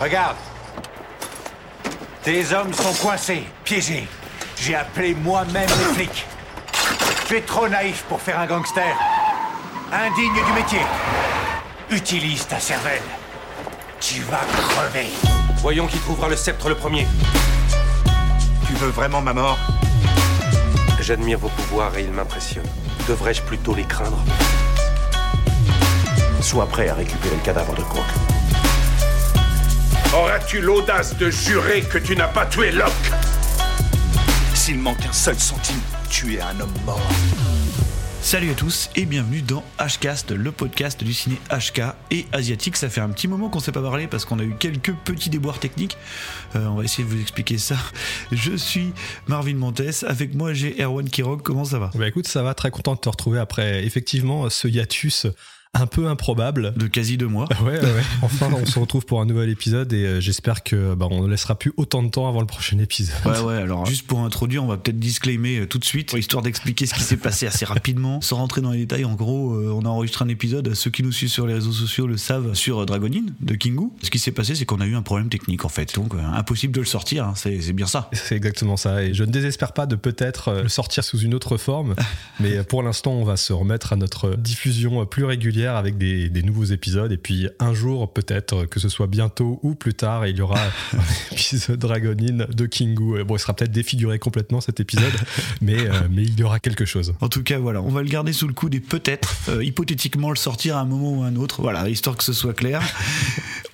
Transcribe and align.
Regarde. 0.00 0.36
Tes 2.22 2.52
hommes 2.52 2.72
sont 2.72 2.94
coincés, 2.94 3.44
piégés. 3.64 4.08
J'ai 4.56 4.74
appelé 4.74 5.14
moi-même 5.14 5.68
les 5.68 5.94
flics. 5.94 6.26
Tu 7.28 7.36
es 7.36 7.42
trop 7.42 7.68
naïf 7.68 8.04
pour 8.08 8.20
faire 8.20 8.38
un 8.40 8.46
gangster. 8.46 8.96
Indigne 9.92 10.32
du 10.34 10.52
métier. 10.52 10.80
Utilise 11.90 12.46
ta 12.46 12.58
cervelle. 12.58 13.02
Tu 14.00 14.20
vas 14.22 14.40
crever. 14.68 15.08
Voyons 15.58 15.86
qui 15.86 15.98
trouvera 15.98 16.28
le 16.28 16.36
sceptre 16.36 16.68
le 16.68 16.74
premier. 16.74 17.06
Tu 18.66 18.72
veux 18.74 18.90
vraiment 18.90 19.20
ma 19.20 19.34
mort? 19.34 19.58
J'admire 21.00 21.38
vos 21.38 21.48
pouvoirs 21.48 21.96
et 21.98 22.02
ils 22.02 22.10
m'impressionnent. 22.10 22.68
Devrais-je 23.06 23.42
plutôt 23.42 23.74
les 23.74 23.84
craindre? 23.84 24.18
Sois 26.40 26.66
prêt 26.66 26.88
à 26.88 26.94
récupérer 26.94 27.36
le 27.36 27.42
cadavre 27.42 27.74
de 27.74 27.82
Croc. 27.82 28.04
Auras-tu 30.14 30.62
l'audace 30.62 31.16
de 31.18 31.30
jurer 31.30 31.82
que 31.82 31.98
tu 31.98 32.16
n'as 32.16 32.28
pas 32.28 32.46
tué 32.46 32.72
Locke? 32.72 32.90
S'il 34.54 34.78
manque 34.78 35.04
un 35.06 35.12
seul 35.12 35.38
centime, 35.38 35.80
tu 36.08 36.36
es 36.36 36.40
un 36.40 36.58
homme 36.58 36.72
mort. 36.86 37.06
Salut 38.22 38.50
à 38.50 38.54
tous 38.54 38.90
et 38.96 39.04
bienvenue 39.04 39.42
dans 39.42 39.62
Hcast, 39.78 40.30
le 40.30 40.50
podcast 40.50 41.04
du 41.04 41.12
ciné 41.12 41.36
HK 41.50 41.82
et 42.10 42.26
asiatique. 42.32 42.76
Ça 42.76 42.88
fait 42.88 43.00
un 43.02 43.10
petit 43.10 43.28
moment 43.28 43.50
qu'on 43.50 43.58
ne 43.58 43.62
s'est 43.64 43.72
pas 43.72 43.82
parlé 43.82 44.06
parce 44.06 44.24
qu'on 44.24 44.38
a 44.38 44.42
eu 44.42 44.54
quelques 44.58 44.94
petits 44.94 45.30
déboires 45.30 45.58
techniques. 45.58 45.98
Euh, 46.56 46.66
on 46.66 46.76
va 46.76 46.84
essayer 46.84 47.04
de 47.04 47.08
vous 47.08 47.20
expliquer 47.20 47.58
ça. 47.58 47.76
Je 48.32 48.56
suis 48.56 48.92
Marvin 49.26 49.54
Montes. 49.54 50.04
Avec 50.06 50.34
moi, 50.34 50.54
j'ai 50.54 50.82
Erwan 50.82 51.08
Kirog. 51.08 51.42
Comment 51.42 51.64
ça 51.64 51.78
va? 51.78 51.90
Bah 51.94 52.08
écoute, 52.08 52.26
ça 52.26 52.42
va. 52.42 52.54
Très 52.54 52.70
content 52.70 52.94
de 52.94 53.00
te 53.00 53.08
retrouver 53.08 53.38
après 53.38 53.84
effectivement 53.84 54.48
ce 54.48 54.68
hiatus 54.68 55.26
un 55.74 55.86
peu 55.86 56.08
improbable. 56.08 56.72
De 56.76 56.86
quasi 56.86 57.16
deux 57.16 57.28
mois. 57.28 57.48
Ouais, 57.62 57.72
ouais, 57.72 57.80
ouais. 57.80 58.02
Enfin, 58.22 58.48
on 58.52 58.66
se 58.66 58.78
retrouve 58.78 59.06
pour 59.06 59.20
un 59.20 59.26
nouvel 59.26 59.48
épisode 59.50 59.92
et 59.92 60.04
euh, 60.04 60.20
j'espère 60.20 60.62
que 60.62 60.94
bah, 60.94 61.06
on 61.10 61.22
ne 61.22 61.28
laissera 61.28 61.58
plus 61.58 61.72
autant 61.76 62.02
de 62.02 62.08
temps 62.08 62.28
avant 62.28 62.40
le 62.40 62.46
prochain 62.46 62.78
épisode. 62.78 63.16
Ouais, 63.24 63.40
ouais. 63.40 63.56
Alors, 63.56 63.86
juste 63.86 64.06
pour 64.06 64.20
introduire, 64.20 64.64
on 64.64 64.66
va 64.66 64.76
peut-être 64.76 64.98
disclaimer 64.98 65.60
euh, 65.60 65.66
tout 65.66 65.78
de 65.78 65.84
suite, 65.84 66.12
histoire 66.14 66.42
d'expliquer 66.42 66.86
ce 66.86 66.94
qui 66.94 67.02
s'est 67.02 67.16
passé 67.16 67.46
assez 67.46 67.64
rapidement, 67.64 68.20
sans 68.22 68.36
rentrer 68.36 68.60
dans 68.60 68.72
les 68.72 68.78
détails. 68.78 69.04
En 69.04 69.14
gros, 69.14 69.54
euh, 69.54 69.72
on 69.72 69.84
a 69.84 69.88
enregistré 69.88 70.24
un 70.24 70.28
épisode. 70.28 70.74
Ceux 70.74 70.90
qui 70.90 71.02
nous 71.02 71.12
suivent 71.12 71.30
sur 71.30 71.46
les 71.46 71.54
réseaux 71.54 71.72
sociaux 71.72 72.06
le 72.06 72.16
savent 72.16 72.54
sur 72.54 72.84
Dragonine 72.84 73.32
de 73.40 73.54
Kingu. 73.54 73.90
Ce 74.02 74.10
qui 74.10 74.18
s'est 74.18 74.32
passé, 74.32 74.54
c'est 74.54 74.64
qu'on 74.64 74.80
a 74.80 74.86
eu 74.86 74.96
un 74.96 75.02
problème 75.02 75.28
technique 75.28 75.64
en 75.64 75.68
fait. 75.68 75.94
Donc, 75.94 76.14
impossible 76.34 76.74
de 76.74 76.80
le 76.80 76.86
sortir. 76.86 77.24
Hein. 77.24 77.34
C'est 77.36 77.72
bien 77.72 77.86
ça. 77.86 78.10
C'est 78.12 78.36
exactement 78.36 78.76
ça. 78.76 79.02
Et 79.04 79.14
je 79.14 79.24
ne 79.24 79.30
désespère 79.30 79.72
pas 79.72 79.86
de 79.86 79.96
peut-être 79.96 80.62
le 80.62 80.68
sortir 80.68 81.04
sous 81.04 81.18
une 81.18 81.34
autre 81.34 81.56
forme, 81.56 81.94
mais 82.40 82.62
pour 82.64 82.82
l'instant, 82.82 83.12
on 83.12 83.24
va 83.24 83.36
se 83.36 83.52
remettre 83.52 83.92
à 83.92 83.96
notre 83.96 84.36
diffusion 84.36 85.06
plus 85.06 85.24
régulière 85.24 85.59
avec 85.66 85.98
des, 85.98 86.28
des 86.28 86.42
nouveaux 86.42 86.64
épisodes. 86.64 87.12
Et 87.12 87.16
puis 87.16 87.48
un 87.58 87.74
jour, 87.74 88.12
peut-être 88.12 88.66
que 88.66 88.80
ce 88.80 88.88
soit 88.88 89.06
bientôt 89.06 89.60
ou 89.62 89.74
plus 89.74 89.94
tard, 89.94 90.26
il 90.26 90.36
y 90.36 90.40
aura 90.40 90.60
un 90.92 91.32
épisode 91.32 91.78
Dragonine 91.78 92.46
de 92.50 92.66
Kingu. 92.66 93.24
Bon, 93.24 93.36
il 93.36 93.38
sera 93.38 93.54
peut-être 93.54 93.72
défiguré 93.72 94.18
complètement 94.18 94.60
cet 94.60 94.80
épisode, 94.80 95.12
mais, 95.60 95.78
euh, 95.78 95.92
mais 96.10 96.22
il 96.22 96.38
y 96.38 96.42
aura 96.42 96.60
quelque 96.60 96.84
chose. 96.84 97.14
En 97.20 97.28
tout 97.28 97.42
cas, 97.42 97.58
voilà, 97.58 97.82
on 97.82 97.90
va 97.90 98.02
le 98.02 98.08
garder 98.08 98.32
sous 98.32 98.46
le 98.46 98.54
coude 98.54 98.74
et 98.74 98.80
peut-être, 98.80 99.34
euh, 99.48 99.64
hypothétiquement, 99.64 100.30
le 100.30 100.36
sortir 100.36 100.76
à 100.76 100.80
un 100.80 100.84
moment 100.84 101.12
ou 101.12 101.22
à 101.22 101.26
un 101.26 101.36
autre. 101.36 101.62
Voilà, 101.62 101.88
histoire 101.88 102.16
que 102.16 102.24
ce 102.24 102.32
soit 102.32 102.54
clair. 102.54 102.82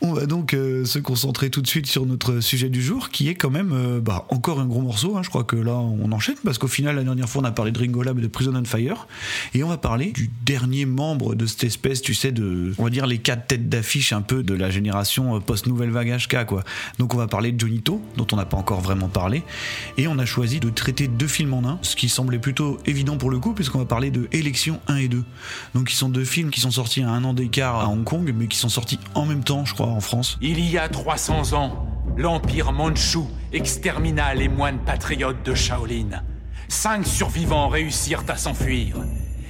On 0.06 0.12
va 0.12 0.26
donc 0.26 0.54
euh, 0.54 0.84
se 0.84 0.98
concentrer 0.98 1.50
tout 1.50 1.60
de 1.62 1.66
suite 1.66 1.86
sur 1.86 2.06
notre 2.06 2.40
sujet 2.40 2.68
du 2.68 2.82
jour, 2.82 3.10
qui 3.10 3.28
est 3.28 3.34
quand 3.34 3.50
même 3.50 3.72
euh, 3.72 4.00
bah, 4.00 4.26
encore 4.30 4.60
un 4.60 4.66
gros 4.66 4.80
morceau. 4.82 5.16
hein. 5.16 5.22
Je 5.22 5.28
crois 5.28 5.44
que 5.44 5.56
là, 5.56 5.74
on 5.74 6.10
enchaîne 6.12 6.36
parce 6.44 6.58
qu'au 6.58 6.68
final, 6.68 6.96
la 6.96 7.04
dernière 7.04 7.28
fois, 7.28 7.42
on 7.42 7.44
a 7.44 7.50
parlé 7.50 7.72
de 7.72 7.78
Ringo 7.78 8.02
Lab 8.02 8.18
et 8.18 8.22
de 8.22 8.26
Prison 8.28 8.52
on 8.54 8.64
Fire, 8.64 9.06
et 9.54 9.62
on 9.64 9.68
va 9.68 9.76
parler 9.76 10.12
du 10.12 10.30
dernier 10.44 10.86
membre 10.86 11.34
de 11.34 11.46
cette 11.46 11.64
espèce, 11.64 12.02
tu 12.02 12.14
sais, 12.14 12.32
de, 12.32 12.72
on 12.78 12.84
va 12.84 12.90
dire 12.90 13.06
les 13.06 13.18
quatre 13.18 13.46
têtes 13.48 13.68
d'affiche 13.68 14.12
un 14.12 14.22
peu 14.22 14.42
de 14.42 14.54
la 14.54 14.70
génération 14.70 15.36
euh, 15.36 15.40
post-nouvelle 15.40 15.90
vague 15.90 16.16
HK, 16.16 16.46
quoi. 16.46 16.62
Donc, 16.98 17.14
on 17.14 17.18
va 17.18 17.26
parler 17.26 17.52
de 17.52 17.58
Johnny 17.58 17.80
To, 17.82 18.00
dont 18.16 18.26
on 18.32 18.36
n'a 18.36 18.46
pas 18.46 18.56
encore 18.56 18.80
vraiment 18.80 19.08
parlé, 19.08 19.42
et 19.98 20.08
on 20.08 20.18
a 20.18 20.24
choisi 20.26 20.60
de 20.60 20.70
traiter 20.70 21.08
deux 21.08 21.28
films 21.28 21.54
en 21.54 21.64
un, 21.68 21.78
ce 21.82 21.96
qui 21.96 22.08
semblait 22.08 22.38
plutôt 22.38 22.78
évident 22.86 23.16
pour 23.16 23.30
le 23.30 23.38
coup, 23.38 23.52
puisqu'on 23.52 23.78
va 23.78 23.84
parler 23.84 24.10
de 24.10 24.28
Élection 24.32 24.80
1 24.88 24.96
et 24.96 25.08
2. 25.08 25.24
Donc, 25.74 25.92
ils 25.92 25.96
sont 25.96 26.08
deux 26.08 26.24
films 26.24 26.50
qui 26.50 26.60
sont 26.60 26.70
sortis 26.70 27.02
à 27.02 27.10
un 27.10 27.24
an 27.24 27.34
d'écart 27.34 27.80
à 27.80 27.88
Hong 27.88 28.04
Kong, 28.04 28.32
mais 28.36 28.46
qui 28.46 28.58
sont 28.58 28.68
sortis 28.68 28.98
en 29.14 29.26
même 29.26 29.42
temps, 29.42 29.64
je 29.64 29.74
crois, 29.74 29.95
Il 30.42 30.60
y 30.60 30.78
a 30.78 30.88
300 30.88 31.54
ans, 31.54 31.86
l'Empire 32.16 32.72
Manchu 32.72 33.20
extermina 33.52 34.34
les 34.34 34.48
moines 34.48 34.78
patriotes 34.78 35.42
de 35.42 35.54
Shaolin. 35.54 36.22
Cinq 36.68 37.06
survivants 37.06 37.68
réussirent 37.68 38.24
à 38.28 38.36
s'enfuir. 38.36 38.96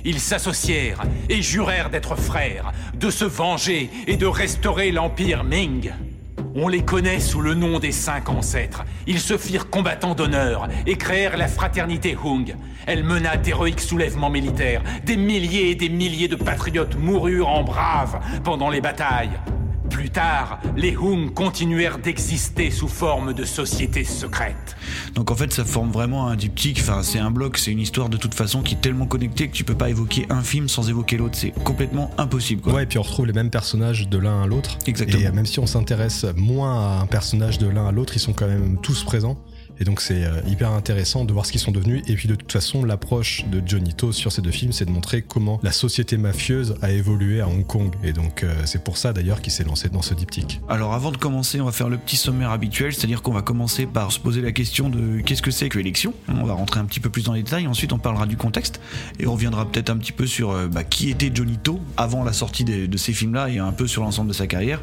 Ils 0.05 0.21
s'associèrent 0.21 1.03
et 1.29 1.43
jurèrent 1.43 1.91
d'être 1.91 2.15
frères, 2.15 2.73
de 2.95 3.11
se 3.11 3.25
venger 3.25 3.91
et 4.07 4.17
de 4.17 4.27
restaurer 4.27 4.93
l'Empire 4.93 5.43
Ming. 5.43 5.93
On 6.55 6.69
les 6.69 6.83
connaît 6.83 7.21
sous 7.21 7.41
le 7.41 7.55
nom 7.55 7.81
des 7.81 7.93
cinq 7.93 8.29
ancêtres. 8.29 8.85
Ils 9.07 9.21
se 9.21 9.37
firent 9.37 9.69
combattants 9.69 10.15
d'honneur 10.15 10.69
et 10.87 10.97
créèrent 10.97 11.37
la 11.37 11.49
fraternité 11.49 12.17
Hung. 12.25 12.55
Elle 12.87 13.03
mena 13.03 13.37
d'héroïques 13.37 13.81
soulèvements 13.81 14.31
militaires. 14.31 14.83
Des 15.05 15.17
milliers 15.17 15.71
et 15.71 15.75
des 15.75 15.89
milliers 15.89 16.29
de 16.29 16.37
patriotes 16.37 16.97
moururent 16.97 17.49
en 17.49 17.65
braves 17.65 18.21
pendant 18.45 18.71
les 18.71 18.81
batailles. 18.81 19.39
Plus 19.97 20.11
tard, 20.11 20.61
les 20.77 20.95
Hung 20.95 21.33
continuèrent 21.33 21.99
d'exister 21.99 22.71
sous 22.71 22.87
forme 22.87 23.33
de 23.33 23.47
sociétés 23.47 24.05
secrètes. 24.05 24.77
Donc 25.15 25.31
en 25.31 25.35
fait, 25.35 25.51
ça 25.55 25.65
forme 25.65 25.91
vraiment 25.91 26.29
un 26.29 26.37
diptyque. 26.37 26.81
Enfin, 26.83 27.03
c'est 27.03 27.19
un 27.19 27.31
bloc, 27.31 27.57
c'est 27.57 27.73
une 27.73 27.81
histoire 27.81 28.11
de 28.11 28.19
toute 28.19 28.35
façon 28.35 28.61
qui 28.61 28.75
est 28.75 28.81
tellement 28.83 29.07
connectée 29.07 29.49
que 29.49 29.55
tu 29.55 29.65
peux 29.65 29.75
pas 29.75 29.89
évoquer 29.89 30.27
un 30.29 30.43
film 30.43 30.69
sans 30.69 30.91
évoquer 30.91 31.17
l'autre. 31.17 31.39
C'est 31.39 31.53
complètement 31.65 32.11
impossible. 32.19 32.61
Quoi. 32.61 32.75
Ouais, 32.75 32.83
et 32.83 32.87
puis 32.87 32.99
on 32.99 33.03
retrouve 33.03 33.25
les 33.25 33.33
mêmes 33.33 33.49
personnages 33.49 34.07
de 34.07 34.19
l'un 34.19 34.43
à 34.43 34.47
l'autre. 34.47 34.77
Exactement. 34.87 35.23
Et 35.23 35.27
euh, 35.29 35.33
même 35.33 35.47
si 35.47 35.61
on 35.61 35.67
s'intéresse 35.67 36.27
moins 36.37 36.99
à 36.99 37.01
un 37.01 37.07
personnage 37.07 37.57
de 37.57 37.67
l'un 37.67 37.89
à 37.89 37.93
l'autre, 37.93 38.13
ils 38.17 38.21
sont 38.21 38.35
quand 38.35 38.49
même 38.49 38.77
tous 38.83 39.03
présents. 39.03 39.39
Et 39.81 39.85
donc 39.85 40.01
c'est 40.01 40.25
euh, 40.25 40.41
hyper 40.47 40.73
intéressant 40.73 41.25
de 41.25 41.33
voir 41.33 41.47
ce 41.47 41.53
qu'ils 41.53 41.61
sont 41.61 41.73
devenus. 41.73 42.03
Et 42.07 42.15
puis 42.15 42.29
de 42.29 42.35
toute 42.35 42.51
façon, 42.51 42.85
l'approche 42.85 43.45
de 43.51 43.63
Johnny 43.65 43.95
To 43.95 44.13
sur 44.13 44.33
ces 44.33 44.43
deux 44.43 44.51
films, 44.51 44.73
c'est 44.73 44.85
de 44.85 44.91
montrer 44.91 45.23
comment 45.23 45.61
la 45.63 45.73
société 45.73 46.17
mafieuse 46.17 46.77
a 46.83 46.91
évolué 46.91 47.41
à 47.41 47.49
Hong 47.49 47.67
Kong. 47.67 47.95
Et 48.03 48.13
donc 48.13 48.43
euh, 48.43 48.55
c'est 48.65 48.83
pour 48.83 48.97
ça 48.97 49.13
d'ailleurs 49.13 49.43
qu'il 49.43 49.53
s'est 49.53 49.65
lancé 49.65 49.89
dans 49.89 50.03
ce 50.03 50.15
diptyque. 50.15 50.61
Alors 50.69 50.95
avant 50.95 51.13
de 51.13 51.17
commencer, 51.17 51.61
on 51.61 51.67
va 51.67 51.73
faire 51.73 51.89
le 51.89 51.99
petit 51.99 52.17
sommaire 52.17 52.51
habituel, 52.51 52.95
c'est-à-dire 52.95 53.23
qu'on 53.23 53.33
va 53.33 53.43
commencer 53.43 53.87
par 53.87 54.13
se 54.13 54.21
poser 54.21 54.41
la 54.41 54.53
question 54.53 54.89
de 54.89 55.21
qu'est-ce 55.21 55.43
que 55.43 55.51
c'est 55.51 55.69
que 55.69 55.79
l'élection. 55.79 56.15
On 56.29 56.45
va 56.45 56.55
rentrer 56.55 56.81
un 56.81 56.85
petit 56.85 57.01
peu 57.01 57.11
plus 57.11 57.25
dans 57.25 57.33
les 57.33 57.43
détails, 57.43 57.67
ensuite 57.67 57.93
on 57.93 57.99
parlera 57.99 58.27
du 58.27 58.37
contexte 58.37 58.81
et 59.19 59.27
on 59.27 59.33
reviendra 59.33 59.71
peut-être 59.71 59.91
un 59.91 59.97
petit 59.97 60.13
peu 60.13 60.27
sur 60.27 60.51
euh, 60.51 60.69
bah, 60.69 60.85
qui 60.85 61.11
était 61.11 61.31
Johnny 61.33 61.59
To 61.59 61.81
avant 61.97 62.25
la 62.25 62.33
sortie 62.33 62.65
de 62.65 62.97
ces 62.97 63.13
films-là 63.13 63.51
et 63.51 63.59
un 63.59 63.73
peu 63.73 63.87
sur 63.87 64.03
l'ensemble 64.03 64.29
de 64.29 64.35
sa 64.35 64.47
carrière. 64.47 64.81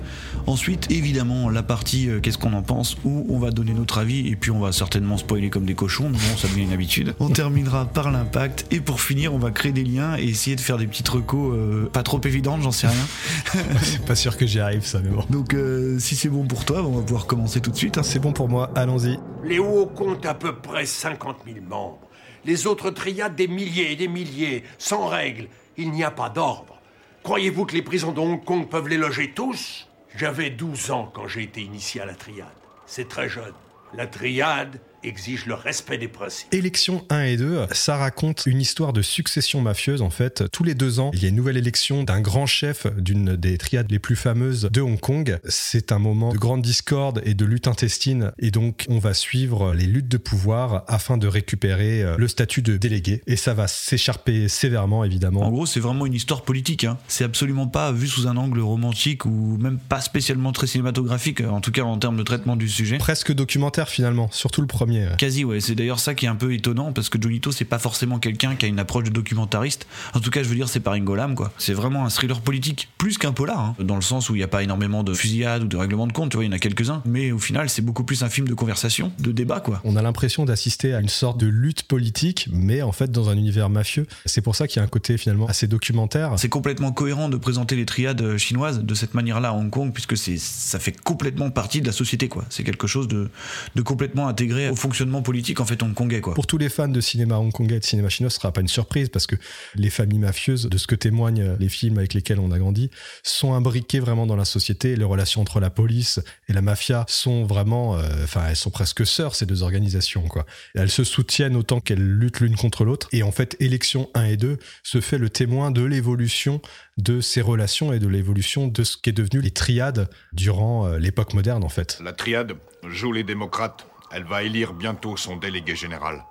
Ensuite, 0.47 0.91
évidemment, 0.91 1.49
la 1.49 1.63
partie 1.63 2.09
qu'est-ce 2.21 2.37
qu'on 2.37 2.53
en 2.53 2.61
pense 2.61 2.97
où 3.03 3.25
on 3.29 3.39
va 3.39 3.51
donner 3.51 3.73
notre 3.73 3.97
avis 3.97 4.27
et 4.27 4.35
puis 4.35 4.51
on 4.51 4.59
va 4.59 4.71
certainement 4.83 5.15
spoiler 5.17 5.49
comme 5.49 5.63
des 5.63 5.75
cochons, 5.75 6.09
mais 6.09 6.17
bon, 6.17 6.35
ça 6.37 6.49
devient 6.49 6.63
une 6.63 6.73
habitude. 6.73 7.15
On 7.21 7.29
terminera 7.29 7.85
par 7.85 8.11
l'impact 8.11 8.65
et 8.69 8.81
pour 8.81 8.99
finir, 8.99 9.33
on 9.33 9.37
va 9.37 9.49
créer 9.49 9.71
des 9.71 9.85
liens 9.85 10.17
et 10.17 10.23
essayer 10.25 10.57
de 10.57 10.61
faire 10.61 10.77
des 10.77 10.87
petites 10.87 11.07
recos 11.07 11.55
euh, 11.55 11.85
pas 11.89 12.03
trop 12.03 12.19
évidentes, 12.25 12.61
j'en 12.63 12.73
sais 12.73 12.87
rien. 12.87 13.05
C'est 13.81 14.05
pas 14.05 14.15
sûr 14.15 14.35
que 14.35 14.45
j'y 14.45 14.59
arrive 14.59 14.85
ça, 14.85 14.99
mais 15.01 15.09
bon. 15.09 15.23
Donc 15.29 15.53
euh, 15.53 15.97
si 15.99 16.17
c'est 16.17 16.27
bon 16.27 16.45
pour 16.45 16.65
toi, 16.65 16.81
on 16.83 16.97
va 16.97 17.01
pouvoir 17.01 17.27
commencer 17.27 17.61
tout 17.61 17.71
de 17.71 17.77
suite. 17.77 17.97
hein. 17.97 18.03
C'est 18.03 18.19
bon 18.19 18.33
pour 18.33 18.49
moi, 18.49 18.71
allons-y. 18.75 19.17
Les 19.45 19.57
hauts 19.57 19.85
comptent 19.85 20.25
à 20.25 20.33
peu 20.33 20.53
près 20.53 20.85
50 20.85 21.37
000 21.45 21.59
membres. 21.65 21.99
Les 22.43 22.67
autres 22.67 22.89
triades 22.89 23.37
des 23.37 23.47
milliers 23.47 23.93
et 23.93 23.95
des 23.95 24.09
milliers, 24.09 24.65
sans 24.77 25.07
règles. 25.07 25.47
Il 25.77 25.91
n'y 25.91 26.03
a 26.03 26.11
pas 26.11 26.27
d'ordre. 26.27 26.75
Croyez-vous 27.23 27.65
que 27.65 27.73
les 27.73 27.83
prisons 27.83 28.11
de 28.11 28.19
Hong 28.19 28.43
Kong 28.43 28.67
peuvent 28.67 28.89
les 28.89 28.97
loger 28.97 29.31
tous? 29.33 29.87
J'avais 30.17 30.49
12 30.49 30.91
ans 30.91 31.09
quand 31.13 31.29
j'ai 31.29 31.43
été 31.43 31.61
initié 31.61 32.01
à 32.01 32.05
la 32.05 32.15
triade. 32.15 32.47
C'est 32.85 33.07
très 33.07 33.29
jeune. 33.29 33.53
La 33.95 34.07
triade 34.07 34.79
exige 35.03 35.45
le 35.45 35.53
respect 35.53 35.97
des 35.97 36.07
principes. 36.07 36.53
Élection 36.53 37.05
1 37.09 37.23
et 37.23 37.37
2, 37.37 37.67
ça 37.71 37.97
raconte 37.97 38.45
une 38.45 38.61
histoire 38.61 38.93
de 38.93 39.01
succession 39.01 39.61
mafieuse 39.61 40.01
en 40.01 40.09
fait. 40.09 40.43
Tous 40.51 40.63
les 40.63 40.75
deux 40.75 40.99
ans, 40.99 41.11
il 41.13 41.21
y 41.21 41.25
a 41.25 41.29
une 41.29 41.35
nouvelle 41.35 41.57
élection 41.57 42.03
d'un 42.03 42.21
grand 42.21 42.45
chef 42.45 42.87
d'une 42.97 43.35
des 43.35 43.57
triades 43.57 43.91
les 43.91 43.99
plus 43.99 44.15
fameuses 44.15 44.69
de 44.71 44.81
Hong 44.81 44.99
Kong. 44.99 45.39
C'est 45.47 45.91
un 45.91 45.99
moment 45.99 46.33
de 46.33 46.37
grande 46.37 46.61
discorde 46.61 47.21
et 47.25 47.33
de 47.33 47.45
lutte 47.45 47.67
intestine 47.67 48.31
et 48.39 48.51
donc 48.51 48.85
on 48.89 48.99
va 48.99 49.13
suivre 49.13 49.73
les 49.73 49.85
luttes 49.85 50.07
de 50.07 50.17
pouvoir 50.17 50.83
afin 50.87 51.17
de 51.17 51.27
récupérer 51.27 52.03
euh, 52.03 52.15
le 52.17 52.27
statut 52.27 52.61
de 52.61 52.77
délégué 52.77 53.21
et 53.27 53.35
ça 53.35 53.53
va 53.53 53.67
s'écharper 53.67 54.47
sévèrement 54.47 54.99
En 54.99 55.03
évidemment. 55.03 55.49
gros, 55.49 55.65
c'est 55.65 55.79
vraiment 55.79 56.05
une 56.05 56.13
histoire 56.13 56.43
politique. 56.43 56.83
Hein. 56.83 56.97
C'est 57.07 57.23
absolument 57.23 57.67
pas 57.67 57.91
vu 57.91 58.07
sous 58.07 58.27
un 58.27 58.37
angle 58.37 58.59
romantique 58.59 59.25
ou 59.25 59.57
même 59.59 59.79
pas 59.79 60.01
spécialement 60.01 60.51
très 60.51 60.67
cinématographique, 60.67 61.41
en 61.41 61.61
tout 61.61 61.71
cas 61.71 61.83
en 61.83 61.97
termes 61.97 62.17
de 62.17 62.23
traitement 62.23 62.55
du 62.55 62.69
sujet. 62.69 62.97
Presque 62.97 63.33
documentaire 63.33 63.89
finalement, 63.89 64.29
surtout 64.31 64.61
le 64.61 64.67
premier 64.67 64.92
premier. 65.01 65.17
Quasi, 65.17 65.43
ouais. 65.43 65.59
C'est 65.59 65.75
d'ailleurs 65.75 65.99
ça 65.99 66.15
qui 66.15 66.25
est 66.25 66.29
un 66.29 66.35
peu 66.35 66.53
étonnant 66.53 66.91
parce 66.91 67.09
que 67.09 67.21
Jonito, 67.21 67.51
c'est 67.51 67.65
pas 67.65 67.79
forcément 67.79 68.19
quelqu'un 68.19 68.55
qui 68.55 68.65
a 68.65 68.67
une 68.67 68.79
approche 68.79 69.05
de 69.05 69.09
documentariste. 69.09 69.87
En 70.13 70.19
tout 70.19 70.29
cas, 70.29 70.43
je 70.43 70.49
veux 70.49 70.55
dire, 70.55 70.69
c'est 70.69 70.79
pas 70.79 70.91
Ringo 70.91 71.15
Lam, 71.15 71.35
quoi. 71.35 71.51
C'est 71.57 71.73
vraiment 71.73 72.05
un 72.05 72.09
thriller 72.09 72.41
politique, 72.41 72.89
plus 72.97 73.17
qu'un 73.17 73.31
polar, 73.31 73.59
hein, 73.59 73.75
dans 73.79 73.95
le 73.95 74.01
sens 74.01 74.29
où 74.29 74.35
il 74.35 74.39
n'y 74.39 74.43
a 74.43 74.47
pas 74.47 74.63
énormément 74.63 75.03
de 75.03 75.13
fusillades 75.13 75.63
ou 75.63 75.67
de 75.67 75.77
règlements 75.77 76.07
de 76.07 76.13
compte, 76.13 76.31
tu 76.31 76.37
vois, 76.37 76.43
il 76.43 76.47
y 76.47 76.49
en 76.49 76.55
a 76.55 76.59
quelques-uns. 76.59 77.01
Mais 77.05 77.31
au 77.31 77.39
final, 77.39 77.69
c'est 77.69 77.81
beaucoup 77.81 78.03
plus 78.03 78.23
un 78.23 78.29
film 78.29 78.47
de 78.47 78.53
conversation, 78.53 79.11
de 79.19 79.31
débat, 79.31 79.59
quoi. 79.59 79.81
On 79.83 79.95
a 79.95 80.01
l'impression 80.01 80.45
d'assister 80.45 80.93
à 80.93 80.99
une 80.99 81.09
sorte 81.09 81.39
de 81.39 81.47
lutte 81.47 81.83
politique, 81.83 82.49
mais 82.51 82.81
en 82.81 82.91
fait 82.91 83.11
dans 83.11 83.29
un 83.29 83.37
univers 83.37 83.69
mafieux. 83.69 84.07
C'est 84.25 84.41
pour 84.41 84.55
ça 84.55 84.67
qu'il 84.67 84.77
y 84.77 84.79
a 84.79 84.83
un 84.83 84.87
côté 84.87 85.17
finalement 85.17 85.47
assez 85.47 85.67
documentaire. 85.67 86.33
C'est 86.37 86.49
complètement 86.49 86.91
cohérent 86.91 87.29
de 87.29 87.37
présenter 87.37 87.75
les 87.75 87.85
triades 87.85 88.37
chinoises 88.37 88.79
de 88.83 88.93
cette 88.93 89.13
manière-là 89.13 89.49
à 89.49 89.53
Hong 89.53 89.69
Kong, 89.69 89.91
puisque 89.93 90.17
ça 90.17 90.79
fait 90.79 90.95
complètement 91.03 91.49
partie 91.49 91.81
de 91.81 91.85
la 91.85 91.91
société, 91.91 92.27
quoi. 92.27 92.45
C'est 92.49 92.63
quelque 92.63 92.87
chose 92.87 93.07
de, 93.07 93.29
de 93.75 93.81
complètement 93.81 94.27
intégré 94.27 94.69
au 94.69 94.75
fonctionnement 94.83 95.21
politique, 95.21 95.61
en 95.61 95.65
fait, 95.65 95.81
hongkongais, 95.81 96.19
quoi. 96.19 96.33
Pour 96.33 96.45
tous 96.45 96.57
les 96.57 96.67
fans 96.67 96.89
de 96.89 96.99
cinéma 96.99 97.39
hongkongais 97.39 97.77
et 97.77 97.79
de 97.79 97.85
cinéma 97.85 98.09
chinois, 98.09 98.29
ce 98.29 98.35
sera 98.35 98.51
pas 98.51 98.59
une 98.59 98.67
surprise 98.67 99.07
parce 99.07 99.27
que 99.27 99.37
les 99.75 99.89
familles 99.89 100.19
mafieuses, 100.19 100.67
de 100.67 100.77
ce 100.77 100.87
que 100.87 100.95
témoignent 100.95 101.55
les 101.57 101.69
films 101.69 101.97
avec 101.99 102.13
lesquels 102.13 102.39
on 102.39 102.51
a 102.51 102.59
grandi, 102.59 102.91
sont 103.23 103.53
imbriquées 103.53 104.01
vraiment 104.01 104.25
dans 104.25 104.35
la 104.35 104.43
société. 104.43 104.97
Les 104.97 105.05
relations 105.05 105.39
entre 105.39 105.61
la 105.61 105.69
police 105.69 106.19
et 106.49 106.53
la 106.53 106.61
mafia 106.61 107.05
sont 107.07 107.45
vraiment, 107.45 107.95
euh, 107.95 108.01
enfin, 108.23 108.43
elles 108.49 108.57
sont 108.57 108.71
presque 108.71 109.05
sœurs 109.05 109.35
ces 109.35 109.45
deux 109.45 109.63
organisations, 109.63 110.23
quoi. 110.27 110.45
Elles 110.75 110.91
se 110.91 111.05
soutiennent 111.05 111.55
autant 111.55 111.79
qu'elles 111.79 112.05
luttent 112.05 112.41
l'une 112.41 112.57
contre 112.57 112.83
l'autre. 112.83 113.07
Et 113.13 113.23
en 113.23 113.31
fait, 113.31 113.55
élection 113.61 114.09
1 114.15 114.25
et 114.25 114.37
2 114.37 114.57
se 114.83 114.99
fait 114.99 115.17
le 115.17 115.29
témoin 115.29 115.71
de 115.71 115.81
l'évolution 115.81 116.61
de 116.97 117.21
ces 117.21 117.39
relations 117.39 117.93
et 117.93 117.99
de 117.99 118.07
l'évolution 118.07 118.67
de 118.67 118.83
ce 118.83 118.97
qui 118.97 119.09
est 119.09 119.13
devenu 119.13 119.39
les 119.39 119.51
triades 119.51 120.09
durant 120.33 120.87
euh, 120.87 120.99
l'époque 120.99 121.33
moderne, 121.33 121.63
en 121.63 121.69
fait. 121.69 121.99
La 122.03 122.11
triade 122.11 122.57
joue 122.89 123.13
les 123.13 123.23
démocrates. 123.23 123.87
Elle 124.13 124.25
va 124.25 124.43
élire 124.43 124.73
bientôt 124.73 125.17
son 125.17 125.37
délégué 125.37 125.75
général. 125.75 126.23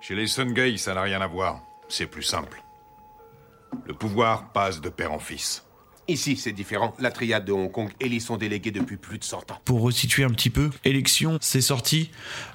Chez 0.00 0.14
les 0.14 0.28
Sungay, 0.28 0.76
ça 0.76 0.94
n'a 0.94 1.02
rien 1.02 1.20
à 1.20 1.26
voir. 1.26 1.60
C'est 1.88 2.06
plus 2.06 2.22
simple. 2.22 2.62
Le 3.84 3.94
pouvoir 3.94 4.52
passe 4.52 4.80
de 4.80 4.88
père 4.88 5.12
en 5.12 5.18
fils. 5.18 5.66
Ici, 6.10 6.38
c'est 6.38 6.52
différent. 6.52 6.94
La 6.98 7.10
triade 7.10 7.44
de 7.44 7.52
Hong 7.52 7.70
Kong 7.70 7.90
élit 8.00 8.22
son 8.22 8.38
délégué 8.38 8.70
depuis 8.70 8.96
plus 8.96 9.18
de 9.18 9.24
100 9.24 9.50
ans. 9.50 9.58
Pour 9.66 9.82
resituer 9.82 10.24
un 10.24 10.30
petit 10.30 10.48
peu, 10.48 10.70
Élection, 10.86 11.36
c'est 11.42 11.60
sorti 11.60 12.08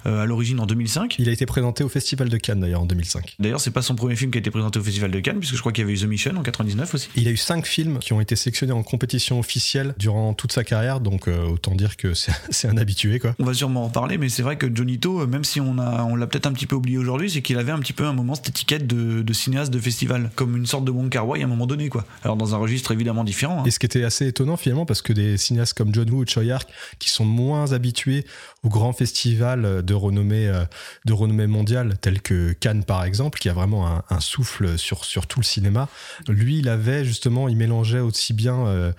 euh, 0.08 0.24
à 0.24 0.26
l'origine 0.26 0.60
en 0.60 0.66
2005. 0.66 1.18
Il 1.20 1.30
a 1.30 1.32
été 1.32 1.46
présenté 1.46 1.84
au 1.84 1.90
Festival 1.90 2.30
de 2.30 2.38
Cannes 2.38 2.62
d'ailleurs 2.62 2.82
en 2.82 2.88
2005. 2.88 3.36
D'ailleurs, 3.38 3.62
c'est 3.62 3.70
pas 3.70 3.84
son 3.84 3.94
premier 3.94 4.16
film 4.16 4.32
qui 4.32 4.40
a 4.40 4.42
été 4.42 4.50
présenté 4.50 4.80
au 4.80 4.84
Festival 4.84 5.12
de 5.12 5.20
Cannes, 5.20 5.38
puisque 5.38 5.54
je 5.54 5.60
crois 5.60 5.72
qu'il 5.72 5.84
y 5.84 5.86
avait 5.86 5.94
eu 5.94 6.00
The 6.00 6.06
Mission 6.06 6.36
en 6.36 6.42
99 6.42 6.96
aussi. 6.96 7.10
Il 7.16 7.28
a 7.28 7.32
eu 7.32 7.38
cinq 7.38 7.68
films 7.68 8.00
qui 8.00 8.14
ont 8.14 8.22
été 8.22 8.36
sélectionnés 8.36 8.74
en 8.74 8.82
compétition 8.82 9.38
officielle 9.38 9.94
durant 10.00 10.34
toute 10.34 10.52
sa 10.52 10.64
carrière, 10.64 11.00
donc 11.00 11.28
euh, 11.28 11.46
autant 11.46 11.76
dire 11.76 11.96
que 11.96 12.16
c'est 12.16 12.68
un 12.68 12.78
habitué 12.78 13.20
quoi. 13.20 13.36
On 13.38 13.46
va 13.46 13.54
sûrement 13.54 13.84
en 13.84 13.88
reparler, 13.90 14.18
mais 14.18 14.30
c'est 14.30 14.42
vrai 14.42 14.58
que 14.58 14.66
Jonito, 14.76 15.22
euh, 15.22 15.28
même 15.28 15.44
si 15.44 15.62
on, 15.62 15.78
a, 15.78 16.04
on 16.06 16.16
l'a 16.16 16.26
peut-être 16.26 16.48
un 16.48 16.54
petit 16.54 16.66
peu 16.66 16.76
oublié 16.76 16.98
aujourd'hui, 16.98 17.30
c'est 17.30 17.44
qu'il 17.44 17.60
avait 17.60 17.72
un 17.72 17.80
petit 17.80 17.94
peu 17.94 18.06
un 18.06 18.14
moment 18.14 18.34
cette 18.34 18.50
étiquette 18.50 18.88
de, 18.88 19.22
de 19.22 19.34
cinéaste 19.34 19.72
de 19.72 19.80
festival, 19.80 20.32
comme 20.34 20.58
une 20.58 20.66
sorte 20.66 20.86
de 20.86 20.92
Wong 20.92 21.10
Kar 21.10 21.28
Wai 21.28 21.42
à 21.42 21.46
un 21.46 21.48
moment 21.48 21.68
donné, 21.68 21.90
quoi. 21.90 22.04
Alors 22.24 22.36
dans 22.36 22.56
un 22.56 22.58
registre 22.58 22.92
évidemment 22.92 23.24
différent. 23.24 23.43
Hein. 23.52 23.64
Et 23.66 23.72
ce 23.72 23.80
qui 23.80 23.86
était 23.86 24.04
assez 24.04 24.28
étonnant 24.28 24.58
finalement, 24.58 24.86
parce 24.86 25.02
que 25.02 25.14
des 25.14 25.38
cinéastes 25.38 25.74
comme 25.74 25.94
John 25.94 26.10
Woo 26.10 26.22
ou 26.22 26.26
Choi 26.28 26.52
Ark, 26.52 26.70
qui 27.00 27.10
sont 27.10 27.26
moins 27.26 27.72
habitués 27.74 28.26
aux 28.64 28.70
grands 28.70 28.94
festivals 28.94 29.84
de 29.84 29.94
renommée, 29.94 30.48
euh, 30.48 30.64
de 31.06 31.14
renommée 31.14 31.48
mondiale, 31.48 31.98
tels 32.00 32.22
que 32.22 32.54
Cannes 32.54 32.84
par 32.84 33.04
exemple, 33.04 33.40
qui 33.40 33.50
a 33.50 33.54
vraiment 33.54 33.88
un, 33.88 34.04
un 34.10 34.20
souffle 34.20 34.78
sur, 34.78 35.06
sur 35.06 35.28
tout 35.28 35.40
le 35.40 35.46
cinéma, 35.46 35.90
lui, 36.28 36.60
il 36.60 36.70
avait 36.70 37.06
justement, 37.06 37.50
il 37.50 37.58
mélangeait 37.58 38.00
aussi 38.00 38.34
bien 38.34 38.68
euh, 38.68 38.92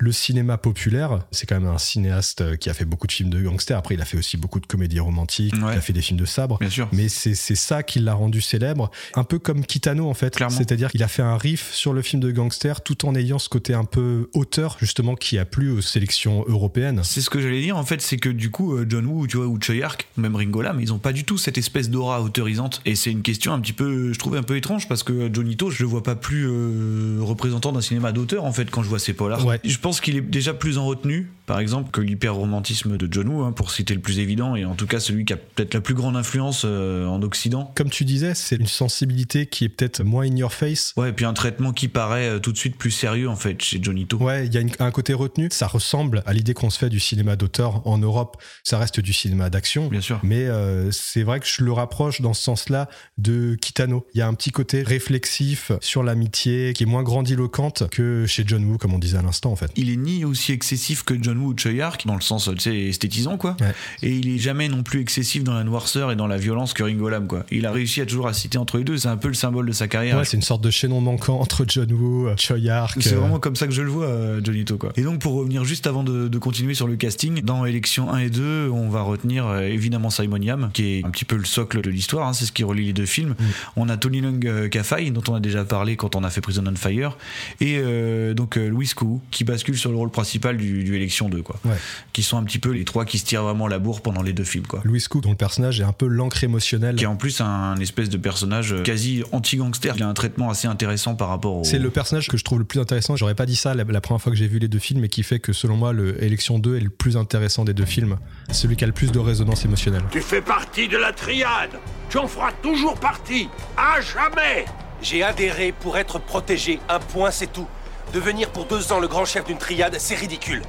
le 0.00 0.12
cinéma 0.12 0.58
populaire. 0.58 1.18
C'est 1.32 1.46
quand 1.46 1.58
même 1.60 1.68
un 1.68 1.78
cinéaste 1.78 2.40
euh, 2.42 2.56
qui 2.56 2.70
a 2.70 2.74
fait 2.74 2.84
beaucoup 2.84 3.06
de 3.08 3.12
films 3.12 3.30
de 3.30 3.42
gangsters. 3.42 3.76
Après, 3.76 3.94
il 3.96 4.00
a 4.00 4.04
fait 4.04 4.16
aussi 4.16 4.36
beaucoup 4.36 4.60
de 4.60 4.66
comédies 4.66 5.00
romantiques, 5.00 5.54
Ouais. 5.54 5.72
il 5.74 5.78
a 5.78 5.80
fait 5.80 5.92
des 5.92 6.02
films 6.02 6.20
de 6.20 6.24
sabre. 6.24 6.58
Bien 6.60 6.70
sûr. 6.70 6.88
Mais 6.92 7.08
c'est 7.08 7.34
ça 7.34 7.82
qui 7.82 7.98
l'a 7.98 8.14
rendu 8.14 8.40
célèbre. 8.40 8.90
Un 9.14 9.24
peu 9.24 9.38
comme 9.40 9.64
Kitano, 9.66 10.08
en 10.08 10.14
fait. 10.14 10.38
C'est-à-dire 10.50 10.90
qu'il 10.92 11.02
a 11.02 11.08
fait 11.08 11.22
un 11.22 11.36
riff 11.36 11.72
sur 11.72 11.92
le 11.92 12.02
film 12.02 12.22
de 12.22 12.30
gangster 12.30 12.80
tout 12.82 13.06
en 13.06 13.14
ayant 13.16 13.38
ce 13.40 13.48
côté 13.48 13.74
un 13.74 13.84
peu 13.84 14.30
auteur, 14.34 14.76
justement, 14.80 15.16
qui 15.16 15.36
a 15.38 15.44
plu 15.44 15.70
aux 15.70 15.80
sélections 15.80 16.44
européennes. 16.46 17.00
C'est 17.02 17.20
ce 17.20 17.28
que 17.30 17.40
j'allais 17.40 17.60
dire 17.60 17.76
en 17.76 17.84
fait, 17.84 18.00
c'est 18.00 18.18
que 18.18 18.28
du 18.28 18.50
coup, 18.50 18.74
euh, 18.76 18.86
John 18.88 19.04
Woo, 19.06 19.26
tu 19.26 19.36
vois, 19.36 19.46
ou 19.46 19.58
Choi 19.60 19.82
Ark, 19.84 20.06
même 20.16 20.36
Ringo 20.36 20.62
Lam, 20.62 20.80
ils 20.80 20.92
ont 20.92 20.98
pas 20.98 21.12
du 21.12 21.24
tout 21.24 21.38
cette 21.38 21.58
espèce 21.58 21.90
d'aura 21.90 22.22
autorisante. 22.22 22.82
Et 22.84 22.94
c'est 22.94 23.10
une 23.10 23.22
question 23.22 23.52
un 23.52 23.60
petit 23.60 23.72
peu, 23.72 24.12
je 24.12 24.18
trouve 24.18 24.36
un 24.36 24.42
peu 24.44 24.56
étrange 24.56 24.86
parce 24.88 25.02
que 25.02 25.28
Jonito, 25.32 25.70
je 25.70 25.82
le 25.82 25.88
vois 25.88 26.02
pas 26.04 26.14
plus 26.14 26.46
euh, 26.48 27.18
représentant 27.20 27.72
d'un 27.72 27.80
cinéma 27.80 28.12
d'auteur 28.12 28.44
en 28.44 28.52
fait 28.52 28.70
quand 28.70 28.82
je 28.84 28.88
vois 28.88 28.98
ses 29.00 29.12
polars. 29.12 29.44
Ouais. 29.44 29.58
Je 29.64 29.78
pense 29.78 29.87
qu'il 30.00 30.16
est 30.16 30.20
déjà 30.20 30.54
plus 30.54 30.78
en 30.78 30.86
retenue, 30.86 31.30
par 31.48 31.58
exemple, 31.58 31.90
que 31.90 32.00
l'hyper-romantisme 32.00 32.96
de 32.96 33.08
John 33.10 33.26
Woo, 33.28 33.42
hein, 33.42 33.52
pour 33.52 33.70
citer 33.72 33.94
le 33.94 34.00
plus 34.00 34.20
évident, 34.20 34.54
et 34.54 34.64
en 34.64 34.74
tout 34.74 34.86
cas 34.86 35.00
celui 35.00 35.24
qui 35.24 35.32
a 35.32 35.36
peut-être 35.36 35.74
la 35.74 35.80
plus 35.80 35.94
grande 35.94 36.14
influence 36.16 36.62
euh, 36.64 37.06
en 37.06 37.20
Occident. 37.22 37.72
Comme 37.74 37.90
tu 37.90 38.04
disais, 38.04 38.34
c'est 38.34 38.56
une 38.56 38.66
sensibilité 38.66 39.46
qui 39.46 39.64
est 39.64 39.68
peut-être 39.68 40.04
moins 40.04 40.24
in 40.30 40.36
your 40.36 40.52
face. 40.52 40.92
Ouais, 40.96 41.08
et 41.08 41.12
puis 41.12 41.24
un 41.24 41.32
traitement 41.32 41.72
qui 41.72 41.88
paraît 41.88 42.28
euh, 42.28 42.38
tout 42.38 42.52
de 42.52 42.58
suite 42.58 42.76
plus 42.76 42.90
sérieux 42.92 43.28
en 43.28 43.34
fait 43.36 43.60
chez 43.62 43.82
Jonito. 43.82 44.18
Ouais, 44.18 44.46
il 44.46 44.54
y 44.54 44.58
a 44.58 44.60
une- 44.60 44.70
un 44.78 44.90
côté 44.90 45.14
retenu. 45.14 45.48
Ça 45.50 45.66
ressemble 45.66 46.22
à 46.26 46.32
l'idée 46.34 46.54
qu'on 46.54 46.70
se 46.70 46.78
fait 46.78 46.90
du 46.90 47.00
cinéma 47.00 47.34
d'auteur 47.34 47.86
en 47.86 47.98
Europe. 47.98 48.36
Ça 48.62 48.78
reste 48.78 49.00
du 49.00 49.12
cinéma 49.12 49.48
d'action. 49.50 49.88
Bien 49.88 50.00
sûr. 50.02 50.20
Mais 50.22 50.44
euh, 50.46 50.90
c'est 50.92 51.22
vrai 51.22 51.40
que 51.40 51.46
je 51.46 51.64
le 51.64 51.72
rapproche 51.72 52.20
dans 52.20 52.34
ce 52.34 52.42
sens-là 52.42 52.88
de 53.16 53.56
Kitano. 53.60 54.06
Il 54.14 54.18
y 54.18 54.20
a 54.20 54.28
un 54.28 54.34
petit 54.34 54.50
côté 54.50 54.82
réflexif 54.82 55.72
sur 55.80 56.02
l'amitié 56.02 56.72
qui 56.74 56.82
est 56.82 56.86
moins 56.86 57.02
grandiloquente 57.02 57.88
que 57.90 58.26
chez 58.26 58.44
John 58.46 58.64
Woo, 58.64 58.76
comme 58.78 58.92
on 58.92 58.98
disait 58.98 59.16
à 59.18 59.22
l'instant 59.22 59.50
en 59.50 59.56
fait. 59.56 59.70
il 59.76 59.88
est 59.90 59.96
ni 59.96 60.24
aussi 60.24 60.52
excessif 60.52 61.02
que 61.02 61.14
John 61.20 61.37
Woo 61.38 61.52
ou 61.52 61.54
Choi 61.56 61.80
Ark, 61.80 62.06
dans 62.06 62.14
le 62.14 62.20
sens, 62.20 62.50
tu 62.54 62.60
sais, 62.60 62.76
esthétisant, 62.76 63.36
quoi. 63.36 63.56
Ouais. 63.60 63.74
Et 64.02 64.12
il 64.12 64.28
est 64.28 64.38
jamais 64.38 64.68
non 64.68 64.82
plus 64.82 65.00
excessif 65.00 65.44
dans 65.44 65.54
la 65.54 65.64
noirceur 65.64 66.12
et 66.12 66.16
dans 66.16 66.26
la 66.26 66.36
violence 66.36 66.74
que 66.74 66.82
Ringo 66.82 67.08
Lam, 67.08 67.26
quoi. 67.26 67.44
Il 67.50 67.66
a 67.66 67.72
réussi 67.72 68.00
à 68.00 68.06
toujours 68.06 68.28
à 68.28 68.32
citer 68.32 68.58
entre 68.58 68.78
les 68.78 68.84
deux, 68.84 68.98
c'est 68.98 69.08
un 69.08 69.16
peu 69.16 69.28
le 69.28 69.34
symbole 69.34 69.66
de 69.66 69.72
sa 69.72 69.88
carrière. 69.88 70.18
Ouais, 70.18 70.24
c'est 70.24 70.36
une 70.36 70.42
sorte 70.42 70.62
de 70.62 70.70
chaînon 70.70 71.00
manquant 71.00 71.40
entre 71.40 71.64
John 71.66 71.90
Woo, 71.92 72.28
Choi 72.36 72.58
Ark. 72.70 72.98
C'est 73.00 73.14
euh, 73.14 73.18
vraiment 73.18 73.38
comme 73.38 73.56
ça 73.56 73.66
que 73.66 73.72
je 73.72 73.82
le 73.82 73.90
vois, 73.90 74.06
euh, 74.06 74.40
Jonito, 74.44 74.76
quoi. 74.76 74.92
Et 74.96 75.02
donc, 75.02 75.20
pour 75.20 75.34
revenir 75.34 75.64
juste 75.64 75.86
avant 75.86 76.04
de, 76.04 76.28
de 76.28 76.38
continuer 76.38 76.74
sur 76.74 76.86
le 76.86 76.96
casting, 76.96 77.42
dans 77.42 77.64
Élection 77.64 78.10
1 78.12 78.18
et 78.18 78.30
2, 78.30 78.68
on 78.70 78.88
va 78.88 79.02
retenir 79.02 79.46
euh, 79.46 79.60
évidemment 79.62 80.10
Simon 80.10 80.40
Yam, 80.40 80.70
qui 80.72 80.98
est 80.98 81.04
un 81.04 81.10
petit 81.10 81.24
peu 81.24 81.36
le 81.36 81.44
socle 81.44 81.80
de 81.80 81.90
l'histoire, 81.90 82.28
hein, 82.28 82.32
c'est 82.32 82.44
ce 82.44 82.52
qui 82.52 82.64
relie 82.64 82.86
les 82.86 82.92
deux 82.92 83.06
films. 83.06 83.34
On 83.76 83.88
a 83.88 83.96
Tony 83.96 84.20
Leung 84.20 84.44
euh, 84.44 84.68
Ka-fai, 84.68 85.10
dont 85.10 85.22
on 85.28 85.34
a 85.34 85.40
déjà 85.40 85.64
parlé 85.64 85.96
quand 85.96 86.16
on 86.16 86.24
a 86.24 86.30
fait 86.30 86.40
Prison 86.40 86.64
on 86.66 86.74
Fire, 86.76 87.16
et 87.60 87.78
euh, 87.78 88.34
donc 88.34 88.56
euh, 88.56 88.68
Louis 88.68 88.90
Koo, 88.94 89.20
qui 89.30 89.44
bascule 89.44 89.76
sur 89.76 89.90
le 89.90 89.96
rôle 89.96 90.10
principal 90.10 90.56
du, 90.56 90.84
du 90.84 90.96
Élection 90.96 91.27
2, 91.28 91.42
quoi. 91.42 91.56
Ouais. 91.64 91.76
Qui 92.12 92.22
sont 92.22 92.36
un 92.38 92.44
petit 92.44 92.58
peu 92.58 92.70
les 92.70 92.84
trois 92.84 93.04
qui 93.04 93.18
se 93.18 93.24
tirent 93.24 93.42
vraiment 93.42 93.68
la 93.68 93.78
bourre 93.78 94.00
pendant 94.00 94.22
les 94.22 94.32
deux 94.32 94.44
films, 94.44 94.66
quoi. 94.66 94.80
Louis 94.84 95.02
Cook, 95.08 95.22
dont 95.22 95.30
le 95.30 95.36
personnage 95.36 95.80
est 95.80 95.84
un 95.84 95.92
peu 95.92 96.06
l'encre 96.06 96.44
émotionnelle. 96.44 96.96
Qui 96.96 97.04
est 97.04 97.08
en 97.08 97.16
plus 97.16 97.40
un 97.40 97.76
espèce 97.76 98.08
de 98.08 98.16
personnage 98.16 98.72
euh, 98.72 98.82
quasi 98.82 99.22
anti-gangster. 99.32 99.94
Il 99.96 100.02
a 100.02 100.08
un 100.08 100.14
traitement 100.14 100.50
assez 100.50 100.68
intéressant 100.68 101.14
par 101.14 101.28
rapport 101.28 101.56
au. 101.56 101.64
C'est 101.64 101.78
le 101.78 101.90
personnage 101.90 102.28
que 102.28 102.36
je 102.36 102.44
trouve 102.44 102.58
le 102.58 102.64
plus 102.64 102.80
intéressant. 102.80 103.16
J'aurais 103.16 103.34
pas 103.34 103.46
dit 103.46 103.56
ça 103.56 103.74
la, 103.74 103.84
la 103.84 104.00
première 104.00 104.20
fois 104.20 104.32
que 104.32 104.38
j'ai 104.38 104.48
vu 104.48 104.58
les 104.58 104.68
deux 104.68 104.78
films, 104.78 105.04
et 105.04 105.08
qui 105.08 105.22
fait 105.22 105.38
que 105.38 105.52
selon 105.52 105.76
moi, 105.76 105.92
le 105.92 106.22
Élection 106.22 106.58
2 106.58 106.76
est 106.76 106.80
le 106.80 106.90
plus 106.90 107.16
intéressant 107.16 107.64
des 107.64 107.74
deux 107.74 107.84
films. 107.84 108.16
Celui 108.50 108.76
qui 108.76 108.84
a 108.84 108.86
le 108.86 108.92
plus 108.92 109.12
de 109.12 109.18
résonance 109.18 109.64
émotionnelle. 109.64 110.02
Tu 110.10 110.20
fais 110.20 110.40
partie 110.40 110.88
de 110.88 110.96
la 110.96 111.12
triade. 111.12 111.70
Tu 112.10 112.18
en 112.18 112.26
feras 112.26 112.52
toujours 112.62 112.98
partie. 112.98 113.48
À 113.76 114.00
jamais. 114.00 114.64
J'ai 115.02 115.22
adhéré 115.22 115.72
pour 115.78 115.96
être 115.96 116.18
protégé. 116.18 116.80
Un 116.88 116.98
point, 116.98 117.30
c'est 117.30 117.52
tout. 117.52 117.66
Devenir 118.12 118.50
pour 118.50 118.64
deux 118.64 118.92
ans 118.92 119.00
le 119.00 119.08
grand 119.08 119.24
chef 119.24 119.44
d'une 119.44 119.58
triade, 119.58 119.96
c'est 119.98 120.14
ridicule. 120.14 120.62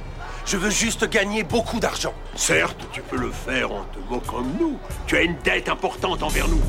Je 0.50 0.56
veux 0.56 0.70
juste 0.70 1.08
gagner 1.08 1.44
beaucoup 1.44 1.78
d'argent. 1.78 2.12
Certes, 2.34 2.86
tu 2.92 3.00
peux 3.02 3.16
le 3.18 3.30
faire 3.30 3.70
en 3.70 3.84
te 3.84 3.98
moquant 4.12 4.42
de 4.42 4.58
nous. 4.60 4.78
Tu 5.06 5.16
as 5.16 5.22
une 5.22 5.36
dette 5.44 5.68
importante 5.68 6.22
envers 6.22 6.48
nous. 6.48 6.60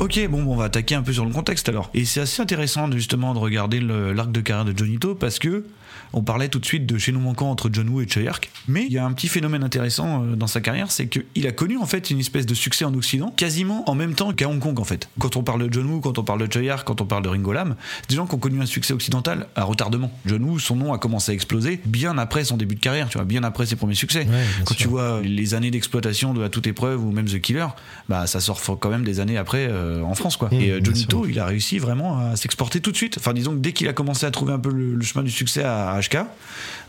Ok, 0.00 0.18
bon, 0.28 0.42
bon, 0.42 0.52
on 0.54 0.56
va 0.56 0.64
attaquer 0.64 0.94
un 0.94 1.02
peu 1.02 1.12
sur 1.12 1.26
le 1.26 1.30
contexte 1.32 1.68
alors. 1.68 1.90
Et 1.92 2.06
c'est 2.06 2.20
assez 2.20 2.40
intéressant 2.40 2.90
justement 2.90 3.34
de 3.34 3.38
regarder 3.38 3.80
le- 3.80 4.12
l'arc 4.14 4.32
de 4.32 4.40
carrière 4.40 4.64
de 4.64 4.76
Jonito 4.76 5.14
parce 5.14 5.38
que 5.38 5.64
on 6.12 6.22
parlait 6.22 6.48
tout 6.48 6.58
de 6.58 6.66
suite 6.66 6.86
de 6.86 6.98
chez 6.98 7.12
nous 7.12 7.20
manquant 7.20 7.50
entre 7.50 7.70
John 7.72 7.88
Woo 7.88 8.00
et 8.00 8.08
Choi 8.08 8.28
Ark, 8.28 8.50
mais 8.68 8.86
il 8.86 8.92
y 8.92 8.98
a 8.98 9.04
un 9.04 9.12
petit 9.12 9.28
phénomène 9.28 9.62
intéressant 9.62 10.24
euh, 10.24 10.36
dans 10.36 10.46
sa 10.46 10.60
carrière, 10.60 10.90
c'est 10.90 11.08
qu'il 11.08 11.46
a 11.46 11.52
connu 11.52 11.78
en 11.78 11.86
fait 11.86 12.10
une 12.10 12.20
espèce 12.20 12.46
de 12.46 12.54
succès 12.54 12.84
en 12.84 12.94
Occident 12.94 13.32
quasiment 13.36 13.88
en 13.88 13.94
même 13.94 14.14
temps 14.14 14.32
qu'à 14.32 14.48
Hong 14.48 14.58
Kong 14.60 14.78
en 14.80 14.84
fait. 14.84 15.08
Quand 15.18 15.36
on 15.36 15.42
parle 15.42 15.68
de 15.68 15.72
John 15.72 15.86
Woo, 15.86 16.00
quand 16.00 16.18
on 16.18 16.24
parle 16.24 16.46
de 16.46 16.52
Choi 16.52 16.70
Ark, 16.70 16.86
quand 16.86 17.00
on 17.00 17.06
parle 17.06 17.22
de 17.22 17.28
Ringo 17.28 17.52
Lam, 17.52 17.76
des 18.08 18.16
gens 18.16 18.26
qui 18.26 18.34
ont 18.34 18.38
connu 18.38 18.60
un 18.60 18.66
succès 18.66 18.92
occidental 18.92 19.46
à 19.56 19.64
retardement. 19.64 20.10
John 20.26 20.42
Woo, 20.44 20.58
son 20.58 20.76
nom 20.76 20.92
a 20.92 20.98
commencé 20.98 21.32
à 21.32 21.34
exploser 21.34 21.80
bien 21.84 22.18
après 22.18 22.44
son 22.44 22.56
début 22.56 22.74
de 22.74 22.80
carrière, 22.80 23.08
tu 23.08 23.18
vois, 23.18 23.24
bien 23.24 23.42
après 23.44 23.66
ses 23.66 23.76
premiers 23.76 23.94
succès. 23.94 24.26
quand 24.64 24.74
sûr. 24.74 24.76
tu 24.76 24.88
vois 24.88 25.20
les 25.22 25.54
années 25.54 25.70
d'exploitation 25.70 26.34
de 26.34 26.42
à 26.42 26.48
toute 26.48 26.66
épreuve 26.66 27.04
ou 27.04 27.12
même 27.12 27.26
The 27.26 27.40
Killer, 27.40 27.66
bah 28.08 28.26
ça 28.26 28.40
sort 28.40 28.60
quand 28.78 28.90
même 28.90 29.04
des 29.04 29.20
années 29.20 29.36
après, 29.36 29.66
euh, 29.68 30.02
en 30.02 30.14
France, 30.14 30.36
quoi. 30.36 30.48
Mmh, 30.48 30.60
et 30.60 30.70
euh, 30.70 30.80
sûr. 30.94 31.28
il 31.28 31.38
a 31.38 31.46
réussi 31.46 31.78
vraiment 31.78 32.18
à 32.18 32.36
s'exporter 32.36 32.80
tout 32.80 32.92
de 32.92 32.96
suite. 32.96 33.16
Enfin, 33.18 33.32
disons 33.32 33.52
que 33.52 33.58
dès 33.58 33.72
qu'il 33.72 33.88
a 33.88 33.92
commencé 33.92 34.26
à 34.26 34.30
trouver 34.30 34.52
un 34.52 34.58
peu 34.58 34.70
le, 34.70 34.94
le 34.94 35.04
chemin 35.04 35.24
du 35.24 35.30
succès 35.30 35.62
à 35.62 35.89
HK, 35.98 36.18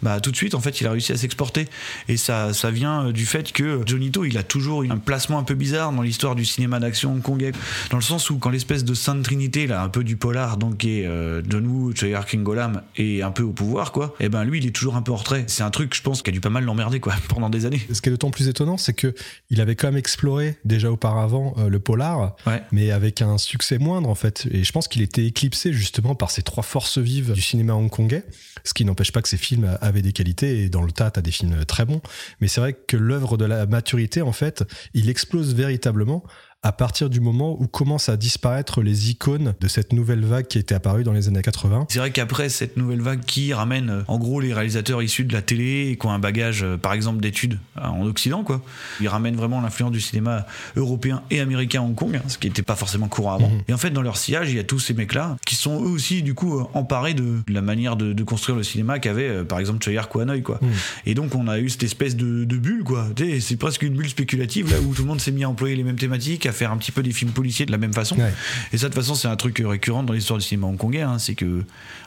bah 0.02 0.20
tout 0.20 0.32
de 0.32 0.36
suite, 0.36 0.56
en 0.56 0.60
fait, 0.60 0.82
il 0.82 0.88
a 0.88 0.92
réussi 0.92 1.12
à 1.12 1.18
s'exporter. 1.18 1.68
Et 2.08 2.18
ça, 2.18 2.54
ça 2.54 2.72
vient 2.72 3.08
euh, 3.08 3.12
du 3.12 3.26
fait 3.26 3.52
que 3.52 3.82
Jonito, 3.86 4.26
il 4.26 4.38
a 4.38 4.44
toujours 4.44 4.84
eu 4.84 4.90
un 4.92 4.98
placement 4.98 5.38
un 5.38 5.44
peu 5.44 5.54
bizarre 5.54 5.92
dans 5.94 6.02
l'histoire 6.02 6.36
du 6.36 6.44
cinéma 6.44 6.80
d'action 6.80 7.14
hongkongais, 7.14 7.52
dans 7.92 7.98
le 7.98 8.04
sens 8.04 8.30
où 8.32 8.38
quand 8.38 8.50
l'espèce 8.50 8.84
de 8.84 8.94
sainte 8.96 9.24
trinité, 9.24 9.68
là, 9.68 9.84
un 9.84 9.90
peu 9.90 10.04
du 10.04 10.18
polar, 10.18 10.58
donc 10.58 10.78
qui 10.78 11.00
est 11.02 11.06
euh, 11.06 11.42
John 11.48 11.68
Woo, 11.68 11.94
Choi 11.96 12.24
King 12.24 12.44
Golam, 12.44 12.82
est 12.98 13.22
un 13.22 13.32
peu 13.32 13.44
au 13.44 13.52
pouvoir, 13.52 13.92
quoi. 13.92 14.16
Et 14.20 14.28
ben 14.30 14.44
lui, 14.44 14.58
il 14.58 14.66
est 14.66 14.72
toujours 14.72 14.96
un 14.96 15.02
peu 15.04 15.12
en 15.12 15.16
retrait. 15.18 15.44
C'est 15.48 15.64
un 15.64 15.70
truc, 15.72 15.96
je 15.96 16.02
pense, 16.02 16.22
qui 16.24 16.30
a 16.32 16.34
dû 16.34 16.42
pas 16.42 16.50
mal 16.50 16.64
l'emmerder, 16.64 17.00
quoi, 17.00 17.14
pendant 17.30 17.50
des 17.50 17.66
années. 17.68 17.82
Ce 17.94 18.02
qui 18.02 18.10
est 18.10 18.12
d'autant 18.12 18.32
plus 18.32 18.48
étonnant, 18.48 18.78
c'est 18.78 18.94
que 18.94 19.14
il 19.52 19.62
avait 19.62 19.76
quand 19.76 19.88
même 19.88 19.98
exploré 19.98 20.58
déjà 20.66 20.92
auparavant 20.92 21.54
euh, 21.60 21.70
le 21.70 21.80
polar, 21.80 22.36
Ouais. 22.48 22.62
mais 22.72 22.92
avec 22.92 23.22
un 23.22 23.38
succès 23.38 23.78
moindre 23.78 24.10
en 24.10 24.16
fait. 24.16 24.48
Et 24.52 24.64
je 24.64 24.72
pense 24.72 24.88
qu'il 24.88 25.02
était 25.04 25.26
éclipsé 25.26 25.74
justement 25.74 26.16
par 26.16 26.32
ces 26.32 26.42
trois 26.42 26.64
forces 26.64 26.98
vives 26.98 27.34
du 27.34 27.42
cinéma 27.42 27.74
hongkongais, 27.74 28.24
ce 28.64 28.74
qui 28.74 28.81
n'empêche 28.86 29.12
pas 29.12 29.22
que 29.22 29.30
ces 29.30 29.38
films 29.38 29.78
avaient 29.82 30.02
des 30.02 30.14
qualités. 30.14 30.64
Et 30.64 30.70
dans 30.70 30.82
le 30.82 30.92
tas, 30.92 31.12
t'as 31.12 31.22
des 31.22 31.32
films 31.32 31.66
très 31.66 31.86
bons. 31.86 32.02
Mais 32.40 32.48
c'est 32.48 32.62
vrai 32.62 32.74
que 32.74 32.98
l'œuvre 32.98 33.38
de 33.38 33.46
la 33.46 33.66
maturité, 33.66 34.22
en 34.22 34.32
fait, 34.32 34.64
il 34.94 35.10
explose 35.10 35.56
véritablement 35.56 36.24
à 36.64 36.72
partir 36.72 37.10
du 37.10 37.20
moment 37.22 37.60
où 37.60 37.66
commencent 37.66 38.10
à 38.10 38.18
disparaître 38.18 38.84
les 38.84 39.10
icônes 39.10 39.56
de 39.60 39.68
cette 39.68 39.94
nouvelle 39.94 40.24
vague 40.24 40.46
qui 40.46 40.60
était 40.60 40.76
apparue 40.76 41.04
dans 41.04 41.12
les 41.12 41.28
années 41.28 41.42
80. 41.42 41.88
C'est 41.90 41.98
vrai 41.98 42.12
qu'après 42.12 42.50
cette 42.50 42.78
nouvelle 42.78 43.02
vague 43.02 43.22
qui 43.26 43.52
ramène 43.52 43.90
euh, 43.90 44.04
en 44.08 44.20
gros 44.20 44.40
les 44.40 44.54
réalisateurs 44.54 45.02
issus 45.02 45.24
de 45.24 45.34
la 45.34 45.42
télé 45.42 45.90
et 45.90 45.98
qui 45.98 46.06
ont 46.06 46.12
un 46.12 46.20
bagage 46.20 46.62
euh, 46.62 46.78
par 46.78 46.94
exemple 46.94 47.20
d'études 47.20 47.58
euh, 47.78 47.86
en 47.86 48.06
Occident 48.06 48.44
quoi, 48.44 48.62
ils 49.00 49.08
ramènent 49.08 49.36
vraiment 49.36 49.60
l'influence 49.60 49.92
du 49.92 50.02
cinéma 50.02 50.46
européen 50.76 51.24
et 51.32 51.40
américain 51.40 51.82
à 51.82 51.84
Hong 51.84 51.96
Kong, 51.96 52.16
hein, 52.16 52.22
ce 52.28 52.38
qui 52.38 52.48
n'était 52.48 52.62
pas 52.62 52.76
forcément 52.76 53.08
courant 53.08 53.34
avant. 53.34 53.50
Mhm. 53.50 53.62
Et 53.68 53.74
en 53.74 53.78
fait 53.78 53.90
dans 53.90 54.04
leur 54.04 54.18
sillage 54.18 54.52
il 54.52 54.58
y 54.58 54.60
a 54.60 54.64
tous 54.64 54.80
ces 54.80 54.94
mecs 54.94 55.16
là 55.16 55.38
qui 55.48 55.56
sont 55.56 55.84
eux 55.84 55.90
aussi 55.90 56.22
du 56.22 56.36
coup 56.36 56.62
emparés 56.76 57.16
de 57.16 57.40
la 57.48 57.64
manière 57.64 57.96
de, 57.96 58.14
de 58.14 58.24
construire 58.24 58.56
le 58.56 58.64
cinéma 58.64 59.00
qu'avait 59.00 59.44
par 59.46 59.60
exemple 59.60 59.82
Hanoï 60.20 60.44
quoi. 60.44 60.60
Mhm. 60.62 60.70
Et 61.08 61.16
donc 61.16 61.34
on 61.34 61.48
a 61.48 61.58
eu 61.58 61.70
cette 61.70 61.84
espèce 61.84 62.16
de, 62.16 62.44
de 62.44 62.58
bulle 62.58 62.84
quoi. 62.84 63.08
C'est 63.40 63.58
presque 63.58 63.82
une 63.82 63.96
bulle 63.96 64.10
spéculative 64.10 64.70
là 64.70 64.80
où 64.80 64.94
tout 64.94 65.02
le 65.02 65.08
monde 65.08 65.22
s'est 65.22 65.32
mis 65.32 65.44
à 65.44 65.50
employer 65.50 65.76
les 65.76 65.84
mêmes 65.84 65.98
thématiques, 65.98 66.46
à 66.52 66.54
faire 66.54 66.72
un 66.72 66.78
petit 66.78 66.92
peu 66.92 67.02
des 67.04 67.12
films 67.12 67.32
policiers 67.32 67.66
de 67.66 67.72
la 67.72 67.78
même 67.78 67.94
façon. 67.94 68.16
Ouais. 68.18 68.34
Et 68.74 68.78
ça, 68.78 68.88
de 68.90 68.94
toute 68.94 69.02
façon, 69.02 69.16
c'est 69.16 69.28
un 69.28 69.36
truc 69.36 69.62
récurrent 69.66 70.04
dans 70.04 70.14
l'histoire 70.14 70.38
du 70.40 70.46
cinéma 70.46 70.68
hongkongais. 70.68 71.02
hein, 71.02 71.18
c'est 71.20 71.36
que, 71.36 71.64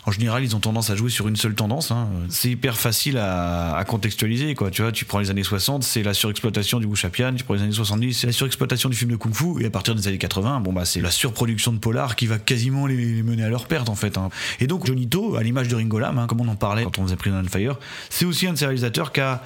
en 0.07 0.11
général, 0.11 0.45
ils 0.45 0.55
ont 0.55 0.61
tendance 0.61 0.91
à 0.91 0.97
jouer 0.97 1.11
sur 1.11 1.29
une 1.29 1.37
seule 1.37 1.55
tendance. 1.55 1.91
hein. 1.91 2.09
C'est 2.29 2.51
hyper 2.51 2.77
facile 2.77 3.19
à, 3.19 3.75
à 3.77 3.85
contextualiser. 3.85 4.55
Quoi. 4.55 4.71
Tu 4.71 4.83
vois, 4.83 4.93
tu 4.93 5.05
prends 5.05 5.19
les 5.19 5.31
années 5.31 5.43
60, 5.43 5.83
c'est 5.83 6.03
la 6.03 6.15
surexploitation 6.15 6.79
du 6.81 6.87
wuxia-pian. 6.87 7.35
Tu 7.35 7.45
prends 7.45 7.55
les 7.55 7.63
années 7.63 7.73
70, 7.73 8.13
c'est 8.15 8.27
la 8.27 8.33
surexploitation 8.33 8.89
du 8.89 8.97
film 8.97 9.11
de 9.11 9.17
kung-fu. 9.17 9.63
Et 9.63 9.67
à 9.67 9.71
partir 9.71 9.95
des 9.95 10.07
années 10.09 10.19
80, 10.19 10.61
bon 10.61 10.73
bah, 10.73 10.85
c'est 10.85 11.01
la 11.01 11.11
surproduction 11.11 11.73
de 11.73 11.79
polar 11.79 12.17
qui 12.17 12.27
va 12.27 12.39
quasiment 12.39 12.87
les, 12.87 12.97
les 12.97 13.23
mener 13.23 13.45
à 13.45 13.49
leur 13.49 13.67
perte, 13.67 13.89
en 13.89 13.95
fait. 13.95 14.19
hein. 14.19 14.29
Et 14.61 14.67
donc, 14.67 14.87
Jonito, 14.87 15.37
à 15.37 15.43
l'image 15.43 15.69
de 15.69 15.77
Ringo 15.77 15.99
Lam, 15.99 16.27
comme 16.29 16.41
on 16.41 16.49
en 16.49 16.57
parlait 16.57 16.85
quand 16.85 16.99
on 16.99 17.05
faisait 17.05 17.17
Prison 17.17 17.41
on 17.45 17.49
Fire, 17.49 17.77
c'est 18.11 18.25
aussi 18.27 18.47
un 18.47 18.53
de 18.53 18.59
ces 18.59 18.67
réalisateurs 18.67 19.13
qui 19.13 19.21
a 19.21 19.43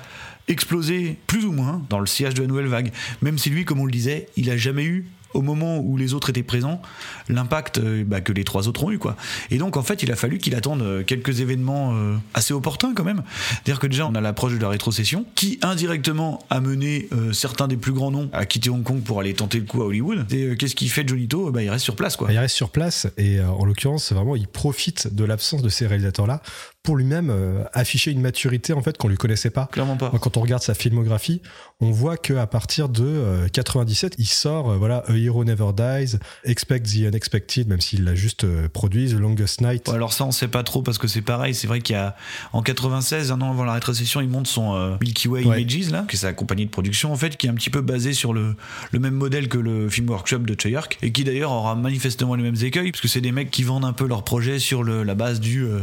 explosé 0.49 1.17
plus 1.27 1.45
ou 1.45 1.53
moins 1.53 1.83
dans 1.89 2.01
le 2.01 2.07
sillage 2.07 2.35
de 2.35 2.43
la 2.43 2.49
nouvelle 2.49 2.67
vague. 2.67 2.93
Même 3.23 3.39
si 3.39 3.51
lui, 3.51 3.65
comme 3.65 3.81
on 3.81 3.87
le 3.87 3.93
disait, 3.93 4.29
il 4.37 4.51
a 4.51 4.57
jamais 4.57 4.85
eu 4.85 5.07
au 5.35 5.43
moment 5.43 5.79
où 5.79 5.97
les 5.97 6.15
autres 6.15 6.31
étaient 6.31 6.43
présents, 6.43 6.81
l'impact 7.29 7.79
euh, 7.79 8.05
bah, 8.05 8.21
que 8.21 8.33
les 8.33 8.45
trois 8.45 8.69
autres 8.69 8.85
ont 8.85 8.91
eu. 8.91 8.99
Quoi. 8.99 9.17
Et 9.51 9.59
donc, 9.59 9.77
en 9.77 9.83
fait, 9.83 10.03
il 10.03 10.11
a 10.11 10.17
fallu 10.17 10.39
qu'il 10.39 10.55
attende 10.55 10.83
euh, 10.83 11.03
quelques 11.03 11.41
événements 11.41 11.95
euh, 11.95 12.17
assez 12.35 12.55
opportuns 12.55 12.95
quand 12.95 13.05
même. 13.05 13.23
C'est-à-dire 13.51 13.79
que 13.79 13.87
déjà, 13.87 14.07
on 14.07 14.15
a 14.15 14.21
l'approche 14.21 14.55
de 14.55 14.59
la 14.59 14.69
rétrocession, 14.69 15.27
qui 15.35 15.59
indirectement 15.63 16.45
a 16.51 16.61
mené 16.61 17.09
certains 17.33 17.69
des 17.69 17.77
plus 17.77 17.93
grands 17.93 18.11
noms 18.11 18.31
à 18.33 18.47
quitter 18.47 18.71
Hong 18.71 18.83
Kong 18.83 19.03
pour 19.03 19.21
aller 19.21 19.35
tenter 19.35 19.59
le 19.59 19.65
coup 19.65 19.83
à 19.83 19.87
Hollywood. 19.87 20.27
Et 20.33 20.57
qu'est-ce 20.57 20.75
qu'il 20.75 20.91
fait 20.91 21.07
Jonito 21.07 21.51
bah, 21.51 21.63
Il 21.63 21.71
reste 21.71 21.85
sur 21.85 21.97
place. 21.97 22.17
Quoi. 22.17 22.33
Il 22.33 22.39
reste 22.39 22.55
sur 22.55 22.71
place 22.71 23.07
et 23.17 23.41
en 23.41 23.65
l'occurrence, 23.65 24.13
vraiment, 24.13 24.37
il 24.37 24.47
profite 24.47 25.15
de 25.15 25.25
l'absence 25.25 25.63
de 25.63 25.69
ces 25.69 25.87
réalisateurs-là 25.87 26.43
pour 26.89 26.97
lui-même 26.97 27.29
euh, 27.29 27.65
afficher 27.75 28.13
une 28.13 28.23
maturité 28.23 28.73
en 28.73 28.81
fait 28.81 28.97
qu'on 28.97 29.09
lui 29.09 29.19
connaissait 29.19 29.51
pas. 29.51 29.69
Clairement 29.71 29.99
pas. 29.99 30.11
Quand 30.23 30.39
on 30.39 30.41
regarde 30.41 30.63
sa 30.63 30.73
filmographie, 30.73 31.43
on 31.81 31.91
voit 31.91 32.17
que 32.17 32.33
à 32.33 32.47
partir 32.47 32.89
de 32.89 33.05
euh, 33.05 33.49
97, 33.49 34.15
il 34.17 34.27
sort 34.27 34.71
euh, 34.71 34.77
voilà 34.79 35.05
A 35.07 35.13
Hero 35.15 35.45
Never 35.45 35.73
Dies, 35.77 36.17
Expect 36.45 36.85
the 36.85 37.07
Unexpected, 37.07 37.69
même 37.69 37.81
s'il 37.81 38.05
l'a 38.05 38.15
juste 38.15 38.45
euh, 38.45 38.69
produit, 38.69 39.11
The 39.11 39.19
Longest 39.19 39.61
Night. 39.61 39.89
Alors 39.91 40.13
ça, 40.13 40.25
on 40.25 40.33
sait 40.33 40.49
pas 40.49 40.63
trop 40.63 40.83
parce 40.83 40.97
que 40.99 41.09
c'est 41.09 41.21
pareil. 41.21 41.55
C'est 41.55 41.67
vrai 41.67 41.83
qu'il 41.83 41.95
y 41.95 41.99
a 41.99 42.17
en 42.53 42.63
96, 42.63 43.33
un 43.33 43.41
an 43.43 43.51
avant 43.51 43.65
la 43.65 43.75
rétrocession, 43.75 44.21
il 44.21 44.29
monte 44.29 44.47
son 44.47 44.75
euh, 44.75 44.97
Milky 45.01 45.29
Way 45.29 45.45
Ouais. 45.45 45.63
Images 45.63 45.91
là, 45.91 46.07
qui 46.09 46.17
est 46.17 46.21
sa 46.21 46.33
compagnie 46.33 46.65
de 46.65 46.71
production 46.71 47.13
en 47.13 47.17
fait, 47.17 47.37
qui 47.37 47.47
est 47.47 47.51
un 47.51 47.55
petit 47.55 47.71
peu 47.71 47.81
basé 47.83 48.15
sur 48.15 48.33
le, 48.33 48.57
le 48.93 48.99
même 48.99 49.15
modèle 49.15 49.49
que 49.49 49.59
le 49.59 49.91
film 49.91 50.09
workshop 50.09 50.39
de 50.39 50.57
Chayark 50.59 50.99
et 51.03 51.13
qui 51.13 51.23
d'ailleurs 51.23 51.53
aura 51.53 51.75
manifestement 51.75 52.35
les 52.35 52.43
mêmes 52.43 52.63
écueils 52.63 52.93
parce 52.93 53.03
que 53.03 53.09
c'est 53.09 53.21
des 53.21 53.33
mecs 53.33 53.51
qui 53.51 53.63
vendent 53.63 53.85
un 53.85 53.93
peu 53.93 54.07
leur 54.07 54.25
projet 54.25 54.59
sur 54.59 54.83
le, 54.83 55.03
la 55.05 55.15
base 55.15 55.39
du 55.39 55.65
euh, 55.65 55.81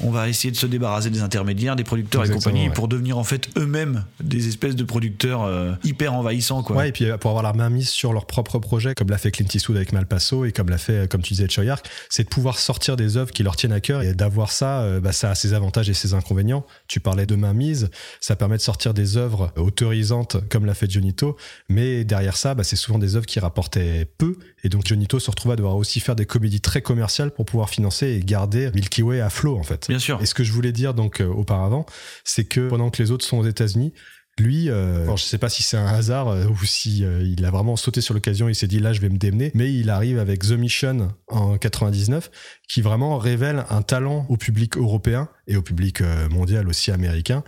on 0.00 0.10
va 0.10 0.28
essayer 0.28 0.47
de 0.50 0.56
se 0.56 0.66
débarrasser 0.66 1.10
des 1.10 1.22
intermédiaires, 1.22 1.76
des 1.76 1.84
producteurs 1.84 2.24
et 2.24 2.30
compagnie 2.30 2.68
ouais. 2.68 2.74
pour 2.74 2.88
devenir 2.88 3.18
en 3.18 3.24
fait 3.24 3.48
eux-mêmes 3.56 4.04
des 4.22 4.48
espèces 4.48 4.76
de 4.76 4.84
producteurs 4.84 5.42
euh, 5.44 5.72
hyper 5.84 6.14
envahissants 6.14 6.62
quoi. 6.62 6.76
Ouais, 6.76 6.88
et 6.88 6.92
puis 6.92 7.04
euh, 7.04 7.16
pour 7.16 7.30
avoir 7.30 7.42
la 7.42 7.52
main 7.52 7.70
mise 7.70 7.88
sur 7.88 8.12
leur 8.12 8.26
propre 8.26 8.58
projet, 8.58 8.94
comme 8.94 9.08
l'a 9.08 9.18
fait 9.18 9.30
Clint 9.30 9.48
Eastwood 9.52 9.76
avec 9.76 9.92
Malpasso 9.92 10.44
et 10.44 10.52
comme 10.52 10.70
l'a 10.70 10.78
fait, 10.78 10.92
euh, 10.92 11.06
comme 11.06 11.22
tu 11.22 11.34
disais, 11.34 11.48
Choyark, 11.48 11.88
c'est 12.08 12.24
de 12.24 12.28
pouvoir 12.28 12.58
sortir 12.58 12.96
des 12.96 13.16
œuvres 13.16 13.32
qui 13.32 13.42
leur 13.42 13.56
tiennent 13.56 13.72
à 13.72 13.80
cœur 13.80 14.02
et 14.02 14.14
d'avoir 14.14 14.50
ça, 14.50 14.80
euh, 14.80 15.00
bah, 15.00 15.12
ça 15.12 15.30
a 15.30 15.34
ses 15.34 15.54
avantages 15.54 15.88
et 15.88 15.94
ses 15.94 16.14
inconvénients. 16.14 16.64
Tu 16.86 17.00
parlais 17.00 17.26
de 17.26 17.36
main 17.36 17.52
mise, 17.52 17.90
ça 18.20 18.36
permet 18.36 18.56
de 18.56 18.62
sortir 18.62 18.94
des 18.94 19.16
œuvres 19.16 19.52
autorisantes 19.56 20.36
comme 20.48 20.64
l'a 20.64 20.74
fait 20.74 20.90
Jonito, 20.90 21.36
mais 21.68 22.04
derrière 22.04 22.36
ça, 22.36 22.54
bah, 22.54 22.64
c'est 22.64 22.76
souvent 22.76 22.98
des 22.98 23.16
œuvres 23.16 23.26
qui 23.26 23.40
rapportaient 23.40 24.08
peu 24.18 24.36
et 24.64 24.68
donc 24.68 24.86
Jonito 24.86 25.18
se 25.18 25.30
retrouve 25.30 25.52
à 25.52 25.56
devoir 25.56 25.76
aussi 25.76 26.00
faire 26.00 26.16
des 26.16 26.26
comédies 26.26 26.60
très 26.60 26.82
commerciales 26.82 27.30
pour 27.30 27.44
pouvoir 27.44 27.70
financer 27.70 28.08
et 28.08 28.20
garder 28.20 28.70
Milky 28.74 29.02
Way 29.02 29.20
à 29.20 29.30
flot 29.30 29.56
en 29.58 29.62
fait. 29.62 29.88
Bien 29.88 29.98
sûr. 29.98 30.20
Et 30.22 30.26
ce 30.26 30.34
que 30.34 30.44
je 30.44 30.52
voulais 30.52 30.72
dire 30.72 30.94
donc 30.94 31.20
euh, 31.20 31.26
auparavant, 31.26 31.86
c'est 32.24 32.44
que 32.44 32.68
pendant 32.68 32.90
que 32.90 33.02
les 33.02 33.10
autres 33.10 33.24
sont 33.24 33.38
aux 33.38 33.46
États-Unis, 33.46 33.92
lui, 34.38 34.70
euh, 34.70 35.02
alors 35.02 35.16
je 35.16 35.24
sais 35.24 35.38
pas 35.38 35.48
si 35.48 35.62
c'est 35.62 35.76
un 35.76 35.86
hasard 35.86 36.28
euh, 36.28 36.46
ou 36.46 36.64
si 36.64 37.04
euh, 37.04 37.22
il 37.22 37.44
a 37.44 37.50
vraiment 37.50 37.76
sauté 37.76 38.00
sur 38.00 38.14
l'occasion, 38.14 38.48
il 38.48 38.54
s'est 38.54 38.66
dit 38.66 38.78
là 38.78 38.92
je 38.92 39.00
vais 39.00 39.08
me 39.08 39.18
démener, 39.18 39.50
mais 39.54 39.72
il 39.72 39.90
arrive 39.90 40.18
avec 40.18 40.40
The 40.42 40.52
Mission 40.52 41.12
en 41.28 41.58
99 41.58 42.30
qui 42.68 42.80
vraiment 42.80 43.18
révèle 43.18 43.64
un 43.70 43.82
talent 43.82 44.26
au 44.28 44.36
public 44.36 44.76
européen 44.76 45.28
et 45.46 45.56
au 45.56 45.62
public 45.62 46.02
mondial 46.30 46.68
aussi 46.68 46.90
américain 46.90 47.42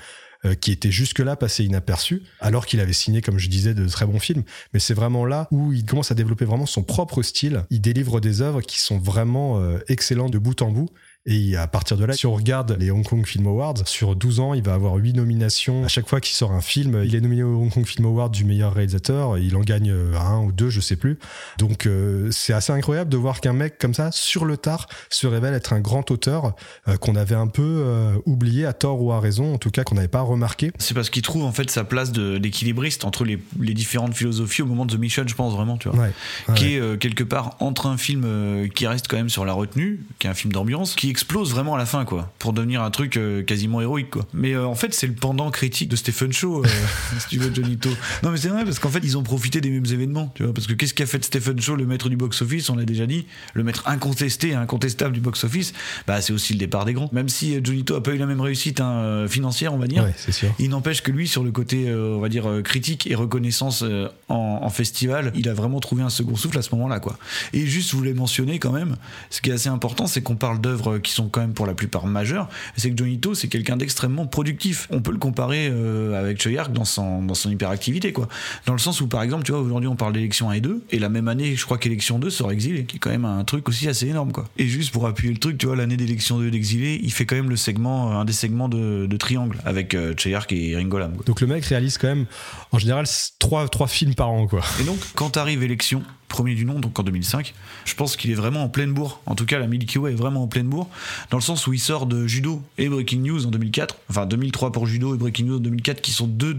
euh, 0.46 0.54
qui 0.54 0.72
était 0.72 0.90
jusque-là 0.90 1.36
passé 1.36 1.64
inaperçu, 1.64 2.22
alors 2.40 2.64
qu'il 2.64 2.80
avait 2.80 2.94
signé, 2.94 3.20
comme 3.20 3.38
je 3.38 3.48
disais, 3.48 3.74
de 3.74 3.86
très 3.86 4.06
bons 4.06 4.18
films. 4.20 4.42
Mais 4.72 4.80
c'est 4.80 4.94
vraiment 4.94 5.26
là 5.26 5.46
où 5.50 5.72
il 5.72 5.84
commence 5.84 6.10
à 6.10 6.14
développer 6.14 6.46
vraiment 6.46 6.64
son 6.64 6.82
propre 6.82 7.22
style. 7.22 7.64
Il 7.68 7.82
délivre 7.82 8.20
des 8.20 8.40
œuvres 8.40 8.62
qui 8.62 8.80
sont 8.80 8.98
vraiment 8.98 9.60
euh, 9.60 9.78
excellentes 9.88 10.32
de 10.32 10.38
bout 10.38 10.62
en 10.62 10.70
bout. 10.70 10.88
Et 11.26 11.54
à 11.54 11.66
partir 11.66 11.98
de 11.98 12.04
là, 12.06 12.14
si 12.14 12.26
on 12.26 12.34
regarde 12.34 12.76
les 12.80 12.90
Hong 12.90 13.04
Kong 13.04 13.26
Film 13.26 13.46
Awards, 13.46 13.74
sur 13.84 14.16
12 14.16 14.40
ans, 14.40 14.54
il 14.54 14.62
va 14.62 14.72
avoir 14.72 14.94
8 14.94 15.12
nominations. 15.12 15.84
À 15.84 15.88
chaque 15.88 16.08
fois 16.08 16.18
qu'il 16.18 16.34
sort 16.34 16.52
un 16.52 16.62
film, 16.62 17.02
il 17.04 17.14
est 17.14 17.20
nominé 17.20 17.42
au 17.42 17.60
Hong 17.60 17.70
Kong 17.70 17.84
Film 17.84 18.06
Award 18.06 18.32
du 18.32 18.44
meilleur 18.44 18.72
réalisateur. 18.72 19.36
Il 19.36 19.54
en 19.54 19.60
gagne 19.60 19.90
euh, 19.90 20.18
un 20.18 20.40
ou 20.40 20.50
deux, 20.50 20.70
je 20.70 20.80
sais 20.80 20.96
plus. 20.96 21.18
Donc 21.58 21.84
euh, 21.84 22.30
c'est 22.30 22.54
assez 22.54 22.72
incroyable 22.72 23.10
de 23.10 23.18
voir 23.18 23.42
qu'un 23.42 23.52
mec 23.52 23.76
comme 23.76 23.92
ça, 23.92 24.10
sur 24.12 24.46
le 24.46 24.56
tard, 24.56 24.88
se 25.10 25.26
révèle 25.26 25.52
être 25.52 25.74
un 25.74 25.80
grand 25.80 26.10
auteur 26.10 26.54
euh, 26.88 26.96
qu'on 26.96 27.16
avait 27.16 27.34
un 27.34 27.48
peu 27.48 27.82
euh, 27.84 28.14
oublié 28.24 28.64
à 28.64 28.72
tort 28.72 29.02
ou 29.02 29.12
à 29.12 29.20
raison, 29.20 29.52
en 29.52 29.58
tout 29.58 29.70
cas 29.70 29.84
qu'on 29.84 29.96
n'avait 29.96 30.08
pas 30.08 30.22
remarqué. 30.22 30.72
C'est 30.78 30.94
parce 30.94 31.10
qu'il 31.10 31.22
trouve 31.22 31.44
en 31.44 31.52
fait 31.52 31.70
sa 31.70 31.84
place 31.84 32.12
d'équilibriste 32.12 33.04
entre 33.04 33.24
les, 33.24 33.38
les 33.60 33.74
différentes 33.74 34.14
philosophies 34.14 34.62
au 34.62 34.66
moment 34.66 34.86
de 34.86 34.96
The 34.96 34.98
Mission, 34.98 35.24
je 35.26 35.34
pense 35.34 35.52
vraiment, 35.52 35.76
tu 35.76 35.90
vois. 35.90 35.98
Ouais. 35.98 36.12
Ouais. 36.48 36.54
qui 36.54 36.74
est 36.76 36.98
quelque 36.98 37.24
part 37.24 37.56
entre 37.60 37.86
un 37.86 37.98
film 37.98 38.68
qui 38.74 38.86
reste 38.86 39.06
quand 39.06 39.18
même 39.18 39.28
sur 39.28 39.44
la 39.44 39.52
retenue, 39.52 40.00
qui 40.18 40.26
est 40.26 40.30
un 40.30 40.34
film 40.34 40.52
d'ambiance, 40.52 40.94
qui 40.94 41.09
explose 41.10 41.50
vraiment 41.52 41.74
à 41.74 41.78
la 41.78 41.86
fin, 41.86 42.04
quoi, 42.04 42.32
pour 42.38 42.52
devenir 42.52 42.82
un 42.82 42.90
truc 42.90 43.16
euh, 43.16 43.42
quasiment 43.42 43.80
héroïque, 43.80 44.10
quoi. 44.10 44.26
Mais 44.32 44.52
euh, 44.54 44.66
en 44.66 44.74
fait, 44.74 44.94
c'est 44.94 45.06
le 45.06 45.12
pendant 45.12 45.50
critique 45.50 45.88
de 45.88 45.96
Stephen 45.96 46.32
Shaw, 46.32 46.64
euh, 46.64 46.68
si 47.18 47.28
tu 47.28 47.38
veux, 47.38 47.52
Johnito. 47.54 47.90
Non, 48.22 48.30
mais 48.30 48.36
c'est 48.38 48.48
vrai, 48.48 48.64
parce 48.64 48.78
qu'en 48.78 48.88
fait, 48.88 49.00
ils 49.02 49.18
ont 49.18 49.22
profité 49.22 49.60
des 49.60 49.70
mêmes 49.70 49.86
événements, 49.86 50.32
tu 50.34 50.44
vois, 50.44 50.54
parce 50.54 50.66
que 50.66 50.72
qu'est-ce 50.72 50.94
qu'a 50.94 51.06
fait 51.06 51.22
Stephen 51.24 51.60
Shaw, 51.60 51.76
le 51.76 51.86
maître 51.86 52.08
du 52.08 52.16
box-office, 52.16 52.70
on 52.70 52.76
l'a 52.76 52.84
déjà 52.84 53.06
dit, 53.06 53.26
le 53.54 53.62
maître 53.64 53.82
incontesté 53.86 54.54
incontestable 54.54 55.12
du 55.12 55.20
box-office, 55.20 55.72
bah, 56.06 56.20
c'est 56.20 56.32
aussi 56.32 56.52
le 56.54 56.58
départ 56.58 56.84
des 56.84 56.92
grands. 56.94 57.10
Même 57.12 57.28
si 57.28 57.60
Johnito 57.62 57.94
a 57.96 58.02
pas 58.02 58.12
eu 58.12 58.18
la 58.18 58.26
même 58.26 58.40
réussite 58.40 58.80
hein, 58.80 59.26
financière, 59.28 59.74
on 59.74 59.78
va 59.78 59.86
dire, 59.86 60.04
Ouais, 60.04 60.14
c'est 60.16 60.32
sûr. 60.32 60.48
il 60.58 60.70
n'empêche 60.70 61.02
que 61.02 61.10
lui, 61.10 61.28
sur 61.28 61.42
le 61.44 61.50
côté, 61.50 61.92
on 61.92 62.20
va 62.20 62.28
dire, 62.28 62.46
critique 62.64 63.06
et 63.10 63.14
reconnaissance 63.14 63.84
en, 64.28 64.60
en 64.62 64.70
festival, 64.70 65.32
il 65.34 65.48
a 65.48 65.54
vraiment 65.54 65.80
trouvé 65.80 66.02
un 66.02 66.10
second 66.10 66.36
souffle 66.36 66.58
à 66.58 66.62
ce 66.62 66.74
moment-là, 66.74 67.00
quoi. 67.00 67.18
Et 67.52 67.66
juste, 67.66 67.90
je 67.90 67.96
voulais 67.96 68.14
mentionner 68.14 68.58
quand 68.58 68.72
même, 68.72 68.96
ce 69.30 69.40
qui 69.40 69.50
est 69.50 69.52
assez 69.52 69.68
important, 69.68 70.06
c'est 70.06 70.22
qu'on 70.22 70.36
parle 70.36 70.60
d'œuvres 70.60 70.98
qui 71.00 71.12
sont 71.12 71.28
quand 71.28 71.40
même 71.40 71.52
pour 71.52 71.66
la 71.66 71.74
plupart 71.74 72.06
majeures. 72.06 72.48
C'est 72.76 72.90
que 72.90 72.96
Jonito, 72.96 73.34
c'est 73.34 73.48
quelqu'un 73.48 73.76
d'extrêmement 73.76 74.26
productif. 74.26 74.86
On 74.90 75.00
peut 75.00 75.12
le 75.12 75.18
comparer 75.18 75.68
euh, 75.70 76.18
avec 76.18 76.40
Choyark 76.40 76.72
dans 76.72 76.84
son, 76.84 77.22
dans 77.22 77.34
son 77.34 77.50
hyperactivité, 77.50 78.12
quoi. 78.12 78.28
Dans 78.66 78.72
le 78.72 78.78
sens 78.78 79.00
où, 79.00 79.06
par 79.06 79.22
exemple, 79.22 79.44
tu 79.44 79.52
vois, 79.52 79.60
aujourd'hui, 79.60 79.88
on 79.88 79.96
parle 79.96 80.12
d'élection 80.12 80.50
1 80.50 80.54
et 80.54 80.60
2, 80.60 80.82
et 80.90 80.98
la 80.98 81.08
même 81.08 81.28
année, 81.28 81.56
je 81.56 81.64
crois 81.64 81.78
qu'élection 81.78 82.18
2 82.18 82.30
sort 82.30 82.52
exilé, 82.52 82.84
qui 82.84 82.96
est 82.96 82.98
quand 82.98 83.10
même 83.10 83.24
un 83.24 83.44
truc 83.44 83.68
aussi 83.68 83.88
assez 83.88 84.06
énorme, 84.06 84.32
quoi. 84.32 84.48
Et 84.58 84.66
juste 84.66 84.92
pour 84.92 85.06
appuyer 85.06 85.32
le 85.32 85.38
truc, 85.38 85.58
tu 85.58 85.66
vois, 85.66 85.76
l'année 85.76 85.96
d'élection 85.96 86.38
2 86.38 86.50
d'exilé, 86.50 87.00
il 87.02 87.12
fait 87.12 87.26
quand 87.26 87.36
même 87.36 87.50
le 87.50 87.56
segment, 87.56 88.18
un 88.18 88.24
des 88.24 88.32
segments 88.32 88.68
de, 88.68 89.06
de 89.06 89.16
Triangle 89.16 89.58
avec 89.64 89.94
euh, 89.94 90.14
Choyark 90.16 90.52
et 90.52 90.76
Ringo 90.76 90.98
Lam, 90.98 91.14
quoi. 91.14 91.24
Donc 91.26 91.40
le 91.40 91.46
mec 91.46 91.64
réalise 91.64 91.98
quand 91.98 92.08
même, 92.08 92.26
en 92.72 92.78
général, 92.78 93.06
trois, 93.38 93.68
trois 93.68 93.88
films 93.88 94.14
par 94.14 94.30
an, 94.30 94.46
quoi. 94.46 94.62
Et 94.80 94.84
donc, 94.84 94.98
quand 95.14 95.36
arrive 95.36 95.62
élection, 95.62 96.02
premier 96.30 96.54
du 96.54 96.64
nom, 96.64 96.78
donc 96.78 96.98
en 96.98 97.02
2005. 97.02 97.52
Je 97.84 97.94
pense 97.94 98.16
qu'il 98.16 98.30
est 98.30 98.34
vraiment 98.34 98.64
en 98.64 98.68
pleine 98.68 98.92
bourre. 98.92 99.20
En 99.26 99.34
tout 99.34 99.44
cas, 99.44 99.58
la 99.58 99.66
Milky 99.66 99.98
Way 99.98 100.12
est 100.12 100.14
vraiment 100.14 100.44
en 100.44 100.46
pleine 100.46 100.68
bourre, 100.68 100.88
dans 101.30 101.36
le 101.36 101.42
sens 101.42 101.66
où 101.66 101.74
il 101.74 101.78
sort 101.78 102.06
de 102.06 102.26
Judo 102.26 102.62
et 102.78 102.88
Breaking 102.88 103.18
News 103.18 103.46
en 103.46 103.50
2004. 103.50 103.96
Enfin, 104.08 104.24
2003 104.24 104.72
pour 104.72 104.86
Judo 104.86 105.14
et 105.14 105.18
Breaking 105.18 105.44
News 105.44 105.56
en 105.56 105.60
2004, 105.60 106.00
qui 106.00 106.12
sont 106.12 106.26
deux, 106.26 106.56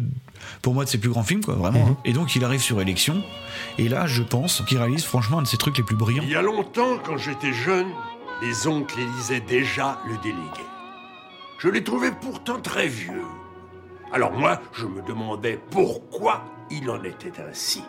pour 0.62 0.76
moi, 0.76 0.84
de 0.84 0.90
ses 0.90 1.00
plus 1.00 1.10
grands 1.10 1.24
films, 1.24 1.44
quoi, 1.44 1.56
vraiment. 1.56 1.86
Mhm. 1.86 1.96
Et 2.06 2.14
donc, 2.14 2.36
il 2.36 2.44
arrive 2.44 2.62
sur 2.62 2.80
Élection. 2.80 3.24
Et 3.80 3.90
là, 3.90 4.06
je 4.06 4.22
pense 4.22 4.62
qu'il 4.68 4.78
réalise 4.78 5.06
franchement 5.06 5.40
un 5.40 5.44
de 5.44 5.48
ses 5.48 5.58
trucs 5.58 5.78
les 5.78 5.84
plus 5.84 5.96
brillants. 5.96 6.24
Il 6.24 6.30
y 6.30 6.36
a 6.36 6.42
longtemps, 6.42 7.00
quand 7.04 7.18
j'étais 7.18 7.54
jeune, 7.54 7.88
les 8.44 8.68
oncles 8.68 9.00
lisaient 9.18 9.42
déjà 9.42 10.00
le 10.08 10.18
délégué. 10.18 10.66
Je 11.60 11.70
les 11.70 11.84
trouvais 11.84 12.12
pourtant 12.12 12.60
très 12.60 12.88
vieux. 12.88 13.24
Alors 14.12 14.34
moi, 14.34 14.60
je 14.74 14.86
me 14.86 15.02
demandais 15.02 15.60
pourquoi 15.70 16.44
il 16.70 16.90
en 16.90 17.02
était 17.04 17.40
ainsi. 17.50 17.84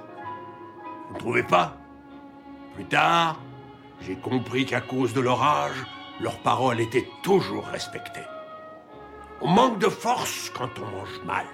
Vous 1.12 1.18
ne 1.18 1.20
trouvez 1.24 1.42
pas? 1.42 1.76
Plus 2.74 2.86
tard, 2.86 3.38
j'ai 4.00 4.14
compris 4.16 4.64
qu'à 4.64 4.80
cause 4.80 5.12
de 5.12 5.20
leur 5.20 5.42
âge, 5.42 5.76
leurs 6.22 6.38
paroles 6.38 6.80
étaient 6.80 7.06
toujours 7.22 7.66
respectées. 7.66 8.24
On 9.42 9.48
manque 9.48 9.78
de 9.78 9.88
force 9.88 10.50
quand 10.56 10.70
on 10.78 10.96
mange 10.96 11.20
mal. 11.26 11.44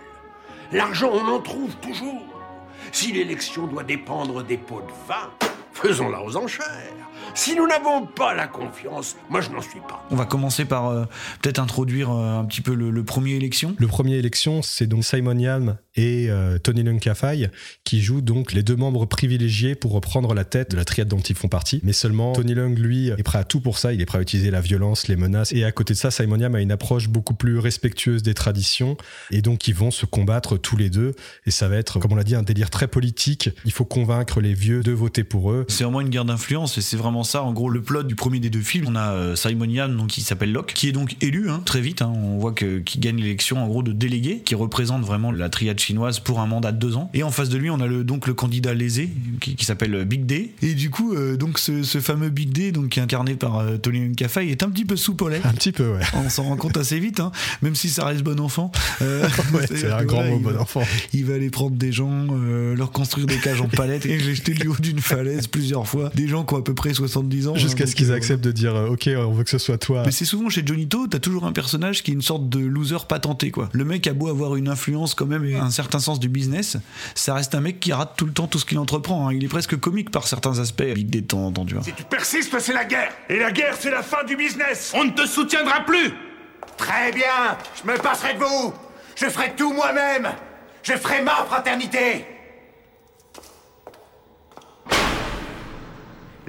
L'argent, 0.71 1.11
on 1.13 1.27
en 1.27 1.41
trouve 1.41 1.75
toujours. 1.79 2.23
Si 2.93 3.13
l'élection 3.13 3.67
doit 3.67 3.83
dépendre 3.83 4.45
des 4.45 4.59
pots 4.59 4.81
de 4.83 5.09
vin, 5.09 5.29
faisons-la 5.73 6.23
aux 6.23 6.37
enchères. 6.37 6.95
Si 7.35 7.57
nous 7.57 7.67
n'avons 7.67 8.07
pas 8.07 8.35
la 8.35 8.47
confiance, 8.47 9.17
moi 9.29 9.41
je 9.41 9.51
n'en 9.51 9.61
suis 9.61 9.81
pas. 9.81 10.05
On 10.11 10.17
va 10.17 10.25
commencer 10.25 10.65
par 10.65 10.87
euh, 10.87 11.05
peut-être 11.43 11.59
introduire 11.59 12.13
euh, 12.13 12.39
un 12.39 12.45
petit 12.45 12.61
peu 12.61 12.75
le, 12.75 12.91
le 12.91 13.05
premier 13.05 13.33
élection. 13.33 13.75
Le 13.79 13.89
premier 13.89 14.15
élection, 14.15 14.63
c'est 14.63 14.87
donc 14.87 15.03
Simon 15.05 15.37
Yam 15.37 15.79
et 15.99 16.31
euh, 16.31 16.59
Tony 16.59 16.85
Lunkafai 16.85 17.51
qui 17.83 18.01
jouent 18.01 18.21
donc 18.21 18.53
les 18.53 18.63
deux 18.63 18.77
membres 18.77 19.05
privilégiés 19.05 19.75
pour 19.75 19.91
reprendre 19.91 20.33
la 20.33 20.45
tête 20.45 20.71
de 20.71 20.77
la 20.77 20.85
triade 20.85 21.09
dont 21.09 21.19
ils 21.19 21.35
font 21.35 21.49
partie. 21.49 21.81
Mais 21.83 21.93
seulement 21.93 22.33
Tony 22.33 22.55
Lung, 22.55 22.79
lui, 22.79 23.09
est 23.09 23.23
prêt 23.25 23.39
à 23.39 23.45
tout 23.45 23.61
pour 23.61 23.79
ça. 23.79 23.93
Il 23.93 24.01
est 24.01 24.07
prêt 24.07 24.19
à 24.19 24.23
utiliser 24.23 24.53
la 24.53 24.61
violence, 24.61 25.09
les 25.09 25.17
menaces. 25.17 25.53
Et 25.53 25.65
à 25.65 25.73
côté 25.73 25.95
de 25.95 25.99
ça, 25.99 26.13
Simon 26.13 26.39
Yam 26.39 26.55
a 26.55 26.61
une 26.61 26.71
approche 26.71 27.09
beaucoup 27.09 27.35
plus 27.35 27.59
respectueuse 27.59 28.23
des 28.23 28.35
traditions. 28.35 28.97
Et 29.33 29.43
donc, 29.43 29.67
ils 29.67 29.75
vont 29.75 29.91
se 29.91 30.07
combattre 30.07 30.57
tous 30.57 30.77
les 30.77 30.89
deux. 30.89 31.15
Et 31.47 31.51
ça 31.51 31.69
va 31.69 31.77
être, 31.77 31.99
comme 31.99 32.13
on 32.13 32.17
l'a 32.17 32.23
dit, 32.23 32.37
un 32.37 32.45
délire 32.45 32.71
très 32.71 32.87
politique. 32.87 33.51
Il 33.65 33.73
faut 33.73 33.85
convaincre 33.85 34.41
les 34.41 34.55
vieux 34.55 34.83
de 34.83 34.93
voter 34.93 35.25
pour 35.25 35.51
eux. 35.51 35.65
C'est 35.69 35.83
vraiment 35.83 36.01
une 36.01 36.11
guerre 36.11 36.25
d'influence 36.25 36.79
et 36.79 36.81
c'est 36.81 36.97
vraiment 36.97 37.25
ça, 37.25 37.43
en 37.43 37.53
gros, 37.53 37.71
le 37.71 37.83
plot 37.83 38.05
du 38.05 38.15
premier 38.15 38.39
des 38.39 38.51
deux 38.51 38.61
films. 38.63 38.87
On 38.89 38.95
a 38.95 39.15
euh, 39.15 39.35
Simon 39.35 39.65
Yan, 39.65 39.89
donc, 39.89 40.09
qui 40.11 40.21
s'appelle 40.21 40.53
Locke, 40.53 40.73
qui 40.75 40.89
est 40.89 40.93
donc 40.93 41.17
élu 41.21 41.51
hein, 41.51 41.61
très 41.65 41.81
vite. 41.81 42.03
hein. 42.03 42.13
on 42.15 42.39
voit 42.39 42.53
que 42.53 42.79
qui 42.79 43.01
gagne 43.01 43.17
l'élection, 43.17 43.61
en 43.61 43.67
gros, 43.67 43.83
de 43.83 43.91
délégué, 43.93 44.43
qui 44.45 44.55
représente 44.55 45.03
vraiment 45.03 45.33
la 45.33 45.49
triade 45.49 45.81
chinoise 45.89 46.21
pour 46.21 46.41
un 46.41 46.47
mandat 46.47 46.73
de 46.73 46.79
deux 46.79 46.97
ans. 46.97 47.11
Et 47.15 47.23
en 47.23 47.31
face 47.31 47.49
de 47.49 47.57
lui, 47.57 47.71
on 47.71 47.81
a 47.81 47.87
le, 47.87 48.05
donc 48.05 48.27
le 48.27 48.35
candidat 48.35 48.75
lésé, 48.75 49.11
qui, 49.41 49.57
qui 49.57 49.65
s'appelle 49.65 50.05
Big 50.05 50.27
D. 50.27 50.53
Et 50.63 50.75
du 50.75 50.91
coup, 50.91 51.15
euh, 51.15 51.37
donc 51.37 51.59
ce, 51.59 51.83
ce 51.83 51.99
fameux 52.01 52.29
Big 52.29 52.51
D, 52.53 52.73
donc, 52.73 52.91
qui 52.91 52.99
est 53.01 53.03
incarné 53.03 53.35
par 53.37 53.59
euh, 53.59 53.79
Tony 53.79 54.01
Nkafai, 54.01 54.49
est 54.51 54.63
un 54.63 54.69
petit 54.69 54.85
peu 54.85 54.97
lait. 55.31 55.41
Un 55.45 55.53
petit 55.55 55.73
peu, 55.73 55.93
ouais. 55.93 56.01
On 56.15 56.29
s'en 56.29 56.45
rend 56.45 56.57
compte 56.57 56.77
assez 56.77 56.99
vite, 57.01 57.21
hein, 57.21 57.33
même 57.63 57.75
si 57.75 57.89
ça 57.89 58.05
reste 58.05 58.23
bon 58.23 58.39
enfant. 58.41 58.71
Euh, 59.03 59.27
Ouais, 59.55 59.67
c'est 59.67 59.91
un 59.91 60.05
grand 60.05 60.25
mot, 60.25 60.39
bon 60.39 60.51
va- 60.51 60.61
enfant. 60.61 60.83
il 61.15 61.25
va 61.25 61.35
aller 61.35 61.49
prendre 61.49 61.75
des 61.77 61.91
gens, 61.91 62.27
euh, 62.33 62.75
leur 62.77 62.93
construire 62.93 63.27
des 63.27 63.39
cages 63.39 63.63
en 63.63 63.69
palette 63.69 64.05
et 64.05 64.19
les 64.19 64.35
jeter 64.35 64.53
du 64.53 64.69
haut 64.69 64.77
d'une 64.79 64.99
falaise 65.01 65.47
plusieurs 65.47 65.87
fois. 65.87 66.11
Des 66.15 66.29
gens 66.29 66.45
qui 66.45 66.55
ont 66.55 66.59
à 66.59 66.63
peu 66.63 66.75
près 66.75 66.93
70 66.93 67.49
ans. 67.49 67.55
Jusqu'à 67.55 67.85
hein, 67.85 67.87
ce 67.87 67.95
qu'ils 67.95 68.13
acceptent 68.13 68.45
de 68.45 68.53
dire, 68.53 68.75
ok, 68.91 69.09
on 69.17 69.33
veut 69.33 69.45
que 69.45 69.51
ce 69.51 69.59
soit 69.59 69.79
toi. 69.79 70.03
Mais 70.05 70.13
c'est 70.13 70.27
souvent 70.27 70.51
chez 70.51 70.63
Johnny 70.67 70.87
To, 70.89 71.07
t'as 71.07 71.19
toujours 71.19 71.47
un 71.47 71.53
personnage 71.53 72.03
qui 72.03 72.11
est 72.11 72.15
une 72.15 72.23
sorte 72.23 72.49
de 72.51 72.59
loser 72.59 73.07
patenté, 73.09 73.51
quoi. 73.51 73.71
Le 73.73 73.85
mec 73.85 74.07
a 74.07 74.13
beau 74.13 74.29
avoir 74.29 74.57
une 74.57 74.69
influence 74.69 75.15
quand 75.15 75.27
même 75.27 75.45
et 75.45 75.55
un 75.57 75.71
certain 75.79 76.01
sens 76.01 76.19
du 76.19 76.29
business, 76.29 76.77
ça 77.15 77.35
reste 77.35 77.55
un 77.55 77.61
mec 77.61 77.79
qui 77.79 77.93
rate 77.93 78.15
tout 78.17 78.27
le 78.27 78.33
temps 78.33 78.49
tout 78.49 78.59
ce 78.59 78.65
qu'il 78.65 78.79
entreprend. 78.81 79.29
hein. 79.29 79.33
Il 79.33 79.45
est 79.45 79.49
presque 79.49 79.79
comique 79.79 80.11
par 80.11 80.27
certains 80.27 80.59
aspects, 80.59 80.83
Big 80.83 81.09
D 81.09 81.21
de 81.21 81.27
temps 81.29 81.47
en 81.47 81.53
temps, 81.53 81.65
tu 81.65 81.75
vois. 81.75 81.85
Si 81.85 81.93
tu 81.93 82.03
persistes, 82.03 82.59
c'est 82.59 82.73
la 82.73 82.85
guerre. 82.85 83.13
Et 83.29 83.39
la 83.39 83.53
guerre, 83.53 83.75
c'est 83.79 83.91
la 83.93 84.03
fin 84.03 84.25
du 84.25 84.35
business. 84.37 84.93
On 84.97 85.05
ne 85.05 85.11
te 85.11 85.25
soutiendra 85.27 85.85
plus 85.85 86.13
Très 86.77 87.13
bien. 87.13 87.57
Je 87.81 87.91
me 87.91 87.97
passerai 87.99 88.35
de 88.35 88.39
vous. 88.41 88.73
Je 89.17 89.27
ferai 89.27 89.53
tout 89.57 89.73
moi-même. 89.73 90.29
Je 90.83 90.93
ferai 90.95 91.23
ma 91.23 91.45
fraternité. 91.47 92.25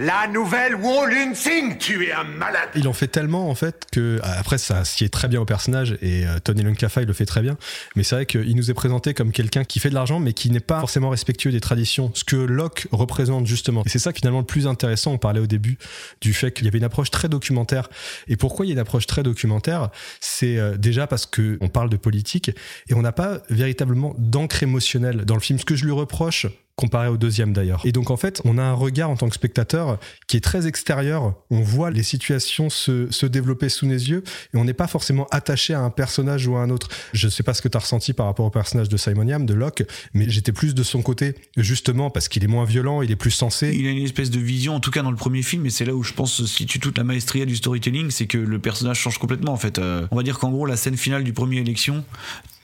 La 0.02 0.28
nouvelle 0.28 0.76
Wong 0.76 1.36
Sing. 1.36 1.78
Tu 1.78 2.08
es 2.08 2.14
un 2.14 2.24
malade. 2.24 2.70
Il 2.74 2.88
en 2.88 2.94
fait 2.94 3.10
tellement 3.10 3.50
en 3.50 3.56
fait 3.56 3.86
que 3.92 4.22
après 4.24 4.58
ça 4.58 4.86
sied 4.86 5.10
très 5.10 5.28
bien 5.28 5.42
au 5.42 5.46
personnage 5.46 5.98
et 6.02 6.26
euh, 6.26 6.40
Tony 6.42 6.64
Lunkafai 6.64 7.04
le 7.04 7.12
fait 7.12 7.26
très 7.26 7.42
bien. 7.42 7.58
Mais 7.98 8.04
c'est 8.04 8.16
vrai 8.16 8.26
qu'il 8.26 8.56
nous 8.56 8.72
est 8.72 8.74
présenté 8.74 9.14
comme 9.14 9.34
quelqu'un 9.34 9.66
qui 9.66 9.82
fait 9.82 9.90
de 9.90 9.96
l'argent 9.96 10.22
mais 10.22 10.32
qui 10.32 10.52
n'est 10.52 10.62
pas 10.62 10.80
forcément 10.80 11.10
respectueux 11.10 11.52
des 11.52 11.60
traditions. 11.60 12.12
Ce 12.14 12.24
que 12.24 12.38
Locke 12.38 12.88
représente 12.94 13.46
justement. 13.46 13.84
Et 13.86 13.90
c'est 13.90 14.00
ça 14.00 14.14
finalement 14.14 14.40
le 14.40 14.46
plus 14.46 14.68
intéressant. 14.68 15.12
On 15.12 15.18
parlait 15.18 15.42
au 15.42 15.48
début 15.48 15.78
du 16.22 16.34
fait 16.34 16.54
qu'il 16.54 16.64
y 16.64 16.70
avait 16.70 16.78
une 16.78 16.86
approche 16.86 17.12
très 17.12 17.28
documentaire. 17.28 17.90
Et 18.30 18.38
pourquoi 18.38 18.66
il 18.66 18.70
y 18.70 18.72
a 18.72 18.76
une 18.76 18.80
approche 18.80 19.06
très 19.06 19.22
documentaire? 19.22 19.90
C'est 20.22 20.60
euh, 20.60 20.78
déjà 20.78 21.08
parce 21.08 21.26
que 21.26 21.58
on 21.60 21.68
parle 21.68 21.90
de 21.90 21.98
politique 21.98 22.52
et 22.88 22.94
on 22.94 23.02
n'a 23.02 23.12
pas 23.12 23.40
véritablement 23.50 24.16
d'encre 24.18 24.64
émotionnelle 24.64 25.26
dans 25.26 25.36
le 25.36 25.42
film. 25.42 25.60
Ce 25.60 25.66
que 25.66 25.76
je 25.76 25.84
lui 25.84 25.92
reproche 25.92 26.48
comparé 26.80 27.10
au 27.10 27.18
deuxième 27.18 27.52
d'ailleurs. 27.52 27.82
Et 27.84 27.92
donc 27.92 28.10
en 28.10 28.16
fait, 28.16 28.42
on 28.46 28.58
a 28.58 28.64
un 28.64 28.74
regard 28.74 29.10
en 29.10 29.18
tant 29.18 29.28
que 29.28 29.36
spectateur 29.36 30.00
qui 30.28 30.38
est 30.38 30.42
très 30.42 30.66
extérieur. 30.66 31.34
On 31.52 31.60
voit 31.60 31.92
les 31.92 32.04
situations 32.04 32.70
se, 32.70 33.12
se 33.12 33.26
développer 33.26 33.68
sous 33.68 33.86
nos 33.86 33.96
yeux 33.96 34.24
et 34.54 34.58
on 34.58 34.64
n'est 34.64 34.74
pas 34.74 34.88
forcément 34.88 35.28
attaché 35.30 35.74
à 35.74 35.82
un 35.82 35.90
personnage 35.90 36.48
ou 36.48 36.56
à 36.56 36.62
un 36.62 36.70
autre. 36.70 36.88
Je 37.12 37.28
sais 37.28 37.44
pas 37.44 37.54
ce 37.54 37.62
que 37.62 37.68
tu 37.68 37.76
as 37.76 37.82
ressenti 37.82 38.14
par 38.14 38.28
rapport 38.28 38.46
au 38.46 38.50
personnage 38.50 38.88
de 38.88 38.96
Simon 38.96 39.28
Yam, 39.28 39.46
de 39.46 39.54
Locke, 39.54 39.84
mais 40.14 40.30
j'étais 40.30 40.54
plus 40.54 40.74
de 40.74 40.84
son 40.84 41.02
côté 41.02 41.36
justement 41.58 42.10
parce 42.10 42.30
qu'il 42.30 42.46
est 42.46 42.48
moins 42.48 42.64
violent, 42.64 43.02
il 43.02 43.12
est 43.12 43.18
plus 43.18 43.32
sensé. 43.32 43.76
Il 43.78 43.86
a 43.86 43.90
une 43.90 44.06
espèce 44.06 44.30
de 44.30 44.40
vision, 44.40 44.76
en 44.76 44.80
tout 44.80 44.92
cas 44.92 45.02
dans 45.02 45.12
le 45.12 45.18
premier 45.18 45.42
film, 45.42 45.66
et 45.66 45.70
c'est 45.70 45.84
là 45.84 45.94
où 45.94 46.04
je 46.04 46.14
pense 46.14 46.32
se 46.32 46.46
situe 46.46 46.80
toute 46.80 46.98
la 46.98 47.04
maestria 47.04 47.46
du 47.46 47.58
storytelling, 47.58 48.10
c'est 48.10 48.28
que 48.28 48.38
le 48.38 48.60
personnage 48.60 49.00
change 49.00 49.18
complètement 49.18 49.52
en 49.52 49.58
fait. 49.58 49.80
Euh, 49.80 50.08
on 50.12 50.16
va 50.16 50.24
dire 50.24 50.40
qu'en 50.40 50.50
gros, 50.50 50.66
la 50.66 50.78
scène 50.78 50.96
finale 50.96 51.26
du 51.26 51.34
premier 51.34 51.58
élection 51.58 52.06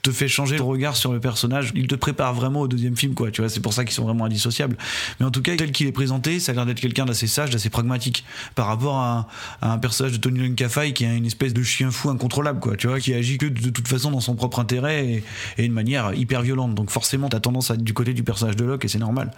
te 0.06 0.12
fait 0.12 0.28
changer 0.28 0.56
ton 0.56 0.66
regard 0.66 0.96
sur 0.96 1.12
le 1.12 1.20
personnage. 1.20 1.72
Il 1.74 1.88
te 1.88 1.94
prépare 1.94 2.32
vraiment 2.32 2.60
au 2.60 2.68
deuxième 2.68 2.96
film, 2.96 3.14
quoi. 3.14 3.30
Tu 3.30 3.40
vois, 3.40 3.50
c'est 3.50 3.60
pour 3.60 3.72
ça 3.72 3.84
qu'ils 3.84 3.94
sont 3.94 4.04
vraiment 4.04 4.24
indissociables. 4.24 4.76
Mais 5.18 5.26
en 5.26 5.30
tout 5.30 5.42
cas, 5.42 5.56
tel 5.56 5.72
qu'il 5.72 5.86
est 5.86 5.92
présenté, 5.92 6.38
ça 6.38 6.52
a 6.52 6.54
l'air 6.54 6.66
d'être 6.66 6.80
quelqu'un 6.80 7.04
d'assez 7.04 7.26
sage, 7.26 7.50
d'assez 7.50 7.70
pragmatique 7.70 8.24
par 8.54 8.66
rapport 8.66 8.98
à, 8.98 9.28
un 9.62 9.78
personnage 9.78 10.12
de 10.12 10.18
Tony 10.18 10.38
Lunkafai 10.40 10.92
qui 10.92 11.04
a 11.04 11.12
une 11.12 11.26
espèce 11.26 11.52
de 11.52 11.62
chien 11.62 11.90
fou 11.90 12.10
incontrôlable, 12.10 12.60
quoi. 12.60 12.76
Tu 12.76 12.86
vois, 12.86 13.00
qui 13.00 13.14
agit 13.14 13.38
que 13.38 13.46
de, 13.46 13.70
toute 13.70 13.88
façon 13.88 14.10
dans 14.10 14.20
son 14.20 14.36
propre 14.36 14.60
intérêt 14.60 15.06
et, 15.06 15.24
et 15.58 15.68
de 15.68 15.72
manière 15.72 16.14
hyper 16.14 16.42
violente. 16.42 16.74
Donc 16.74 16.90
forcément, 16.90 17.28
t'as 17.28 17.40
tendance 17.40 17.70
à 17.70 17.74
être 17.74 17.82
du 17.82 17.94
côté 17.94 18.14
du 18.14 18.22
personnage 18.22 18.56
de 18.56 18.64
Locke 18.64 18.84
et 18.84 18.88
c'est 18.88 18.98
normal. 18.98 19.32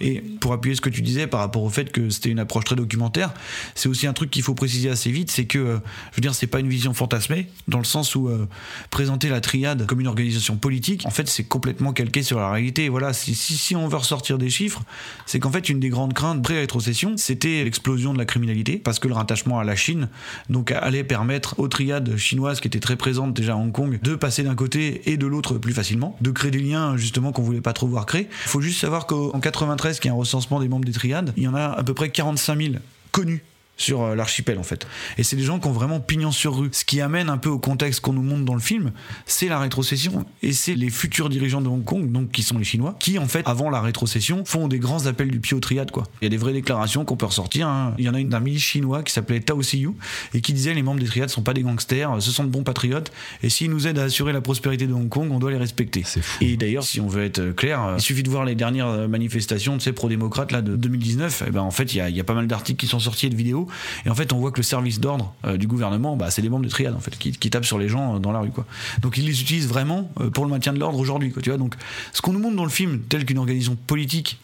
Et 0.00 0.20
pour 0.40 0.52
appuyer 0.52 0.74
ce 0.76 0.80
que 0.80 0.90
tu 0.90 1.02
disais 1.02 1.26
par 1.26 1.40
rapport 1.40 1.62
au 1.62 1.70
fait 1.70 1.92
que 1.92 2.08
c'était 2.08 2.30
une 2.30 2.38
approche 2.38 2.64
très 2.64 2.76
documentaire, 2.76 3.34
c'est 3.74 3.88
aussi 3.88 4.06
un 4.06 4.12
truc 4.14 4.30
qu'il 4.30 4.42
faut 4.42 4.54
préciser 4.54 4.88
assez 4.88 5.10
vite, 5.10 5.30
c'est 5.30 5.44
que, 5.44 5.58
euh, 5.58 5.78
je 6.12 6.16
veux 6.16 6.22
dire, 6.22 6.34
c'est 6.34 6.46
pas 6.46 6.60
une 6.60 6.68
vision 6.68 6.94
fantasmée, 6.94 7.48
dans 7.68 7.78
le 7.78 7.84
sens 7.84 8.14
où 8.14 8.28
euh, 8.28 8.48
présenter 8.90 9.28
la 9.28 9.40
triade 9.40 9.86
comme 9.86 10.00
une 10.00 10.05
organisation 10.06 10.56
politique, 10.56 11.04
en 11.06 11.10
fait, 11.10 11.28
c'est 11.28 11.44
complètement 11.44 11.92
calqué 11.92 12.22
sur 12.22 12.38
la 12.38 12.50
réalité. 12.50 12.88
Voilà, 12.88 13.12
si, 13.12 13.34
si, 13.34 13.56
si 13.56 13.76
on 13.76 13.88
veut 13.88 13.96
ressortir 13.96 14.38
des 14.38 14.50
chiffres, 14.50 14.82
c'est 15.26 15.40
qu'en 15.40 15.50
fait, 15.50 15.68
une 15.68 15.80
des 15.80 15.88
grandes 15.88 16.14
craintes 16.14 16.42
pré-rétrocession, 16.42 17.16
c'était 17.16 17.64
l'explosion 17.64 18.12
de 18.12 18.18
la 18.18 18.24
criminalité, 18.24 18.78
parce 18.78 18.98
que 18.98 19.08
le 19.08 19.14
rattachement 19.14 19.58
à 19.58 19.64
la 19.64 19.76
Chine, 19.76 20.08
donc, 20.48 20.72
allait 20.72 21.04
permettre 21.04 21.58
aux 21.58 21.68
triades 21.68 22.16
chinoises 22.16 22.60
qui 22.60 22.68
étaient 22.68 22.80
très 22.80 22.96
présentes 22.96 23.34
déjà 23.34 23.54
à 23.54 23.56
Hong 23.56 23.72
Kong, 23.72 23.98
de 24.02 24.14
passer 24.14 24.42
d'un 24.42 24.54
côté 24.54 25.10
et 25.10 25.16
de 25.16 25.26
l'autre 25.26 25.58
plus 25.58 25.72
facilement, 25.72 26.16
de 26.20 26.30
créer 26.30 26.50
des 26.50 26.60
liens, 26.60 26.96
justement, 26.96 27.32
qu'on 27.32 27.42
voulait 27.42 27.60
pas 27.60 27.72
trop 27.72 27.86
voir 27.86 28.06
créer. 28.06 28.28
Faut 28.30 28.60
juste 28.60 28.80
savoir 28.80 29.06
qu'en 29.06 29.40
93, 29.40 30.00
qui 30.00 30.08
est 30.08 30.10
un 30.10 30.14
recensement 30.14 30.60
des 30.60 30.68
membres 30.68 30.84
des 30.84 30.92
triades, 30.92 31.32
il 31.36 31.42
y 31.42 31.48
en 31.48 31.54
a 31.54 31.64
à 31.64 31.82
peu 31.82 31.94
près 31.94 32.10
45 32.10 32.58
000 32.60 32.74
connus 33.12 33.42
sur 33.76 34.02
euh, 34.02 34.14
l'archipel 34.14 34.58
en 34.58 34.62
fait. 34.62 34.86
Et 35.18 35.22
c'est 35.22 35.36
des 35.36 35.42
gens 35.42 35.58
qui 35.58 35.66
ont 35.68 35.72
vraiment 35.72 36.00
pignon 36.00 36.30
sur 36.30 36.56
rue. 36.58 36.68
Ce 36.72 36.84
qui 36.84 37.00
amène 37.00 37.28
un 37.28 37.38
peu 37.38 37.48
au 37.48 37.58
contexte 37.58 38.00
qu'on 38.00 38.12
nous 38.12 38.22
montre 38.22 38.44
dans 38.44 38.54
le 38.54 38.60
film, 38.60 38.92
c'est 39.26 39.48
la 39.48 39.58
rétrocession 39.58 40.24
et 40.42 40.52
c'est 40.52 40.74
les 40.74 40.90
futurs 40.90 41.28
dirigeants 41.28 41.60
de 41.60 41.68
Hong 41.68 41.84
Kong, 41.84 42.10
donc 42.10 42.30
qui 42.30 42.42
sont 42.42 42.58
les 42.58 42.64
Chinois, 42.64 42.96
qui 42.98 43.18
en 43.18 43.26
fait 43.28 43.46
avant 43.46 43.70
la 43.70 43.80
rétrocession 43.80 44.44
font 44.44 44.68
des 44.68 44.78
grands 44.78 45.06
appels 45.06 45.30
du 45.30 45.40
pied 45.40 45.56
aux 45.56 45.60
triades 45.60 45.90
quoi. 45.90 46.04
Il 46.20 46.24
y 46.24 46.26
a 46.26 46.30
des 46.30 46.36
vraies 46.36 46.52
déclarations 46.52 47.04
qu'on 47.04 47.16
peut 47.16 47.26
ressortir. 47.26 47.68
hein. 47.68 47.94
Il 47.98 48.04
y 48.04 48.08
en 48.08 48.14
a 48.14 48.20
une 48.20 48.28
d'un 48.28 48.40
milice 48.40 48.62
chinois 48.62 49.02
qui 49.02 49.12
s'appelait 49.12 49.40
Tao 49.40 49.62
Siyu 49.62 49.90
et 50.34 50.40
qui 50.40 50.52
disait 50.52 50.74
les 50.74 50.82
membres 50.82 51.00
des 51.00 51.06
triades 51.06 51.28
sont 51.28 51.42
pas 51.42 51.54
des 51.54 51.62
gangsters, 51.62 52.10
ce 52.20 52.30
sont 52.30 52.44
de 52.44 52.48
bons 52.50 52.62
patriotes 52.62 53.12
et 53.42 53.48
s'ils 53.50 53.70
nous 53.70 53.86
aident 53.86 53.98
à 53.98 54.04
assurer 54.04 54.32
la 54.32 54.40
prospérité 54.40 54.86
de 54.86 54.92
Hong 54.94 55.08
Kong, 55.08 55.28
on 55.30 55.38
doit 55.38 55.50
les 55.50 55.56
respecter. 55.58 56.02
C'est 56.04 56.22
fou. 56.22 56.42
Et 56.42 56.56
d'ailleurs, 56.56 56.84
si 56.84 57.00
on 57.00 57.08
veut 57.08 57.24
être 57.24 57.50
clair, 57.52 57.94
il 57.96 58.00
suffit 58.00 58.22
de 58.22 58.30
voir 58.30 58.44
les 58.44 58.54
dernières 58.54 59.08
manifestations, 59.08 59.76
tu 59.78 59.84
sais, 59.84 59.92
pro-démocrates 59.92 60.52
là 60.52 60.62
de 60.62 60.76
2019. 60.76 61.44
Et 61.46 61.50
ben 61.50 61.60
en 61.62 61.70
fait, 61.70 61.94
il 61.94 62.08
y 62.08 62.12
y 62.16 62.20
a 62.20 62.24
pas 62.24 62.34
mal 62.34 62.46
d'articles 62.46 62.78
qui 62.78 62.86
sont 62.86 63.00
sortis 63.00 63.26
et 63.26 63.30
de 63.30 63.36
vidéos. 63.36 63.65
Et 64.04 64.10
en 64.10 64.14
fait, 64.14 64.32
on 64.32 64.38
voit 64.38 64.50
que 64.50 64.58
le 64.58 64.62
service 64.62 65.00
d'ordre 65.00 65.34
euh, 65.44 65.56
du 65.56 65.66
gouvernement, 65.66 66.16
bah, 66.16 66.30
c'est 66.30 66.42
les 66.42 66.48
membres 66.48 66.64
de 66.64 66.70
triade 66.70 66.94
en 66.94 67.00
fait, 67.00 67.16
qui, 67.18 67.32
qui 67.32 67.50
tapent 67.50 67.64
sur 67.64 67.78
les 67.78 67.88
gens 67.88 68.16
euh, 68.16 68.18
dans 68.18 68.32
la 68.32 68.40
rue, 68.40 68.50
quoi. 68.50 68.66
Donc 69.00 69.18
ils 69.18 69.24
les 69.24 69.40
utilisent 69.40 69.68
vraiment 69.68 70.10
euh, 70.20 70.30
pour 70.30 70.44
le 70.44 70.50
maintien 70.50 70.72
de 70.72 70.78
l'ordre 70.78 70.98
aujourd'hui, 70.98 71.32
quoi. 71.32 71.42
Tu 71.42 71.50
vois. 71.50 71.58
Donc 71.58 71.74
ce 72.12 72.22
qu'on 72.22 72.32
nous 72.32 72.40
montre 72.40 72.56
dans 72.56 72.64
le 72.64 72.70
film, 72.70 73.00
tel 73.08 73.24
qu'une 73.24 73.38
organisation 73.38 73.76
politique 73.86 74.38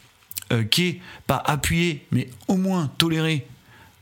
qui 0.71 0.87
est 0.87 1.01
pas 1.27 1.43
appuyée, 1.47 2.05
mais 2.13 2.29
au 2.47 2.59
moins 2.59 2.91
tolérée 2.99 3.47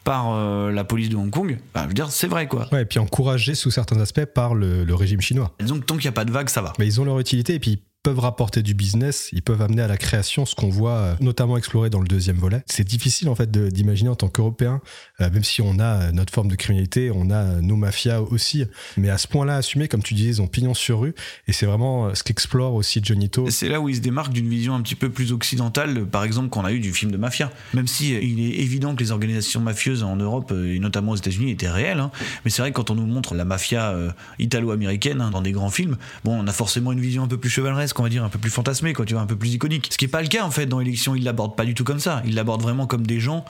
par 0.04 0.32
euh, 0.32 0.72
la 0.72 0.84
police 0.84 1.08
de 1.08 1.16
Hong 1.16 1.30
Kong, 1.30 1.58
bah, 1.74 1.82
je 1.84 1.88
veux 1.88 1.94
dire, 1.94 2.10
c'est 2.10 2.26
vrai, 2.26 2.48
quoi. 2.48 2.68
Ouais, 2.72 2.82
et 2.82 2.84
puis 2.84 2.98
encouragé 2.98 3.54
sous 3.54 3.70
certains 3.70 4.00
aspects 4.00 4.24
par 4.24 4.54
le, 4.54 4.84
le 4.84 4.94
régime 4.94 5.20
chinois. 5.20 5.52
Et 5.60 5.64
donc 5.64 5.86
tant 5.86 5.94
qu'il 5.94 6.04
n'y 6.04 6.08
a 6.08 6.12
pas 6.12 6.24
de 6.24 6.32
vague, 6.32 6.48
ça 6.48 6.62
va. 6.62 6.72
Mais 6.78 6.86
ils 6.86 7.00
ont 7.00 7.04
leur 7.04 7.20
utilité 7.20 7.54
et 7.54 7.60
puis 7.60 7.80
peuvent 8.02 8.18
rapporter 8.18 8.62
du 8.62 8.72
business, 8.72 9.28
ils 9.32 9.42
peuvent 9.42 9.60
amener 9.60 9.82
à 9.82 9.86
la 9.86 9.98
création 9.98 10.46
ce 10.46 10.54
qu'on 10.54 10.70
voit 10.70 10.92
euh, 10.92 11.14
notamment 11.20 11.58
explorer 11.58 11.90
dans 11.90 12.00
le 12.00 12.08
deuxième 12.08 12.36
volet. 12.36 12.62
C'est 12.64 12.86
difficile 12.86 13.28
en 13.28 13.34
fait 13.34 13.50
d'imaginer 13.50 14.08
en 14.08 14.14
tant 14.14 14.28
qu'Européen, 14.28 14.80
euh, 15.20 15.30
même 15.30 15.44
si 15.44 15.60
on 15.60 15.78
a 15.78 15.84
euh, 15.84 16.12
notre 16.12 16.32
forme 16.32 16.48
de 16.48 16.54
criminalité, 16.54 17.10
on 17.14 17.30
a 17.30 17.60
nos 17.60 17.76
mafias 17.76 18.22
aussi, 18.22 18.64
mais 18.96 19.10
à 19.10 19.18
ce 19.18 19.28
point-là 19.28 19.56
assumé, 19.56 19.86
comme 19.86 20.02
tu 20.02 20.14
disais, 20.14 20.30
ils 20.30 20.42
ont 20.42 20.46
pignon 20.46 20.72
sur 20.72 21.00
rue, 21.00 21.14
et 21.46 21.52
c'est 21.52 21.66
vraiment 21.66 22.14
ce 22.14 22.22
qu'explore 22.22 22.72
aussi 22.74 23.00
Johnny 23.02 23.28
To. 23.28 23.50
C'est 23.50 23.68
là 23.68 23.80
où 23.80 23.90
il 23.90 23.96
se 23.96 24.00
démarque 24.00 24.32
d'une 24.32 24.48
vision 24.48 24.74
un 24.74 24.80
petit 24.80 24.94
peu 24.94 25.10
plus 25.10 25.32
occidentale, 25.32 26.06
par 26.06 26.24
exemple, 26.24 26.48
qu'on 26.48 26.64
a 26.64 26.72
eu 26.72 26.80
du 26.80 26.94
film 26.94 27.10
de 27.12 27.18
mafia. 27.18 27.50
Même 27.74 27.86
si 27.86 28.14
il 28.14 28.40
est 28.40 28.60
évident 28.60 28.94
que 28.94 29.02
les 29.02 29.10
organisations 29.10 29.60
mafieuses 29.60 30.02
en 30.04 30.16
Europe, 30.16 30.52
et 30.52 30.78
notamment 30.78 31.12
aux 31.12 31.16
États-Unis, 31.16 31.50
étaient 31.50 31.68
réelles. 31.68 32.00
hein. 32.00 32.10
Mais 32.44 32.50
c'est 32.50 32.62
vrai 32.62 32.70
que 32.70 32.76
quand 32.76 32.90
on 32.90 32.94
nous 32.94 33.06
montre 33.06 33.34
la 33.34 33.44
mafia 33.44 33.94
italo-américaine 34.38 35.20
hein, 35.20 35.30
dans 35.30 35.42
des 35.42 35.52
grands 35.52 35.70
films, 35.70 35.96
bon, 36.24 36.40
on 36.42 36.46
a 36.46 36.52
forcément 36.52 36.92
une 36.92 37.00
vision 37.00 37.24
un 37.24 37.28
peu 37.28 37.36
plus 37.36 37.50
chevaleresque, 37.50 37.89
on 37.98 38.02
va 38.02 38.08
dire, 38.08 38.24
un 38.24 38.28
peu 38.28 38.38
plus 38.38 38.50
fantasmée, 38.50 38.92
quoi, 38.92 39.04
tu 39.04 39.14
vois, 39.14 39.22
un 39.22 39.26
peu 39.26 39.36
plus 39.36 39.54
iconique. 39.54 39.88
Ce 39.90 39.98
qui 39.98 40.04
est 40.04 40.08
pas 40.08 40.22
le 40.22 40.28
cas, 40.28 40.44
en 40.44 40.50
fait, 40.50 40.66
dans 40.66 40.78
l'élection. 40.78 41.14
Il 41.14 41.24
l'aborde 41.24 41.56
pas 41.56 41.64
du 41.64 41.74
tout 41.74 41.84
comme 41.84 42.00
ça. 42.00 42.22
Il 42.24 42.34
l'aborde 42.34 42.62
vraiment 42.62 42.86
comme 42.86 43.06
des 43.06 43.20
gens 43.20 43.44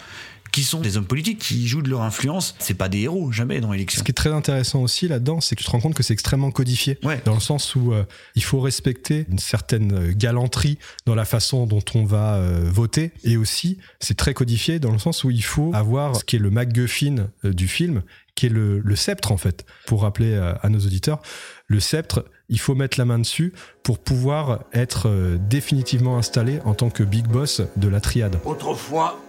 qui 0.53 0.63
sont 0.63 0.81
des 0.81 0.97
hommes 0.97 1.07
politiques, 1.07 1.39
qui 1.39 1.67
jouent 1.67 1.83
de 1.83 1.91
leur 1.91 2.03
influence. 2.03 2.55
C'est 2.59 2.75
pas 2.75 2.89
des 2.89 3.01
héros, 3.01 3.33
jamais 3.33 3.61
dans 3.61 3.73
l'élection. 3.73 3.99
Ce 4.01 4.05
qui 4.05 4.11
est 4.11 4.15
très 4.15 4.33
intéressant 4.33 4.83
aussi 4.83 5.09
là-dedans, 5.09 5.41
c'est 5.41 5.57
que 5.57 5.61
tu 5.61 5.67
te 5.67 5.71
rends 5.71 5.81
compte 5.81 5.95
que 5.95 6.03
c'est 6.03 6.13
extrêmement 6.13 6.51
codifié. 6.51 6.99
Ouais. 7.03 7.21
Dans 7.25 7.35
le 7.35 7.41
sens 7.41 7.75
où 7.75 7.93
euh, 7.93 8.05
il 8.35 8.43
faut 8.43 8.61
respecter 8.61 9.27
une 9.31 9.39
certaine 9.39 9.93
euh, 9.93 10.13
galanterie 10.15 10.79
dans 11.07 11.15
la 11.15 11.25
façon 11.25 11.67
dont 11.67 11.85
on 11.95 12.05
va 12.05 12.35
euh, 12.35 12.69
voter. 12.71 13.13
Et 13.25 13.37
aussi, 13.37 13.79
c'est 14.01 14.17
très 14.17 14.35
codifié 14.35 14.79
dans 14.79 14.93
le 14.93 14.99
sens 14.99 15.25
où 15.25 15.31
il 15.31 15.45
faut 15.45 15.73
avoir 15.75 16.17
ce 16.17 16.25
qui 16.25 16.37
est 16.37 16.41
le 16.41 16.51
MacGuffin 16.51 17.29
euh, 17.45 17.53
du 17.53 17.69
film, 17.69 18.03
qui 18.35 18.47
est 18.47 18.51
le, 18.51 18.81
le 18.81 18.97
sceptre 18.97 19.33
en 19.33 19.37
fait. 19.37 19.65
Pour 19.87 20.03
rappeler 20.03 20.33
euh, 20.33 20.55
à 20.63 20.69
nos 20.69 20.81
auditeurs, 20.81 21.21
le 21.67 21.81
sceptre, 21.81 22.25
il 22.49 22.59
faut 22.59 22.75
mettre 22.75 22.99
la 22.99 23.05
main 23.05 23.19
dessus 23.19 23.53
pour 23.83 23.99
pouvoir 23.99 24.65
être 24.73 25.09
euh, 25.09 25.39
définitivement 25.39 26.19
installé 26.19 26.61
en 26.65 26.75
tant 26.75 26.91
que 26.91 27.03
big 27.03 27.27
boss 27.27 27.63
de 27.77 27.89
la 27.89 28.01
triade. 28.01 28.39
Autrefois, 28.45 29.21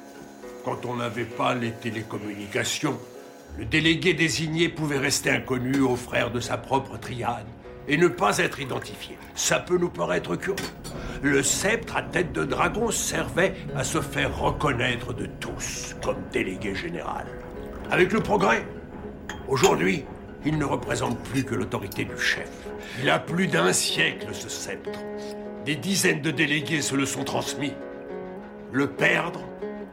quand 0.63 0.85
on 0.85 0.95
n'avait 0.95 1.25
pas 1.25 1.55
les 1.55 1.71
télécommunications, 1.71 2.99
le 3.57 3.65
délégué 3.65 4.13
désigné 4.13 4.69
pouvait 4.69 4.97
rester 4.97 5.29
inconnu 5.29 5.79
aux 5.79 5.95
frères 5.95 6.31
de 6.31 6.39
sa 6.39 6.57
propre 6.57 6.97
triade 6.97 7.45
et 7.87 7.97
ne 7.97 8.07
pas 8.07 8.37
être 8.37 8.59
identifié. 8.59 9.17
Ça 9.35 9.59
peut 9.59 9.77
nous 9.77 9.89
paraître 9.89 10.35
curieux. 10.35 10.63
Le 11.21 11.43
sceptre 11.43 11.97
à 11.97 12.01
tête 12.01 12.31
de 12.31 12.43
dragon 12.43 12.91
servait 12.91 13.53
à 13.75 13.83
se 13.83 14.01
faire 14.01 14.37
reconnaître 14.37 15.13
de 15.13 15.25
tous 15.25 15.95
comme 16.03 16.21
délégué 16.31 16.75
général. 16.75 17.25
Avec 17.89 18.11
le 18.11 18.21
progrès, 18.21 18.65
aujourd'hui, 19.47 20.05
il 20.45 20.57
ne 20.57 20.65
représente 20.65 21.21
plus 21.23 21.43
que 21.43 21.55
l'autorité 21.55 22.05
du 22.05 22.17
chef. 22.17 22.49
Il 23.01 23.09
a 23.09 23.19
plus 23.19 23.47
d'un 23.47 23.73
siècle, 23.73 24.27
ce 24.33 24.49
sceptre. 24.49 24.99
Des 25.65 25.75
dizaines 25.75 26.21
de 26.21 26.31
délégués 26.31 26.81
se 26.81 26.95
le 26.95 27.05
sont 27.05 27.23
transmis. 27.23 27.73
Le 28.71 28.87
perdre, 28.87 29.41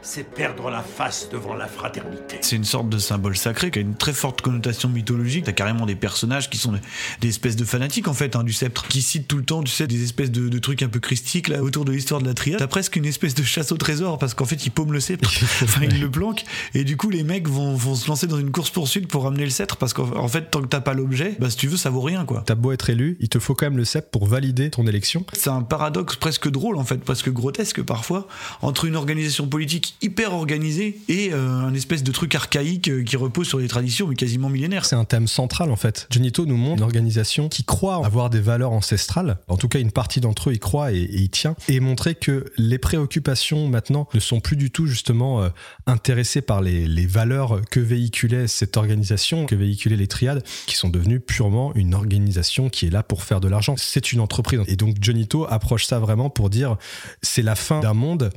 c'est 0.02 0.24
perdre 0.24 0.70
la 0.70 0.82
face 0.82 1.28
devant 1.30 1.54
la 1.54 1.66
fraternité. 1.66 2.38
C'est 2.40 2.56
une 2.56 2.64
sorte 2.64 2.88
de 2.88 2.98
symbole 2.98 3.37
sacré 3.37 3.70
qui 3.70 3.80
a 3.80 3.82
une 3.82 3.96
très 3.96 4.12
forte 4.12 4.40
connotation 4.40 4.88
mythologique. 4.88 5.44
T'as 5.44 5.52
carrément 5.52 5.87
des 5.87 5.96
personnages 5.96 6.48
qui 6.50 6.56
sont 6.56 6.72
des, 7.20 7.28
espèces 7.28 7.56
de 7.56 7.64
fanatiques 7.64 8.08
en 8.08 8.14
fait 8.14 8.37
hein, 8.37 8.44
du 8.44 8.52
sceptre, 8.52 8.87
qui 8.87 9.02
citent 9.02 9.26
tout 9.26 9.37
le 9.37 9.44
temps, 9.44 9.62
tu 9.62 9.72
sais, 9.72 9.87
des 9.87 10.04
espèces 10.04 10.30
de, 10.30 10.48
de 10.48 10.58
trucs 10.58 10.82
un 10.82 10.88
peu 10.88 11.00
christiques 11.00 11.48
là 11.48 11.62
autour 11.62 11.84
de 11.84 11.92
l'histoire 11.92 12.20
de 12.20 12.26
la 12.26 12.34
triade. 12.34 12.58
T'as 12.58 12.66
presque 12.66 12.96
une 12.96 13.06
espèce 13.06 13.34
de 13.34 13.42
chasse 13.42 13.72
au 13.72 13.76
trésor 13.76 14.18
parce 14.18 14.34
qu'en 14.34 14.44
fait 14.44 14.64
ils 14.64 14.70
paument 14.70 14.92
le 14.92 15.00
sceptre, 15.00 15.30
enfin 15.62 15.82
ils 15.82 16.00
le 16.00 16.11
planquent, 16.11 16.44
et 16.74 16.84
du 16.84 16.96
coup 16.96 17.11
les 17.11 17.24
mecs 17.24 17.48
vont, 17.48 17.74
vont 17.74 17.94
se 17.94 18.08
lancer 18.08 18.26
dans 18.26 18.38
une 18.38 18.50
course 18.50 18.70
poursuite 18.70 19.08
pour 19.08 19.24
ramener 19.24 19.44
le 19.44 19.50
sceptre 19.50 19.76
parce 19.76 19.92
qu'en 19.92 20.11
en 20.16 20.28
fait 20.28 20.50
tant 20.50 20.62
que 20.62 20.68
t'as 20.68 20.80
pas 20.80 20.94
l'objet, 20.94 21.37
bah 21.40 21.50
si 21.50 21.56
tu 21.56 21.66
veux 21.66 21.76
ça 21.76 21.90
vaut 21.90 22.02
rien 22.02 22.24
quoi. 22.24 22.42
T'as 22.46 22.54
beau 22.54 22.72
être 22.72 22.88
élu, 22.90 23.16
il 23.20 23.28
te 23.28 23.38
faut 23.38 23.54
quand 23.54 23.66
même 23.66 23.76
le 23.76 23.84
sceptre 23.84 24.11
pour 24.11 24.26
valider 24.26 24.70
ton 24.70 24.87
élection. 24.87 25.24
C'est 25.32 25.50
un 25.50 25.62
paradoxe 25.62 26.16
presque 26.16 26.48
drôle 26.48 26.76
en 26.76 26.84
fait, 26.84 26.98
presque 26.98 27.30
grotesque 27.30 27.82
parfois, 27.82 28.28
entre 28.62 28.84
une 28.84 28.96
organisation 28.96 29.48
politique 29.48 29.88
hyper 30.03 30.33
organisée 30.33 30.98
et 31.09 31.33
euh, 31.33 31.48
un 31.48 31.74
espèce 31.74 32.03
de 32.03 32.12
truc 32.12 32.35
archaïque 32.35 32.88
euh, 32.88 33.03
qui 33.03 33.16
repose 33.16 33.46
sur 33.46 33.59
des 33.59 33.68
traditions 33.68 34.07
mais 34.07 34.14
quasiment 34.14 34.48
millénaires. 34.48 34.85
C'est 34.85 34.96
un 34.96 35.05
thème 35.05 35.27
central 35.29 35.70
en 35.70 35.77
fait. 35.77 36.07
Junito 36.11 36.46
nous 36.46 36.57
montre 36.57 36.79
une 36.79 36.83
organisation 36.83 37.48
qui 37.48 37.64
croit 37.64 38.05
avoir 38.05 38.31
des 38.31 38.40
valeurs 38.40 38.72
ancestrales. 38.72 39.38
En 39.48 39.57
tout 39.57 39.68
cas, 39.68 39.79
une 39.79 39.92
partie 39.92 40.20
d'entre 40.20 40.51
eux 40.51 40.55
y 40.55 40.59
croit 40.59 40.92
et, 40.92 41.03
y 41.03 41.29
tient. 41.29 41.57
Et 41.68 41.81
montrer 41.81 42.14
que 42.14 42.53
les 42.57 42.79
préoccupations 42.79 43.68
maintenant 43.68 44.09
ne 44.14 44.20
sont 44.20 44.40
plus 44.40 44.57
du 44.57 44.70
tout 44.70 44.87
justement 44.87 45.42
euh, 45.42 45.48
intéressées 45.87 46.42
par 46.42 46.61
les, 46.61 47.07
valeurs 47.07 47.62
que 47.70 47.81
véhiculait 47.81 48.48
cette 48.48 48.77
organisation, 48.77 49.46
que 49.46 49.55
véhiculaient 49.55 49.96
les 49.96 50.09
triades, 50.09 50.44
qui 50.66 50.77
sont 50.77 50.90
devenues 50.90 51.20
purement 51.20 51.74
une 51.74 51.94
organisation 51.94 52.68
qui 52.68 52.87
est 52.87 52.90
là 52.90 53.03
pour 53.03 53.22
faire 53.22 53.40
de 53.40 53.48
l'argent. 53.48 53.74
C'est 53.79 54.12
une 54.12 54.20
entreprise. 54.20 54.61
Et 54.66 54.77
donc 54.77 54.96
Junito 55.01 55.46
approche 55.48 55.87
ça 55.87 55.98
vraiment 55.98 56.29
pour 56.29 56.51
dire 56.51 56.77
c'est 57.22 57.42
la 57.42 57.55
fin 57.55 57.81
d'un 57.81 57.94
monde 57.94 58.31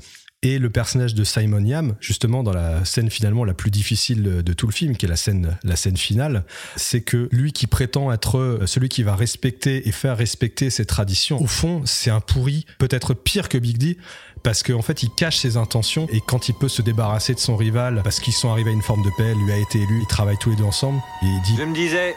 et 0.44 0.58
le 0.58 0.70
personnage 0.70 1.14
de 1.14 1.24
Simon 1.24 1.64
Yam, 1.64 1.96
justement 2.00 2.42
dans 2.42 2.54
la 2.54 2.84
scène 2.84 3.12
finalement 3.12 3.46
la 3.46 3.54
plus 3.54 3.70
difficile 3.70 4.24
de 4.24 4.54
tout 4.54 4.66
le 4.66 4.72
film, 4.72 4.98
qui 4.98 5.06
est 5.06 5.10
la 5.10 5.16
scène, 5.16 5.58
la 5.64 5.76
scène 5.76 5.98
finale, 5.98 6.46
c'est 6.76 7.02
que 7.02 7.30
lui 7.32 7.54
qui 7.54 7.68
prétend 7.68 8.12
être 8.12 8.62
celui 8.66 8.90
qui 8.90 9.04
va 9.04 9.16
respecter 9.16 9.88
et 9.88 9.92
faire 9.92 10.18
respecter 10.18 10.70
ses 10.70 10.86
traditions, 10.86 11.40
au 11.40 11.48
fond, 11.48 11.84
c'est 11.86 12.10
un 12.10 12.22
pourri, 12.22 12.66
peut-être 12.80 13.14
pire 13.14 13.50
que 13.50 13.58
Big 13.60 13.78
D, 13.78 13.98
parce 14.42 14.64
qu'en 14.64 14.82
fait, 14.82 15.04
il 15.04 15.12
cache 15.12 15.38
ses 15.38 15.58
intentions 15.58 16.08
et 16.12 16.22
quand 16.26 16.50
il 16.50 16.56
peut 16.56 16.70
se 16.70 16.82
débarrasser 16.82 17.36
de 17.36 17.40
son 17.40 17.56
rival, 17.56 18.02
parce 18.04 18.20
qu'ils 18.20 18.34
sont 18.34 18.50
arrivés 18.50 18.72
à 18.72 18.74
une 18.74 18.82
forme 18.82 19.04
de 19.04 19.12
paix, 19.18 19.36
lui 19.36 19.52
a 19.52 19.58
été 19.58 19.80
élu, 19.80 20.00
ils 20.02 20.08
travaillent 20.08 20.40
tous 20.40 20.50
les 20.50 20.56
deux 20.56 20.64
ensemble, 20.64 21.00
et 21.22 21.28
il 21.28 21.42
dit 21.44 21.56
Je 21.58 21.64
me 21.64 21.76
disais, 21.76 22.16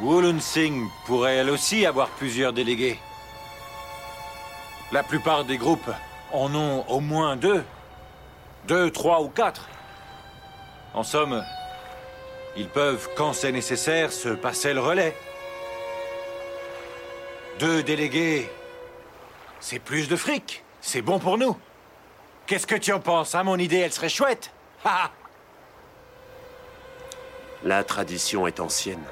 Wulun 0.00 0.38
Singh 0.38 0.86
pourrait 1.06 1.36
elle 1.36 1.50
aussi 1.50 1.84
avoir 1.84 2.08
plusieurs 2.10 2.52
délégués. 2.52 2.98
La 4.92 5.02
plupart 5.02 5.44
des 5.44 5.56
groupes 5.56 5.90
en 6.32 6.54
ont 6.54 6.84
au 6.88 7.00
moins 7.00 7.36
deux. 7.36 7.64
Deux, 8.66 8.90
trois 8.90 9.20
ou 9.20 9.28
quatre. 9.28 9.68
En 10.94 11.02
somme, 11.02 11.44
ils 12.56 12.68
peuvent, 12.68 13.08
quand 13.16 13.32
c'est 13.32 13.52
nécessaire, 13.52 14.12
se 14.12 14.28
passer 14.28 14.74
le 14.74 14.80
relais. 14.80 15.16
Deux 17.58 17.82
délégués, 17.82 18.50
c'est 19.60 19.78
plus 19.78 20.08
de 20.08 20.16
fric. 20.16 20.64
C'est 20.80 21.02
bon 21.02 21.18
pour 21.18 21.38
nous. 21.38 21.56
Qu'est-ce 22.46 22.66
que 22.66 22.74
tu 22.74 22.92
en 22.92 23.00
penses, 23.00 23.34
hein? 23.34 23.44
Mon 23.44 23.58
idée, 23.58 23.78
elle 23.78 23.92
serait 23.92 24.08
chouette. 24.08 24.52
La 27.62 27.84
tradition 27.84 28.46
est 28.46 28.58
ancienne. 28.58 29.04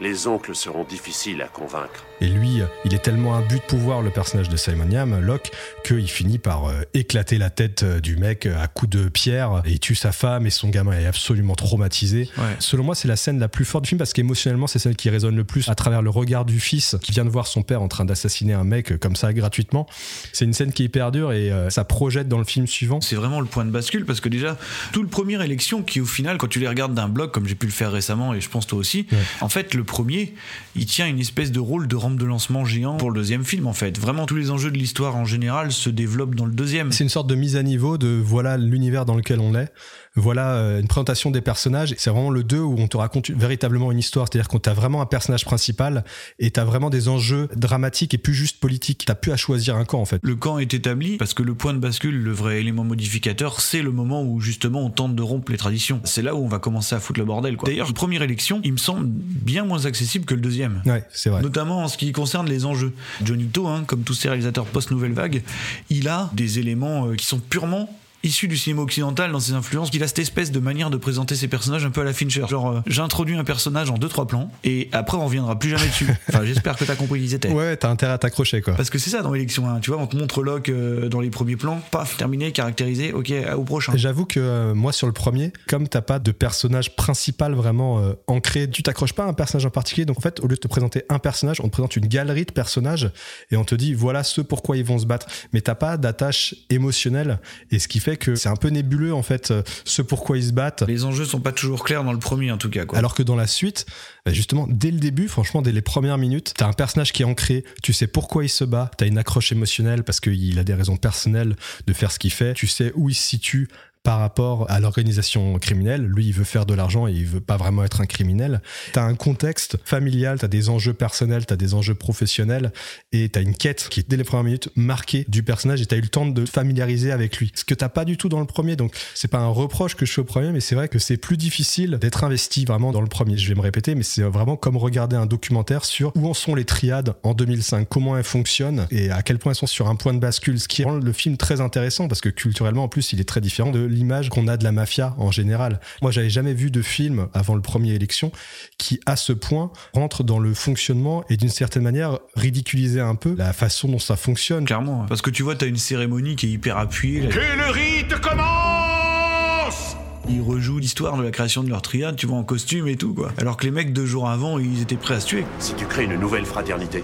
Les 0.00 0.26
oncles 0.26 0.54
seront 0.54 0.84
difficiles 0.84 1.42
à 1.42 1.48
convaincre. 1.48 2.04
Et 2.20 2.26
lui, 2.28 2.60
il 2.84 2.94
est 2.94 2.98
tellement 3.02 3.36
un 3.36 3.42
but 3.42 3.56
de 3.58 3.62
pouvoir, 3.62 4.02
le 4.02 4.10
personnage 4.10 4.48
de 4.48 4.56
Simon 4.56 4.90
Yam, 4.90 5.20
Locke, 5.20 5.50
qu'il 5.84 6.08
finit 6.08 6.38
par 6.38 6.66
euh, 6.66 6.82
éclater 6.94 7.38
la 7.38 7.50
tête 7.50 7.82
euh, 7.84 8.00
du 8.00 8.16
mec 8.16 8.46
euh, 8.46 8.60
à 8.62 8.66
coups 8.66 8.90
de 8.90 9.08
pierre 9.08 9.62
et 9.64 9.72
il 9.72 9.80
tue 9.80 9.94
sa 9.94 10.10
femme 10.12 10.46
et 10.46 10.50
son 10.50 10.68
gamin 10.68 10.92
est 10.92 11.06
absolument 11.06 11.54
traumatisé. 11.54 12.28
Ouais. 12.38 12.44
Selon 12.58 12.84
moi, 12.84 12.94
c'est 12.94 13.08
la 13.08 13.16
scène 13.16 13.38
la 13.38 13.48
plus 13.48 13.64
forte 13.64 13.84
du 13.84 13.88
film 13.88 13.98
parce 13.98 14.12
qu'émotionnellement, 14.12 14.66
c'est 14.66 14.78
celle 14.78 14.96
qui 14.96 15.10
résonne 15.10 15.36
le 15.36 15.44
plus 15.44 15.68
à 15.68 15.74
travers 15.74 16.02
le 16.02 16.10
regard 16.10 16.44
du 16.44 16.58
fils 16.60 16.96
qui 17.02 17.12
vient 17.12 17.24
de 17.24 17.30
voir 17.30 17.46
son 17.46 17.62
père 17.62 17.82
en 17.82 17.88
train 17.88 18.04
d'assassiner 18.04 18.52
un 18.54 18.64
mec 18.64 18.98
comme 18.98 19.16
ça 19.16 19.32
gratuitement. 19.32 19.86
C'est 20.32 20.44
une 20.44 20.52
scène 20.52 20.72
qui 20.72 20.82
est 20.82 20.86
hyper 20.86 21.12
dure 21.12 21.32
et 21.32 21.52
ça 21.70 21.84
projette 21.84 22.28
dans 22.28 22.38
le 22.38 22.44
film 22.44 22.66
suivant. 22.66 23.00
C'est 23.00 23.16
vraiment 23.16 23.40
le 23.40 23.46
point 23.46 23.64
de 23.64 23.70
bascule 23.70 24.04
parce 24.04 24.20
que 24.20 24.28
déjà, 24.28 24.56
tout 24.92 25.02
le 25.02 25.08
premier 25.08 25.42
élection 25.44 25.82
qui 25.82 26.00
au 26.00 26.04
final, 26.06 26.38
quand 26.38 26.48
tu 26.48 26.58
les 26.60 26.68
regardes 26.68 26.94
d'un 26.94 27.08
bloc, 27.08 27.32
comme 27.32 27.46
j'ai 27.46 27.54
pu 27.54 27.66
le 27.66 27.72
faire 27.72 27.92
récemment 27.92 28.34
et 28.34 28.40
je 28.40 28.48
pense 28.48 28.66
toi 28.66 28.78
aussi, 28.78 29.06
Ouais. 29.12 29.18
en 29.40 29.48
fait, 29.48 29.74
le 29.74 29.84
premier, 29.84 30.34
il 30.74 30.86
tient 30.86 31.06
une 31.06 31.20
espèce 31.20 31.52
de 31.52 31.60
rôle 31.60 31.86
de 31.88 31.96
de 32.16 32.24
lancement 32.24 32.64
géant 32.64 32.96
pour 32.96 33.10
le 33.10 33.14
deuxième 33.14 33.44
film 33.44 33.66
en 33.66 33.72
fait. 33.72 33.98
Vraiment, 33.98 34.26
tous 34.26 34.36
les 34.36 34.50
enjeux 34.50 34.70
de 34.70 34.78
l'histoire 34.78 35.16
en 35.16 35.24
général 35.24 35.72
se 35.72 35.90
développent 35.90 36.34
dans 36.34 36.46
le 36.46 36.52
deuxième. 36.52 36.92
C'est 36.92 37.04
une 37.04 37.10
sorte 37.10 37.26
de 37.26 37.34
mise 37.34 37.56
à 37.56 37.62
niveau 37.62 37.98
de 37.98 38.08
voilà 38.08 38.56
l'univers 38.56 39.04
dans 39.04 39.16
lequel 39.16 39.40
on 39.40 39.54
est. 39.54 39.72
Voilà 40.18 40.54
euh, 40.54 40.80
une 40.80 40.88
présentation 40.88 41.30
des 41.30 41.40
personnages. 41.40 41.94
C'est 41.96 42.10
vraiment 42.10 42.30
le 42.30 42.42
2 42.42 42.58
où 42.58 42.76
on 42.78 42.88
te 42.88 42.96
raconte 42.96 43.30
véritablement 43.30 43.92
une 43.92 43.98
histoire. 43.98 44.26
C'est-à-dire 44.30 44.48
qu'on 44.48 44.58
t'a 44.58 44.74
vraiment 44.74 45.00
un 45.00 45.06
personnage 45.06 45.44
principal 45.44 46.04
et 46.38 46.50
t'as 46.50 46.64
vraiment 46.64 46.90
des 46.90 47.08
enjeux 47.08 47.48
dramatiques 47.54 48.14
et 48.14 48.18
plus 48.18 48.34
juste 48.34 48.58
politiques. 48.58 49.04
T'as 49.06 49.14
plus 49.14 49.32
à 49.32 49.36
choisir 49.36 49.76
un 49.76 49.84
camp 49.84 50.00
en 50.00 50.04
fait. 50.04 50.20
Le 50.22 50.36
camp 50.36 50.58
est 50.58 50.74
établi 50.74 51.16
parce 51.16 51.34
que 51.34 51.42
le 51.42 51.54
point 51.54 51.72
de 51.72 51.78
bascule, 51.78 52.22
le 52.22 52.32
vrai 52.32 52.60
élément 52.60 52.84
modificateur, 52.84 53.60
c'est 53.60 53.82
le 53.82 53.92
moment 53.92 54.22
où 54.22 54.40
justement 54.40 54.84
on 54.84 54.90
tente 54.90 55.14
de 55.14 55.22
rompre 55.22 55.52
les 55.52 55.58
traditions. 55.58 56.00
C'est 56.04 56.22
là 56.22 56.34
où 56.34 56.44
on 56.44 56.48
va 56.48 56.58
commencer 56.58 56.94
à 56.94 57.00
foutre 57.00 57.20
le 57.20 57.26
bordel. 57.26 57.56
quoi. 57.56 57.68
D'ailleurs, 57.68 57.86
la 57.86 57.92
première 57.92 58.22
élection, 58.22 58.60
il 58.64 58.72
me 58.72 58.78
semble 58.78 59.06
bien 59.06 59.64
moins 59.64 59.86
accessible 59.86 60.24
que 60.24 60.34
le 60.34 60.40
deuxième. 60.40 60.82
Ouais, 60.86 61.04
c'est 61.12 61.30
vrai. 61.30 61.42
Notamment 61.42 61.84
en 61.84 61.88
ce 61.88 61.96
qui 61.96 62.12
concerne 62.12 62.48
les 62.48 62.64
enjeux. 62.64 62.92
Johnny 63.24 63.46
To, 63.46 63.68
hein, 63.68 63.84
comme 63.86 64.02
tous 64.02 64.14
ces 64.14 64.28
réalisateurs 64.28 64.66
post-nouvelle 64.66 65.12
vague, 65.12 65.42
il 65.90 66.08
a 66.08 66.30
des 66.34 66.58
éléments 66.58 67.06
euh, 67.06 67.14
qui 67.14 67.26
sont 67.26 67.38
purement 67.38 67.88
issu 68.22 68.48
du 68.48 68.56
cinéma 68.56 68.82
occidental 68.82 69.30
dans 69.32 69.40
ses 69.40 69.52
influences, 69.52 69.90
qu'il 69.90 70.02
a 70.02 70.08
cette 70.08 70.18
espèce 70.18 70.50
de 70.50 70.58
manière 70.58 70.90
de 70.90 70.96
présenter 70.96 71.36
ses 71.36 71.48
personnages 71.48 71.84
un 71.84 71.90
peu 71.90 72.00
à 72.00 72.04
la 72.04 72.12
Fincher. 72.12 72.44
Genre, 72.48 72.70
euh, 72.70 72.80
j'introduis 72.86 73.36
un 73.36 73.44
personnage 73.44 73.90
en 73.90 73.98
deux 73.98 74.08
trois 74.08 74.26
plans 74.26 74.50
et 74.64 74.88
après 74.92 75.16
on 75.16 75.24
reviendra 75.24 75.58
plus 75.58 75.70
jamais 75.70 75.86
dessus. 75.86 76.08
Enfin, 76.28 76.44
j'espère 76.44 76.76
que 76.76 76.84
t'as 76.84 76.94
compris 76.94 77.20
qui 77.20 77.26
ils 77.26 77.34
étaient. 77.34 77.48
Ouais, 77.48 77.76
t'as 77.76 77.88
intérêt 77.88 78.12
à 78.12 78.18
t'accrocher 78.18 78.60
quoi. 78.60 78.74
Parce 78.74 78.90
que 78.90 78.98
c'est 78.98 79.10
ça 79.10 79.22
dans 79.22 79.32
l'élection 79.32 79.68
1, 79.68 79.80
tu 79.80 79.90
vois, 79.90 80.00
on 80.00 80.06
te 80.06 80.16
montre 80.16 80.42
Locke 80.42 80.68
euh, 80.68 81.08
dans 81.08 81.20
les 81.20 81.30
premiers 81.30 81.56
plans, 81.56 81.80
paf, 81.90 82.16
terminé, 82.16 82.52
caractérisé, 82.52 83.12
ok, 83.12 83.32
au 83.56 83.62
prochain. 83.62 83.92
J'avoue 83.94 84.26
que 84.26 84.40
euh, 84.40 84.74
moi 84.74 84.92
sur 84.92 85.06
le 85.06 85.12
premier, 85.12 85.52
comme 85.68 85.88
t'as 85.88 86.00
pas 86.00 86.18
de 86.18 86.32
personnage 86.32 86.96
principal 86.96 87.54
vraiment 87.54 88.12
ancré, 88.26 88.68
tu 88.68 88.82
t'accroches 88.82 89.12
pas 89.12 89.24
à 89.24 89.28
un 89.28 89.32
personnage 89.32 89.66
en 89.66 89.70
particulier, 89.70 90.04
donc 90.04 90.18
en 90.18 90.20
fait 90.20 90.40
au 90.40 90.46
lieu 90.46 90.56
de 90.56 90.60
te 90.60 90.68
présenter 90.68 91.04
un 91.08 91.18
personnage, 91.18 91.60
on 91.60 91.64
te 91.64 91.72
présente 91.72 91.96
une 91.96 92.06
galerie 92.06 92.44
de 92.44 92.52
personnages 92.52 93.10
et 93.50 93.56
on 93.56 93.64
te 93.64 93.74
dit 93.74 93.94
voilà 93.94 94.22
ce 94.22 94.40
pourquoi 94.40 94.76
ils 94.76 94.84
vont 94.84 94.98
se 94.98 95.06
battre, 95.06 95.26
mais 95.52 95.60
t'as 95.60 95.74
pas 95.74 95.96
d'attache 95.96 96.54
émotionnelle 96.70 97.38
et 97.70 97.78
ce 97.78 97.88
qui 97.88 98.00
fait 98.00 98.07
que 98.16 98.34
c'est 98.34 98.48
un 98.48 98.56
peu 98.56 98.68
nébuleux 98.68 99.14
en 99.14 99.22
fait 99.22 99.50
euh, 99.50 99.62
ce 99.84 100.02
pourquoi 100.02 100.38
ils 100.38 100.44
se 100.44 100.52
battent. 100.52 100.84
Les 100.86 101.04
enjeux 101.04 101.24
sont 101.24 101.40
pas 101.40 101.52
toujours 101.52 101.84
clairs 101.84 102.04
dans 102.04 102.12
le 102.12 102.18
premier 102.18 102.50
en 102.50 102.58
tout 102.58 102.70
cas. 102.70 102.84
Quoi. 102.84 102.98
Alors 102.98 103.14
que 103.14 103.22
dans 103.22 103.36
la 103.36 103.46
suite, 103.46 103.86
bah, 104.24 104.32
justement, 104.32 104.66
dès 104.68 104.90
le 104.90 104.98
début, 104.98 105.28
franchement, 105.28 105.62
dès 105.62 105.72
les 105.72 105.82
premières 105.82 106.18
minutes, 106.18 106.54
t'as 106.56 106.66
un 106.66 106.72
personnage 106.72 107.12
qui 107.12 107.22
est 107.22 107.26
ancré, 107.26 107.64
tu 107.82 107.92
sais 107.92 108.06
pourquoi 108.06 108.44
il 108.44 108.48
se 108.48 108.64
bat, 108.64 108.90
t'as 108.96 109.06
une 109.06 109.18
accroche 109.18 109.52
émotionnelle 109.52 110.04
parce 110.04 110.20
qu'il 110.20 110.58
a 110.58 110.64
des 110.64 110.74
raisons 110.74 110.96
personnelles 110.96 111.56
de 111.86 111.92
faire 111.92 112.12
ce 112.12 112.18
qu'il 112.18 112.32
fait, 112.32 112.54
tu 112.54 112.66
sais 112.66 112.92
où 112.94 113.08
il 113.08 113.14
se 113.14 113.22
situe 113.22 113.68
par 114.08 114.20
rapport 114.20 114.64
à 114.70 114.80
l'organisation 114.80 115.58
criminelle. 115.58 116.06
Lui, 116.06 116.24
il 116.24 116.32
veut 116.32 116.42
faire 116.42 116.64
de 116.64 116.72
l'argent 116.72 117.06
et 117.06 117.12
il 117.12 117.26
veut 117.26 117.42
pas 117.42 117.58
vraiment 117.58 117.84
être 117.84 118.00
un 118.00 118.06
criminel. 118.06 118.62
T'as 118.94 119.02
un 119.02 119.14
contexte 119.14 119.76
familial, 119.84 120.38
t'as 120.38 120.48
des 120.48 120.70
enjeux 120.70 120.94
personnels, 120.94 121.44
t'as 121.44 121.56
des 121.56 121.74
enjeux 121.74 121.94
professionnels 121.94 122.72
et 123.12 123.28
t'as 123.28 123.42
une 123.42 123.54
quête 123.54 123.88
qui 123.90 124.00
est 124.00 124.08
dès 124.08 124.16
les 124.16 124.24
premières 124.24 124.44
minutes 124.44 124.70
marquée 124.76 125.26
du 125.28 125.42
personnage 125.42 125.82
et 125.82 125.84
t'as 125.84 125.98
eu 125.98 126.00
le 126.00 126.08
temps 126.08 126.24
de 126.24 126.42
te 126.42 126.48
familiariser 126.48 127.12
avec 127.12 127.36
lui. 127.36 127.52
Ce 127.54 127.66
que 127.66 127.74
t'as 127.74 127.90
pas 127.90 128.06
du 128.06 128.16
tout 128.16 128.30
dans 128.30 128.40
le 128.40 128.46
premier. 128.46 128.76
Donc, 128.76 128.96
c'est 129.14 129.28
pas 129.28 129.40
un 129.40 129.48
reproche 129.48 129.94
que 129.94 130.06
je 130.06 130.12
fais 130.14 130.22
au 130.22 130.24
premier, 130.24 130.52
mais 130.52 130.60
c'est 130.60 130.74
vrai 130.74 130.88
que 130.88 130.98
c'est 130.98 131.18
plus 131.18 131.36
difficile 131.36 131.98
d'être 132.00 132.24
investi 132.24 132.64
vraiment 132.64 132.92
dans 132.92 133.02
le 133.02 133.08
premier. 133.08 133.36
Je 133.36 133.46
vais 133.46 133.56
me 133.56 133.60
répéter, 133.60 133.94
mais 133.94 134.04
c'est 134.04 134.22
vraiment 134.22 134.56
comme 134.56 134.78
regarder 134.78 135.16
un 135.16 135.26
documentaire 135.26 135.84
sur 135.84 136.12
où 136.16 136.26
en 136.26 136.32
sont 136.32 136.54
les 136.54 136.64
triades 136.64 137.12
en 137.24 137.34
2005, 137.34 137.86
comment 137.86 138.16
elles 138.16 138.24
fonctionnent 138.24 138.86
et 138.90 139.10
à 139.10 139.20
quel 139.20 139.38
point 139.38 139.52
elles 139.52 139.58
sont 139.58 139.66
sur 139.66 139.86
un 139.88 139.96
point 139.96 140.14
de 140.14 140.18
bascule, 140.18 140.58
ce 140.58 140.66
qui 140.66 140.82
rend 140.82 140.92
le 140.92 141.12
film 141.12 141.36
très 141.36 141.60
intéressant 141.60 142.08
parce 142.08 142.22
que 142.22 142.30
culturellement, 142.30 142.84
en 142.84 142.88
plus, 142.88 143.12
il 143.12 143.20
est 143.20 143.28
très 143.28 143.42
différent 143.42 143.70
de 143.70 143.97
l'image 143.98 144.28
qu'on 144.30 144.46
a 144.48 144.56
de 144.56 144.64
la 144.64 144.72
mafia 144.72 145.14
en 145.18 145.30
général. 145.30 145.80
Moi, 146.02 146.10
j'avais 146.10 146.30
jamais 146.30 146.54
vu 146.54 146.70
de 146.70 146.80
film 146.82 147.28
avant 147.34 147.54
le 147.54 147.60
premier 147.60 147.92
élection 147.92 148.30
qui, 148.78 149.00
à 149.06 149.16
ce 149.16 149.32
point, 149.32 149.70
rentre 149.92 150.22
dans 150.24 150.38
le 150.38 150.54
fonctionnement 150.54 151.24
et 151.28 151.36
d'une 151.36 151.48
certaine 151.48 151.82
manière 151.82 152.18
ridiculiser 152.36 153.00
un 153.00 153.14
peu 153.16 153.34
la 153.36 153.52
façon 153.52 153.88
dont 153.88 153.98
ça 153.98 154.16
fonctionne. 154.16 154.64
Clairement, 154.64 155.04
parce 155.08 155.20
que 155.22 155.30
tu 155.30 155.42
vois, 155.42 155.56
t'as 155.56 155.66
une 155.66 155.76
cérémonie 155.76 156.36
qui 156.36 156.46
est 156.46 156.50
hyper 156.50 156.78
appuyée. 156.78 157.22
là. 157.22 157.28
Que 157.28 157.38
le 157.38 157.70
rite 157.72 158.14
commence 158.20 159.96
Ils 160.28 160.40
rejouent 160.40 160.78
l'histoire 160.78 161.16
de 161.16 161.22
la 161.22 161.30
création 161.30 161.62
de 161.64 161.68
leur 161.70 161.82
triade, 161.82 162.16
tu 162.16 162.26
vois, 162.26 162.38
en 162.38 162.44
costume 162.44 162.86
et 162.88 162.96
tout, 162.96 163.14
quoi. 163.14 163.32
Alors 163.38 163.56
que 163.56 163.64
les 163.64 163.70
mecs, 163.72 163.92
deux 163.92 164.06
jours 164.06 164.28
avant, 164.28 164.58
ils 164.58 164.80
étaient 164.82 164.96
prêts 164.96 165.14
à 165.14 165.20
se 165.20 165.26
tuer. 165.26 165.44
Si 165.58 165.74
tu 165.74 165.86
crées 165.86 166.04
une 166.04 166.16
nouvelle 166.16 166.44
fraternité, 166.46 167.02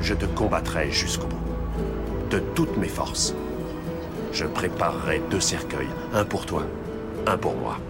je 0.00 0.14
te 0.14 0.26
combattrai 0.26 0.90
jusqu'au 0.92 1.26
bout. 1.26 1.36
De 2.30 2.40
toutes 2.54 2.76
mes 2.76 2.88
forces. 2.88 3.34
Je 4.38 4.44
préparerai 4.44 5.22
deux 5.30 5.40
cercueils, 5.40 5.88
un 6.12 6.26
pour 6.26 6.44
toi, 6.44 6.66
un 7.26 7.38
pour 7.38 7.56
moi. 7.56 7.80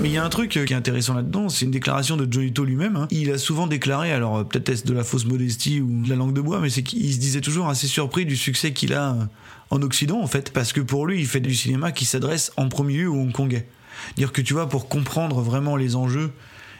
Mais 0.00 0.08
il 0.08 0.14
y 0.14 0.16
a 0.16 0.24
un 0.24 0.28
truc 0.30 0.56
euh, 0.56 0.64
qui 0.64 0.72
est 0.72 0.76
intéressant 0.76 1.12
là-dedans, 1.12 1.50
c'est 1.50 1.66
une 1.66 1.70
déclaration 1.70 2.16
de 2.16 2.26
Johnito 2.30 2.64
lui-même. 2.64 2.96
hein. 2.96 3.08
Il 3.10 3.30
a 3.30 3.36
souvent 3.36 3.66
déclaré, 3.66 4.10
alors 4.10 4.38
euh, 4.38 4.44
peut-être 4.44 4.70
est-ce 4.70 4.86
de 4.86 4.94
la 4.94 5.04
fausse 5.04 5.26
modestie 5.26 5.82
ou 5.82 6.02
de 6.02 6.08
la 6.08 6.16
langue 6.16 6.32
de 6.32 6.40
bois, 6.40 6.60
mais 6.60 6.70
c'est 6.70 6.82
qu'il 6.82 7.12
se 7.12 7.18
disait 7.18 7.42
toujours 7.42 7.68
assez 7.68 7.86
surpris 7.86 8.24
du 8.24 8.38
succès 8.38 8.72
qu'il 8.72 8.94
a 8.94 9.10
euh, 9.10 9.24
en 9.68 9.82
Occident, 9.82 10.18
en 10.18 10.26
fait, 10.26 10.50
parce 10.50 10.72
que 10.72 10.80
pour 10.80 11.06
lui, 11.06 11.20
il 11.20 11.26
fait 11.26 11.40
du 11.40 11.54
cinéma 11.54 11.92
qui 11.92 12.06
s'adresse 12.06 12.50
en 12.56 12.70
premier 12.70 12.94
lieu 12.94 13.10
aux 13.10 13.16
Hongkongais. 13.16 13.68
Dire 14.16 14.32
que 14.32 14.40
tu 14.40 14.54
vois, 14.54 14.66
pour 14.66 14.88
comprendre 14.88 15.42
vraiment 15.42 15.76
les 15.76 15.94
enjeux 15.94 16.30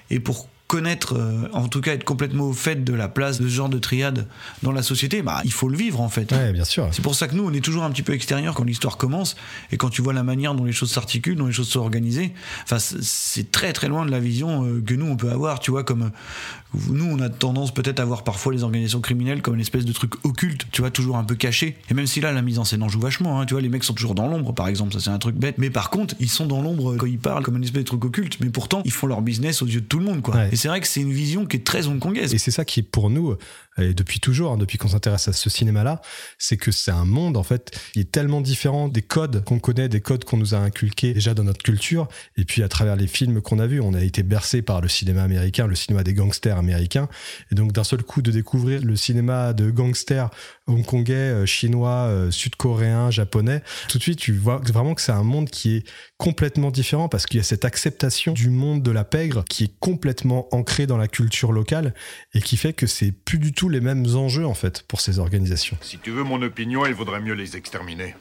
et 0.08 0.20
pour 0.20 0.48
connaître, 0.68 1.14
euh, 1.16 1.48
en 1.52 1.66
tout 1.66 1.80
cas 1.80 1.94
être 1.94 2.04
complètement 2.04 2.44
au 2.44 2.52
fait 2.52 2.84
de 2.84 2.92
la 2.92 3.08
place 3.08 3.40
de 3.40 3.48
ce 3.48 3.52
genre 3.54 3.68
de 3.68 3.78
triade 3.78 4.26
dans 4.62 4.70
la 4.70 4.82
société, 4.82 5.22
bah 5.22 5.40
il 5.44 5.52
faut 5.52 5.68
le 5.68 5.76
vivre 5.76 6.00
en 6.00 6.08
fait. 6.08 6.30
Ouais, 6.30 6.52
bien 6.52 6.64
sûr. 6.64 6.86
C'est 6.92 7.02
pour 7.02 7.14
ça 7.16 7.26
que 7.26 7.34
nous, 7.34 7.42
on 7.44 7.52
est 7.52 7.64
toujours 7.64 7.82
un 7.84 7.90
petit 7.90 8.02
peu 8.02 8.12
extérieur 8.12 8.54
quand 8.54 8.64
l'histoire 8.64 8.96
commence 8.98 9.34
et 9.72 9.76
quand 9.78 9.88
tu 9.88 10.02
vois 10.02 10.12
la 10.12 10.22
manière 10.22 10.54
dont 10.54 10.64
les 10.64 10.72
choses 10.72 10.92
s'articulent, 10.92 11.36
dont 11.36 11.46
les 11.46 11.52
choses 11.52 11.68
sont 11.68 11.80
organisées. 11.80 12.32
Enfin, 12.64 12.78
c'est- 12.78 13.50
très 13.50 13.72
très 13.72 13.88
loin 13.88 14.04
de 14.04 14.10
la 14.10 14.20
vision 14.20 14.64
euh, 14.64 14.82
que 14.84 14.94
nous 14.94 15.06
on 15.06 15.16
peut 15.16 15.30
avoir. 15.30 15.58
Tu 15.60 15.70
vois, 15.70 15.84
comme 15.84 16.02
euh, 16.02 16.78
nous, 16.90 17.06
on 17.06 17.18
a 17.20 17.30
tendance 17.30 17.72
peut-être 17.72 17.98
à 17.98 18.04
voir 18.04 18.22
parfois 18.24 18.52
les 18.52 18.62
organisations 18.62 19.00
criminelles 19.00 19.40
comme 19.40 19.54
une 19.54 19.60
espèce 19.62 19.86
de 19.86 19.92
truc 19.92 20.12
occulte, 20.24 20.66
tu 20.70 20.82
vois, 20.82 20.90
toujours 20.90 21.16
un 21.16 21.24
peu 21.24 21.34
caché. 21.34 21.76
Et 21.90 21.94
même 21.94 22.06
si 22.06 22.20
là, 22.20 22.30
la 22.32 22.42
mise 22.42 22.58
en 22.58 22.64
scène 22.64 22.82
en 22.82 22.88
joue 22.90 23.00
vachement. 23.00 23.40
hein, 23.40 23.46
tu 23.46 23.54
vois, 23.54 23.62
les 23.62 23.70
mecs 23.70 23.84
sont 23.84 23.94
toujours 23.94 24.14
dans 24.14 24.28
l'ombre, 24.28 24.52
par 24.52 24.68
exemple. 24.68 24.92
Ça, 24.92 25.00
c'est 25.00 25.08
un 25.10 25.18
truc 25.18 25.34
bête. 25.36 25.54
Mais 25.56 25.70
par 25.70 25.88
contre, 25.88 26.14
ils 26.20 26.28
sont 26.28 26.44
dans 26.46 26.60
l'ombre 26.60 26.94
quand 26.96 27.06
ils 27.06 27.18
parlent 27.18 27.42
comme 27.42 27.56
une 27.56 27.64
espèce 27.64 27.84
de 27.84 27.86
truc 27.86 28.04
occulte. 28.04 28.36
Mais 28.40 28.50
pourtant, 28.50 28.82
ils 28.84 28.92
font 28.92 29.06
leur 29.06 29.22
business 29.22 29.62
aux 29.62 29.66
yeux 29.66 29.80
de 29.80 29.86
tout 29.86 29.98
le 29.98 30.04
monde, 30.04 30.20
quoi. 30.20 30.34
Ouais. 30.36 30.50
C'est 30.58 30.68
vrai 30.68 30.80
que 30.80 30.88
c'est 30.88 31.00
une 31.00 31.12
vision 31.12 31.46
qui 31.46 31.56
est 31.56 31.64
très 31.64 31.86
hongkongaise. 31.86 32.34
Et 32.34 32.38
c'est 32.38 32.50
ça 32.50 32.64
qui 32.64 32.82
pour 32.82 33.10
nous, 33.10 33.36
et 33.78 33.94
depuis 33.94 34.20
toujours, 34.20 34.52
hein, 34.52 34.56
depuis 34.56 34.78
qu'on 34.78 34.88
s'intéresse 34.88 35.28
à 35.28 35.32
ce 35.32 35.50
cinéma-là, 35.50 36.00
c'est 36.38 36.56
que 36.56 36.72
c'est 36.72 36.90
un 36.90 37.04
monde 37.04 37.36
en 37.36 37.42
fait 37.42 37.78
qui 37.92 38.00
est 38.00 38.10
tellement 38.10 38.40
différent 38.40 38.88
des 38.88 39.02
codes 39.02 39.44
qu'on 39.44 39.58
connaît, 39.58 39.88
des 39.88 40.00
codes 40.00 40.24
qu'on 40.24 40.36
nous 40.36 40.54
a 40.54 40.58
inculqués 40.58 41.14
déjà 41.14 41.34
dans 41.34 41.44
notre 41.44 41.62
culture, 41.62 42.08
et 42.36 42.44
puis 42.44 42.62
à 42.62 42.68
travers 42.68 42.96
les 42.96 43.06
films 43.06 43.40
qu'on 43.40 43.58
a 43.58 43.66
vus, 43.66 43.80
on 43.80 43.94
a 43.94 44.02
été 44.02 44.22
bercé 44.22 44.62
par 44.62 44.80
le 44.80 44.88
cinéma 44.88 45.22
américain, 45.22 45.66
le 45.66 45.74
cinéma 45.74 46.02
des 46.02 46.14
gangsters 46.14 46.58
américains, 46.58 47.08
et 47.50 47.54
donc 47.54 47.72
d'un 47.72 47.84
seul 47.84 48.02
coup 48.02 48.22
de 48.22 48.30
découvrir 48.30 48.82
le 48.82 48.96
cinéma 48.96 49.52
de 49.52 49.70
gangsters 49.70 50.30
hongkongais, 50.66 51.14
euh, 51.14 51.46
chinois, 51.46 52.08
euh, 52.08 52.30
sud-coréens, 52.30 53.10
japonais, 53.10 53.62
tout 53.88 53.98
de 53.98 54.02
suite 54.02 54.18
tu 54.18 54.32
vois 54.32 54.58
vraiment 54.58 54.94
que 54.94 55.02
c'est 55.02 55.12
un 55.12 55.22
monde 55.22 55.50
qui 55.50 55.76
est 55.76 55.88
complètement 56.16 56.70
différent 56.70 57.08
parce 57.08 57.26
qu'il 57.26 57.38
y 57.38 57.40
a 57.40 57.44
cette 57.44 57.64
acceptation 57.64 58.32
du 58.32 58.50
monde 58.50 58.82
de 58.82 58.90
la 58.90 59.04
pègre 59.04 59.44
qui 59.48 59.64
est 59.64 59.78
complètement 59.78 60.48
ancrée 60.52 60.86
dans 60.86 60.96
la 60.96 61.08
culture 61.08 61.52
locale 61.52 61.94
et 62.34 62.40
qui 62.40 62.56
fait 62.56 62.72
que 62.72 62.86
c'est 62.86 63.12
plus 63.12 63.38
du 63.38 63.52
tout 63.52 63.67
les 63.68 63.80
mêmes 63.80 64.06
enjeux 64.16 64.46
en 64.46 64.54
fait 64.54 64.82
pour 64.82 65.00
ces 65.00 65.18
organisations. 65.18 65.76
Si 65.80 65.98
tu 65.98 66.10
veux 66.10 66.24
mon 66.24 66.42
opinion, 66.42 66.86
il 66.86 66.94
vaudrait 66.94 67.20
mieux 67.20 67.34
les 67.34 67.56
exterminer. 67.56 68.14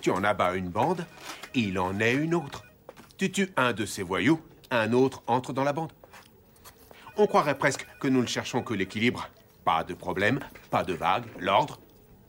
Tu 0.00 0.10
en 0.10 0.22
abats 0.24 0.54
une 0.54 0.68
bande, 0.68 1.06
il 1.54 1.78
en 1.78 1.98
est 2.00 2.14
une 2.14 2.34
autre. 2.34 2.64
Tu 3.16 3.30
tues 3.30 3.50
un 3.56 3.72
de 3.72 3.86
ces 3.86 4.02
voyous, 4.02 4.40
un 4.70 4.92
autre 4.92 5.22
entre 5.26 5.52
dans 5.52 5.64
la 5.64 5.72
bande. 5.72 5.92
On 7.16 7.26
croirait 7.26 7.56
presque 7.56 7.86
que 8.00 8.08
nous 8.08 8.20
ne 8.20 8.26
cherchons 8.26 8.62
que 8.62 8.74
l'équilibre. 8.74 9.28
Pas 9.64 9.84
de 9.84 9.94
problème, 9.94 10.40
pas 10.70 10.84
de 10.84 10.92
vagues, 10.92 11.24
l'ordre, 11.38 11.78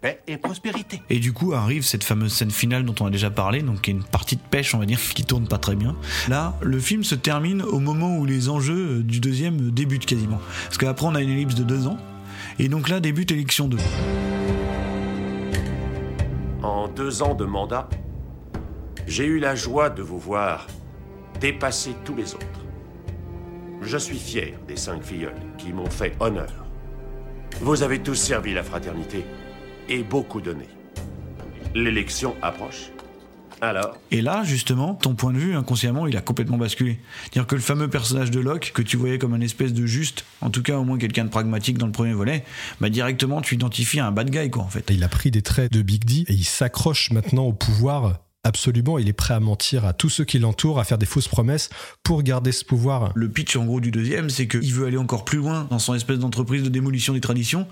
paix 0.06 0.22
et 0.28 0.38
prospérité. 0.38 1.02
Et 1.10 1.18
du 1.18 1.34
coup 1.34 1.54
arrive 1.54 1.84
cette 1.84 2.04
fameuse 2.04 2.32
scène 2.32 2.52
finale 2.52 2.86
dont 2.86 2.94
on 3.00 3.08
a 3.08 3.10
déjà 3.10 3.32
parlé, 3.32 3.64
donc 3.64 3.82
qui 3.82 3.90
est 3.90 3.94
une 3.94 4.04
partie 4.04 4.36
de 4.36 4.42
pêche, 4.42 4.76
on 4.76 4.78
va 4.78 4.86
dire, 4.86 5.00
qui 5.16 5.24
tourne 5.24 5.48
pas 5.48 5.58
très 5.58 5.76
bien. 5.76 5.96
Là, 6.28 6.56
le 6.62 6.80
film 6.80 7.04
se 7.04 7.16
termine 7.16 7.64
au 7.64 7.80
moment 7.80 8.16
où 8.16 8.26
les 8.26 8.50
enjeux 8.50 9.00
euh, 9.00 9.04
du 9.04 9.20
deuxième 9.20 9.72
débutent 9.72 10.06
quasiment. 10.06 10.40
Parce 10.66 10.78
qu'après, 10.78 11.08
on 11.08 11.16
a 11.16 11.22
une 11.22 11.32
ellipse 11.32 11.56
de 11.56 11.64
deux 11.64 11.88
ans. 11.88 11.98
Et 12.60 12.70
donc 12.70 12.88
là 12.88 13.00
débute 13.00 13.32
élection 13.32 13.68
2. 13.68 13.78
En 16.62 16.88
deux 16.88 17.24
ans 17.24 17.34
de 17.34 17.46
mandat, 17.46 17.90
j'ai 19.08 19.26
eu 19.26 19.40
la 19.40 19.56
joie 19.56 19.90
de 19.90 20.04
vous 20.04 20.20
voir 20.20 20.68
dépasser 21.42 21.96
tous 22.06 22.16
les 22.16 22.36
autres. 22.36 22.46
Je 23.82 23.98
suis 23.98 24.20
fier 24.20 24.58
des 24.68 24.78
cinq 24.78 25.04
filleuls 25.04 25.34
qui 25.58 25.74
m'ont 25.74 25.90
fait 25.90 26.16
honneur. 26.20 26.66
Vous 27.62 27.84
avez 27.84 28.00
tous 28.00 28.16
servi 28.16 28.54
la 28.54 28.64
fraternité 28.64 29.26
et 29.90 30.04
beaucoup 30.04 30.42
donné. 30.42 30.66
L'élection 31.74 32.36
approche. 32.42 32.92
Alors, 33.62 33.98
Et 34.12 34.22
là, 34.22 34.44
justement, 34.44 34.96
ton 34.96 35.16
point 35.16 35.32
de 35.32 35.38
vue, 35.38 35.56
inconsciemment, 35.56 36.08
il 36.08 36.18
a 36.18 36.22
complètement 36.22 36.58
basculé. 36.58 37.00
C'est-à-dire 37.24 37.48
que 37.48 37.56
le 37.56 37.62
fameux 37.62 37.90
personnage 37.90 38.30
de 38.30 38.40
Locke, 38.40 38.72
que 38.74 38.82
tu 38.82 38.98
voyais 38.98 39.18
comme 39.18 39.34
un 39.34 39.42
espèce 39.42 39.74
de 39.74 39.86
juste, 39.86 40.26
en 40.42 40.50
tout 40.50 40.62
cas 40.62 40.78
au 40.78 40.84
moins 40.84 40.98
quelqu'un 40.98 41.24
de 41.26 41.30
pragmatique 41.30 41.78
dans 41.78 41.86
le 41.86 41.92
premier 41.92 42.14
volet, 42.14 42.44
bah 42.82 42.90
directement 42.90 43.42
tu 43.42 43.56
identifies 43.56 44.00
un 44.00 44.12
bad 44.12 44.30
guy, 44.30 44.50
quoi, 44.50 44.64
en 44.64 44.68
fait. 44.68 44.86
Il 44.90 45.04
a 45.04 45.08
pris 45.08 45.32
des 45.32 45.42
traits 45.42 45.72
de 45.72 45.82
Big 45.82 46.04
D 46.06 46.26
et 46.28 46.34
il 46.34 46.44
s'accroche 46.44 47.12
maintenant 47.12 47.46
au 47.46 47.54
pouvoir. 47.54 48.25
Absolument, 48.46 49.00
il 49.00 49.10
est 49.10 49.14
prêt 49.14 49.34
à 49.34 49.40
mentir 49.40 49.86
à 49.86 49.94
tous 49.94 50.10
ceux 50.10 50.24
qui 50.24 50.38
l'entourent, 50.38 50.80
à 50.80 50.84
faire 50.84 51.00
des 51.00 51.08
fausses 51.08 51.28
promesses 51.28 51.72
pour 52.04 52.22
garder 52.22 52.52
ce 52.52 52.64
pouvoir. 52.64 53.12
Le 53.16 53.28
pitch 53.28 53.56
en 53.56 53.66
gros 53.66 53.80
du 53.80 53.90
deuxième, 53.90 54.30
c'est 54.30 54.48
qu'il 54.48 54.72
veut 54.72 54.86
aller 54.86 54.98
encore 54.98 55.26
plus 55.26 55.40
loin 55.40 55.66
dans 55.72 55.80
son 55.80 55.96
espèce 55.96 56.20
d'entreprise 56.20 56.62
de 56.62 56.70
démolition 56.70 57.14
des 57.14 57.22
traditions, 57.22 57.66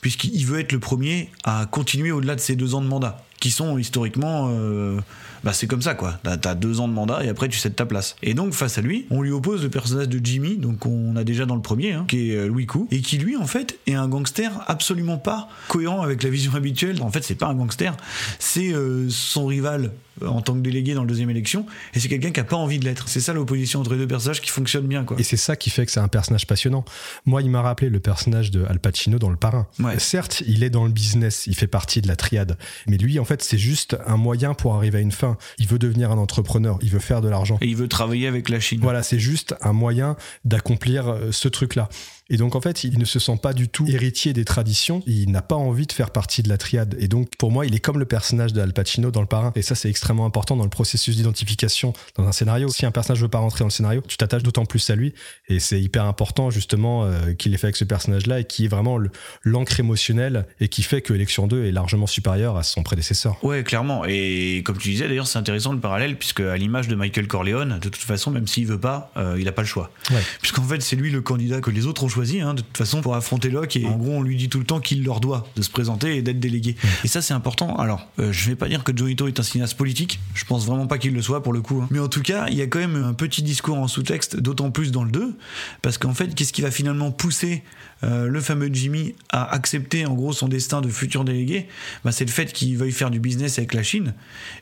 puisqu'il 0.00 0.46
veut 0.46 0.60
être 0.60 0.70
le 0.70 0.78
premier 0.78 1.30
à 1.42 1.66
continuer 1.66 2.12
au-delà 2.12 2.36
de 2.36 2.40
ses 2.40 2.54
deux 2.54 2.76
ans 2.76 2.80
de 2.80 2.86
mandat, 2.86 3.24
qui 3.40 3.50
sont 3.50 3.78
historiquement, 3.78 4.48
euh, 4.50 5.00
bah 5.42 5.52
c'est 5.52 5.66
comme 5.66 5.82
ça 5.82 5.94
quoi. 5.94 6.20
T'as 6.40 6.54
deux 6.54 6.80
ans 6.80 6.88
de 6.88 6.92
mandat 6.92 7.24
et 7.24 7.28
après 7.28 7.48
tu 7.48 7.58
cèdes 7.58 7.74
ta 7.74 7.86
place. 7.86 8.16
Et 8.22 8.34
donc 8.34 8.52
face 8.52 8.78
à 8.78 8.82
lui, 8.82 9.06
on 9.10 9.22
lui 9.22 9.32
oppose 9.32 9.62
le 9.62 9.70
personnage 9.70 10.08
de 10.08 10.20
Jimmy, 10.22 10.58
donc 10.58 10.86
on 10.86 11.16
a 11.16 11.24
déjà 11.24 11.46
dans 11.46 11.56
le 11.56 11.62
premier, 11.62 11.92
hein, 11.92 12.04
qui 12.06 12.30
est 12.30 12.36
euh, 12.36 12.46
Louis 12.46 12.66
Koo, 12.66 12.86
et 12.90 13.00
qui 13.00 13.18
lui 13.18 13.36
en 13.36 13.46
fait 13.46 13.78
est 13.86 13.94
un 13.94 14.08
gangster 14.08 14.52
absolument 14.66 15.18
pas 15.18 15.48
cohérent 15.68 16.02
avec 16.02 16.22
la 16.22 16.30
vision 16.30 16.54
habituelle. 16.54 17.02
En 17.02 17.10
fait, 17.10 17.24
c'est 17.24 17.34
pas 17.34 17.46
un 17.46 17.54
gangster, 17.54 17.96
c'est 18.38 18.72
euh, 18.72 19.08
son 19.08 19.46
rival 19.46 19.92
en 20.26 20.42
tant 20.42 20.52
que 20.52 20.58
délégué 20.58 20.92
dans 20.92 21.00
la 21.00 21.06
deuxième 21.06 21.30
élection, 21.30 21.64
et 21.94 22.00
c'est 22.00 22.08
quelqu'un 22.08 22.30
qui 22.30 22.40
a 22.40 22.44
pas 22.44 22.56
envie 22.56 22.78
de 22.78 22.84
l'être. 22.84 23.08
C'est 23.08 23.20
ça 23.20 23.32
l'opposition 23.32 23.80
entre 23.80 23.92
les 23.92 23.98
deux 23.98 24.06
personnages 24.06 24.42
qui 24.42 24.50
fonctionne 24.50 24.86
bien 24.86 25.04
quoi. 25.04 25.18
Et 25.18 25.22
c'est 25.22 25.38
ça 25.38 25.56
qui 25.56 25.70
fait 25.70 25.86
que 25.86 25.92
c'est 25.92 26.00
un 26.00 26.08
personnage 26.08 26.46
passionnant. 26.46 26.84
Moi, 27.24 27.40
il 27.40 27.50
m'a 27.50 27.62
rappelé 27.62 27.88
le 27.88 28.00
personnage 28.00 28.50
de 28.50 28.64
Al 28.64 28.80
Pacino 28.80 29.18
dans 29.18 29.30
Le 29.30 29.36
Parrain. 29.36 29.66
Ouais. 29.78 29.98
Certes, 29.98 30.42
il 30.46 30.62
est 30.62 30.68
dans 30.68 30.84
le 30.84 30.90
business, 30.90 31.44
il 31.46 31.54
fait 31.54 31.66
partie 31.66 32.02
de 32.02 32.08
la 32.08 32.16
triade. 32.16 32.58
Mais 32.86 32.98
lui, 32.98 33.18
en 33.18 33.24
fait, 33.30 33.40
fait, 33.40 33.42
c'est 33.42 33.58
juste 33.58 33.96
un 34.06 34.16
moyen 34.16 34.54
pour 34.54 34.74
arriver 34.74 34.98
à 34.98 35.00
une 35.00 35.12
fin. 35.12 35.36
Il 35.58 35.68
veut 35.68 35.78
devenir 35.78 36.10
un 36.10 36.18
entrepreneur, 36.18 36.78
il 36.82 36.90
veut 36.90 36.98
faire 36.98 37.20
de 37.20 37.28
l'argent. 37.28 37.58
Et 37.60 37.66
il 37.66 37.76
veut 37.76 37.88
travailler 37.88 38.26
avec 38.26 38.48
la 38.48 38.58
Chine. 38.58 38.80
Voilà, 38.82 39.02
c'est 39.02 39.20
juste 39.20 39.54
un 39.60 39.72
moyen 39.72 40.16
d'accomplir 40.44 41.08
euh, 41.08 41.30
ce 41.30 41.48
truc-là. 41.48 41.88
Et 42.30 42.36
donc 42.36 42.54
en 42.54 42.60
fait, 42.60 42.84
il 42.84 42.98
ne 42.98 43.04
se 43.04 43.18
sent 43.18 43.38
pas 43.42 43.52
du 43.52 43.68
tout 43.68 43.86
héritier 43.88 44.32
des 44.32 44.44
traditions, 44.44 45.02
il 45.06 45.30
n'a 45.30 45.42
pas 45.42 45.56
envie 45.56 45.86
de 45.86 45.92
faire 45.92 46.10
partie 46.10 46.42
de 46.42 46.48
la 46.48 46.56
triade. 46.56 46.96
Et 46.98 47.08
donc 47.08 47.28
pour 47.36 47.50
moi, 47.50 47.66
il 47.66 47.74
est 47.74 47.80
comme 47.80 47.98
le 47.98 48.04
personnage 48.04 48.52
de 48.52 48.60
Al 48.60 48.72
Pacino 48.72 49.10
dans 49.10 49.20
Le 49.20 49.26
Parrain. 49.26 49.52
Et 49.56 49.62
ça, 49.62 49.74
c'est 49.74 49.90
extrêmement 49.90 50.24
important 50.24 50.56
dans 50.56 50.64
le 50.64 50.70
processus 50.70 51.16
d'identification 51.16 51.92
dans 52.16 52.26
un 52.26 52.32
scénario. 52.32 52.68
Si 52.68 52.86
un 52.86 52.90
personnage 52.90 53.20
veut 53.20 53.28
pas 53.28 53.38
rentrer 53.38 53.60
dans 53.60 53.66
le 53.66 53.70
scénario, 53.70 54.02
tu 54.06 54.16
t'attaches 54.16 54.42
d'autant 54.42 54.64
plus 54.64 54.88
à 54.90 54.94
lui. 54.94 55.12
Et 55.48 55.58
c'est 55.60 55.80
hyper 55.80 56.04
important 56.04 56.50
justement 56.50 57.04
euh, 57.04 57.32
qu'il 57.34 57.52
ait 57.52 57.58
fait 57.58 57.66
avec 57.66 57.76
ce 57.76 57.84
personnage-là 57.84 58.40
et 58.40 58.44
qui 58.44 58.64
est 58.64 58.68
vraiment 58.68 58.98
l'encre 59.42 59.80
émotionnelle 59.80 60.46
et 60.60 60.68
qui 60.68 60.82
fait 60.82 61.02
que 61.02 61.12
Élection 61.12 61.46
2 61.46 61.64
est 61.64 61.72
largement 61.72 62.06
supérieur 62.06 62.56
à 62.56 62.62
son 62.62 62.82
prédécesseur. 62.82 63.42
Ouais, 63.44 63.64
clairement. 63.64 64.04
Et 64.06 64.62
comme 64.64 64.78
tu 64.78 64.90
disais, 64.90 65.08
d'ailleurs, 65.08 65.26
c'est 65.26 65.38
intéressant 65.38 65.72
le 65.72 65.80
parallèle, 65.80 66.16
puisque 66.16 66.40
à 66.40 66.56
l'image 66.56 66.88
de 66.88 66.94
Michael 66.94 67.26
Corleone, 67.26 67.78
de 67.80 67.88
toute 67.88 67.96
façon, 67.96 68.30
même 68.30 68.46
s'il 68.46 68.66
veut 68.66 68.80
pas, 68.80 69.10
euh, 69.16 69.36
il 69.38 69.48
a 69.48 69.52
pas 69.52 69.62
le 69.62 69.68
choix. 69.68 69.90
Ouais. 70.10 70.22
Puisqu'en 70.40 70.62
fait, 70.62 70.80
c'est 70.80 70.96
lui 70.96 71.10
le 71.10 71.20
candidat 71.20 71.60
que 71.60 71.70
les 71.70 71.86
autres 71.86 72.04
ont 72.04 72.08
choisi, 72.08 72.19
hein, 72.40 72.54
de 72.54 72.60
toute 72.60 72.76
façon, 72.76 73.00
pour 73.00 73.14
affronter 73.14 73.50
Locke. 73.50 73.76
Et 73.76 73.86
en 73.86 73.96
gros, 73.96 74.12
on 74.12 74.22
lui 74.22 74.36
dit 74.36 74.48
tout 74.48 74.58
le 74.58 74.64
temps 74.64 74.80
qu'il 74.80 75.02
leur 75.04 75.20
doit 75.20 75.46
de 75.56 75.62
se 75.62 75.70
présenter 75.70 76.16
et 76.16 76.22
d'être 76.22 76.40
délégué. 76.40 76.76
Et 77.04 77.08
ça, 77.08 77.22
c'est 77.22 77.34
important. 77.34 77.76
Alors, 77.76 78.06
euh, 78.18 78.32
je 78.32 78.48
vais 78.48 78.56
pas 78.56 78.68
dire 78.68 78.84
que 78.84 78.96
Joe 78.96 79.10
Ito 79.10 79.28
est 79.28 79.40
un 79.40 79.42
cinéaste 79.42 79.76
politique. 79.76 80.20
Je 80.34 80.44
pense 80.44 80.66
vraiment 80.66 80.86
pas 80.86 80.98
qu'il 80.98 81.12
le 81.14 81.22
soit 81.22 81.42
pour 81.42 81.52
le 81.52 81.60
coup. 81.62 81.80
hein. 81.82 81.88
Mais 81.90 81.98
en 81.98 82.08
tout 82.08 82.22
cas, 82.22 82.46
il 82.48 82.54
y 82.56 82.62
a 82.62 82.66
quand 82.66 82.78
même 82.78 83.02
un 83.02 83.14
petit 83.14 83.42
discours 83.42 83.78
en 83.78 83.88
sous-texte, 83.88 84.38
d'autant 84.38 84.70
plus 84.70 84.92
dans 84.92 85.04
le 85.04 85.10
2, 85.10 85.36
parce 85.82 85.98
qu'en 85.98 86.14
fait, 86.14 86.34
qu'est-ce 86.34 86.52
qui 86.52 86.62
va 86.62 86.70
finalement 86.70 87.10
pousser 87.10 87.62
euh, 88.02 88.28
le 88.28 88.40
fameux 88.40 88.70
Jimmy 88.72 89.14
à 89.28 89.52
accepter 89.52 90.06
en 90.06 90.14
gros 90.14 90.32
son 90.32 90.48
destin 90.48 90.80
de 90.80 90.88
futur 90.88 91.24
délégué 91.24 91.66
bah, 92.04 92.12
C'est 92.12 92.24
le 92.24 92.30
fait 92.30 92.52
qu'il 92.52 92.76
veuille 92.76 92.92
faire 92.92 93.10
du 93.10 93.20
business 93.20 93.58
avec 93.58 93.74
la 93.74 93.82
Chine 93.82 94.14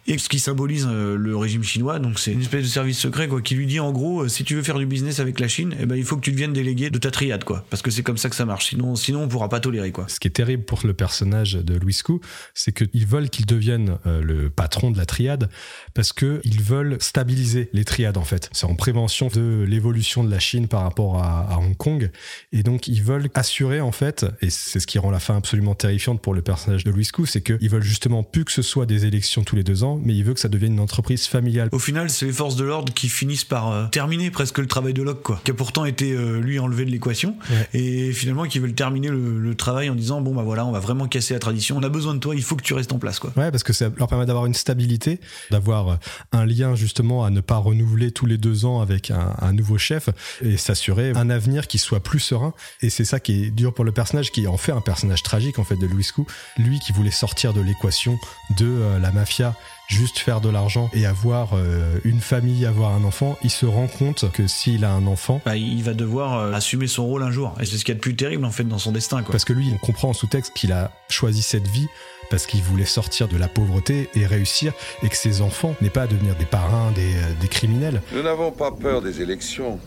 et 0.07 0.19
ce 0.19 0.29
qui 0.29 0.41
symbolise 0.41 0.89
euh, 0.91 1.17
le 1.17 1.37
régime 1.37 1.63
chinois. 1.63 1.99
Donc 1.99 2.19
c'est 2.19 2.33
une 2.33 2.41
espèce 2.41 2.65
de 2.65 2.69
service 2.69 2.99
secret 2.99 3.29
quoi, 3.29 3.41
qui 3.41 3.55
lui 3.55 3.67
dit 3.67 3.81
en 3.81 3.93
gros 3.93 4.23
euh, 4.23 4.29
si 4.29 4.45
tu 4.45 4.55
veux 4.55 4.63
faire 4.63 4.79
du 4.79 4.87
business 4.87 5.21
avec 5.21 5.39
la 5.39 5.49
Chine, 5.49 5.77
eh 5.81 5.87
ben, 5.87 5.97
il 5.97 6.05
faut 6.05 6.17
que 6.17 6.23
tu 6.23 6.33
deviennes 6.33 6.53
délégué 6.53 6.91
de 6.91 6.99
ta 6.99 7.11
triade 7.11 7.45
quoi, 7.45 7.65
parce 7.71 7.83
que 7.83 7.91
c'est 7.91 8.03
comme 8.03 8.19
ça 8.19 8.29
que 8.29 8.37
ça 8.37 8.45
marche. 8.45 8.71
Sinon, 8.71 8.97
sinon 8.97 9.23
on 9.23 9.29
pourra 9.29 9.49
pas 9.49 9.61
tolérer 9.61 9.93
quoi. 9.93 10.07
Ce 10.09 10.19
qui 10.19 10.27
est 10.27 10.33
terrible 10.33 10.65
pour 10.65 10.81
le 10.85 10.95
personnage 10.95 11.53
de 11.53 11.75
Louis 11.79 11.99
Koo, 12.03 12.21
c'est 12.55 12.73
qu'ils 12.73 13.07
veulent 13.07 13.31
qu'il 13.31 13.47
devienne 13.47 13.99
le 14.05 14.49
patron 14.51 14.91
de 14.91 14.99
la 14.99 15.07
triade 15.07 15.49
parce 15.95 16.13
qu'ils 16.13 16.63
veulent 16.63 16.97
stabiliser 17.01 17.71
les 17.73 17.85
triades 17.85 18.17
en 18.17 18.25
fait. 18.25 18.51
C'est 18.53 18.67
en 18.67 18.75
prévention 18.75 19.29
de 19.29 19.65
l'évolution 19.69 20.25
de 20.25 20.31
la 20.31 20.39
Chine 20.39 20.69
par 20.69 20.83
rapport 20.83 21.23
à 21.23 21.59
Hong 21.59 21.77
Kong. 21.77 22.11
Et 22.53 22.63
donc 22.63 22.89
ils 22.89 23.03
veulent 23.03 23.28
assurer 23.35 23.81
en 23.81 23.93
fait, 23.93 24.27
et 24.41 24.51
c'est 24.51 24.81
ce 24.81 24.87
qui 24.87 24.99
rend 24.99 25.11
la 25.11 25.21
fin 25.21 25.37
absolument 25.37 25.75
terrifiante 25.75 26.21
pour 26.21 26.35
le 26.35 26.43
personnage 26.43 26.85
de 26.85 26.91
Louis 26.91 27.07
Koo, 27.07 27.27
c'est 27.27 27.41
qu'ils 27.41 27.71
veulent 27.71 27.83
justement 27.83 28.23
plus 28.23 28.45
que 28.45 28.53
ce 28.53 28.63
soit 28.63 28.87
des 28.87 29.07
élections 29.07 29.45
tous 29.45 29.57
les 29.57 29.65
deux 29.65 29.85
ans, 29.85 30.01
mais 30.03 30.15
ils 30.15 30.25
veulent 30.25 30.35
que 30.35 30.41
ça 30.41 30.49
devienne 30.49 30.75
une 30.75 30.81
entreprise 30.81 31.27
familiale. 31.27 31.69
Au 31.73 31.79
final, 31.79 32.11
c'est 32.11 32.27
les 32.27 32.33
forces 32.33 32.57
de 32.57 32.65
l'ordre 32.65 32.93
qui 32.93 33.09
finissent 33.09 33.45
par 33.45 33.71
euh, 33.71 33.87
terminer 33.87 34.31
presque 34.31 34.59
le 34.59 34.67
travail 34.67 34.95
de 34.95 35.03
Locke, 35.03 35.23
quoi, 35.23 35.41
qui 35.45 35.51
a 35.51 35.55
pourtant 35.55 35.85
été 35.85 36.13
euh, 36.13 36.41
lui 36.41 36.59
enlevé 36.59 36.85
de 36.85 36.91
l'équation, 36.91 37.37
et 37.75 38.13
finalement 38.13 38.45
qui 38.45 38.59
veulent 38.59 38.75
terminer 38.75 39.09
le, 39.09 39.39
le 39.39 39.55
travail 39.55 39.91
en 39.91 39.95
disant 39.95 40.21
bon 40.21 40.35
bah 40.35 40.43
voilà, 40.43 40.65
on 40.67 40.73
va 40.73 40.81
vraiment 40.81 41.09
casser 41.09 41.35
la 41.35 41.41
tradition, 41.41 41.77
on 41.77 41.83
a 41.83 41.89
besoin 41.89 42.15
de 42.15 42.21
toi, 42.21 42.35
il 42.35 42.43
faut 42.43 42.57
que 42.57 42.63
tu 42.63 42.75
restes 42.75 42.93
en 42.93 42.99
place 42.99 43.19
quoi. 43.19 43.33
Ouais, 43.37 43.51
parce 43.51 43.63
que 43.63 43.73
ça 43.73 43.91
leur 43.97 44.09
permet 44.09 44.27
d'avoir 44.27 44.47
une 44.47 44.55
stabilité, 44.55 45.21
d'avoir 45.51 45.89
euh, 45.89 45.97
un 46.33 46.47
lien 46.47 46.75
justement 46.75 47.25
à 47.25 47.31
ne 47.31 47.41
pas 47.41 47.57
renouveler 47.57 48.13
tous 48.13 48.27
les 48.27 48.39
deux 48.39 48.65
ans 48.65 48.81
avec 48.81 49.11
un, 49.11 49.35
un 49.41 49.53
nouveau 49.53 49.79
chef 49.79 50.09
et 50.43 50.57
s'assurer 50.57 51.13
un 51.15 51.31
avenir 51.31 51.67
qui 51.67 51.79
soit 51.79 52.01
plus 52.01 52.21
serein. 52.21 52.55
Et 52.83 52.91
c'est 52.91 53.05
ça 53.05 53.18
qui 53.21 53.45
est 53.45 53.51
dur 53.51 53.73
pour 53.73 53.85
le 53.85 53.93
personnage, 53.93 54.33
qui 54.33 54.47
en 54.47 54.57
fait 54.57 54.73
un 54.73 54.81
personnage 54.81 55.23
tragique 55.23 55.59
en 55.59 55.65
fait 55.65 55.77
de 55.77 55.87
Louis 55.87 56.07
Koo. 56.15 56.27
Lui 56.57 56.79
qui 56.79 56.93
voulait 56.93 57.11
sortir 57.11 57.53
de 57.53 57.61
l'équation 57.61 58.19
de 58.57 58.67
euh, 58.67 58.99
la 58.99 59.11
mafia 59.13 59.55
juste 59.89 60.19
faire 60.19 60.41
de 60.41 60.51
l'argent 60.51 60.91
et 60.93 61.07
avoir 61.07 61.51
euh, 61.55 61.99
une 62.05 62.21
famille, 62.21 62.67
avoir 62.67 62.93
un 62.93 63.05
enfant, 63.05 63.39
il 63.43 63.51
se 63.51 63.67
rend 63.67 63.87
compte 63.87 64.31
que 64.33 64.47
s'il 64.47 64.85
a 64.85 64.93
un 64.93 65.07
enfant, 65.07 65.41
bah, 65.45 65.57
il 65.57 65.83
va 65.83 65.95
devoir 65.95 66.39
euh, 66.39 66.53
assumer 66.53 66.87
son 66.87 67.07
rôle 67.07 67.23
un 67.23 67.31
jour. 67.31 67.55
Et 67.59 67.65
c'est 67.65 67.79
ce 67.79 67.85
qu'il 67.85 67.93
y 67.93 67.97
a 67.97 67.97
de 67.97 68.01
plus 68.01 68.15
terrible 68.15 68.45
en 68.45 68.51
fait 68.51 68.65
dans 68.65 68.79
son 68.79 68.93
destin. 68.93 69.23
Quoi. 69.23 69.33
Parce 69.33 69.45
que 69.45 69.55
lui, 69.55 69.71
on 69.75 69.79
comprend 69.79 70.11
en 70.11 70.13
sous-texte 70.13 70.53
qu'il 70.55 70.73
a 70.73 70.93
choisi 71.09 71.43
cette 71.43 71.67
vie 71.67 71.89
parce 72.31 72.47
qu'il 72.47 72.61
voulait 72.61 72.85
sortir 72.85 73.27
de 73.29 73.39
la 73.39 73.49
pauvreté 73.49 74.11
et 74.15 74.27
réussir, 74.27 74.75
et 75.03 75.09
que 75.09 75.17
ses 75.17 75.41
enfants 75.41 75.75
n'aient 75.81 75.89
pas 75.89 76.03
à 76.03 76.07
devenir 76.07 76.35
des 76.37 76.45
parrains, 76.45 76.91
des, 76.91 77.15
des 77.41 77.49
criminels. 77.49 78.03
Nous 78.13 78.23
n'avons 78.23 78.53
pas 78.53 78.71
peur 78.71 79.01
des 79.01 79.23
élections. 79.23 79.81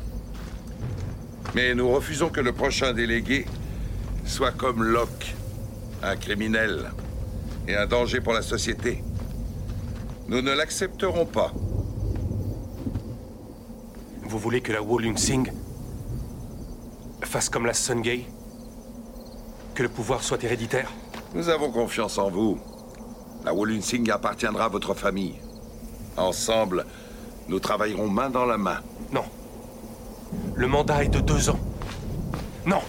Mais 1.54 1.76
nous 1.76 1.90
refusons 1.90 2.30
que 2.30 2.40
le 2.40 2.54
prochain 2.54 2.94
délégué 2.94 3.46
soit 4.26 4.52
comme 4.52 4.84
Locke, 4.84 5.36
un 6.02 6.16
criminel 6.16 6.92
et 7.68 7.76
un 7.76 7.86
danger 7.86 8.22
pour 8.22 8.34
la 8.34 8.42
société. 8.42 9.04
Nous 10.30 10.42
ne 10.42 10.54
l'accepterons 10.54 11.26
pas. 11.26 11.52
Vous 14.24 14.40
voulez 14.40 14.62
que 14.62 14.72
la 14.72 14.82
Wolung 14.82 15.18
Singh 15.18 15.52
fasse 17.22 17.50
comme 17.50 17.66
la 17.66 17.74
Sungay 17.74 18.26
Que 19.76 19.84
le 19.84 19.90
pouvoir 19.90 20.24
soit 20.24 20.42
héréditaire? 20.44 20.90
Nous 21.34 21.50
avons 21.50 21.70
confiance 21.72 22.18
en 22.18 22.30
vous. 22.30 22.58
La 23.44 23.54
Wolun 23.54 23.82
Singh 23.82 24.10
appartiendra 24.10 24.66
à 24.66 24.70
votre 24.70 24.94
famille. 24.94 25.36
Ensemble, 26.16 26.86
nous 27.50 27.60
travaillerons 27.60 28.08
main 28.08 28.30
dans 28.30 28.46
la 28.46 28.58
main. 28.58 28.80
Non. 29.12 29.26
Le 30.62 30.68
mandat 30.68 31.04
est 31.04 31.10
de 31.10 31.22
deux 31.22 31.50
ans. 31.50 31.60
Non. 32.68 32.82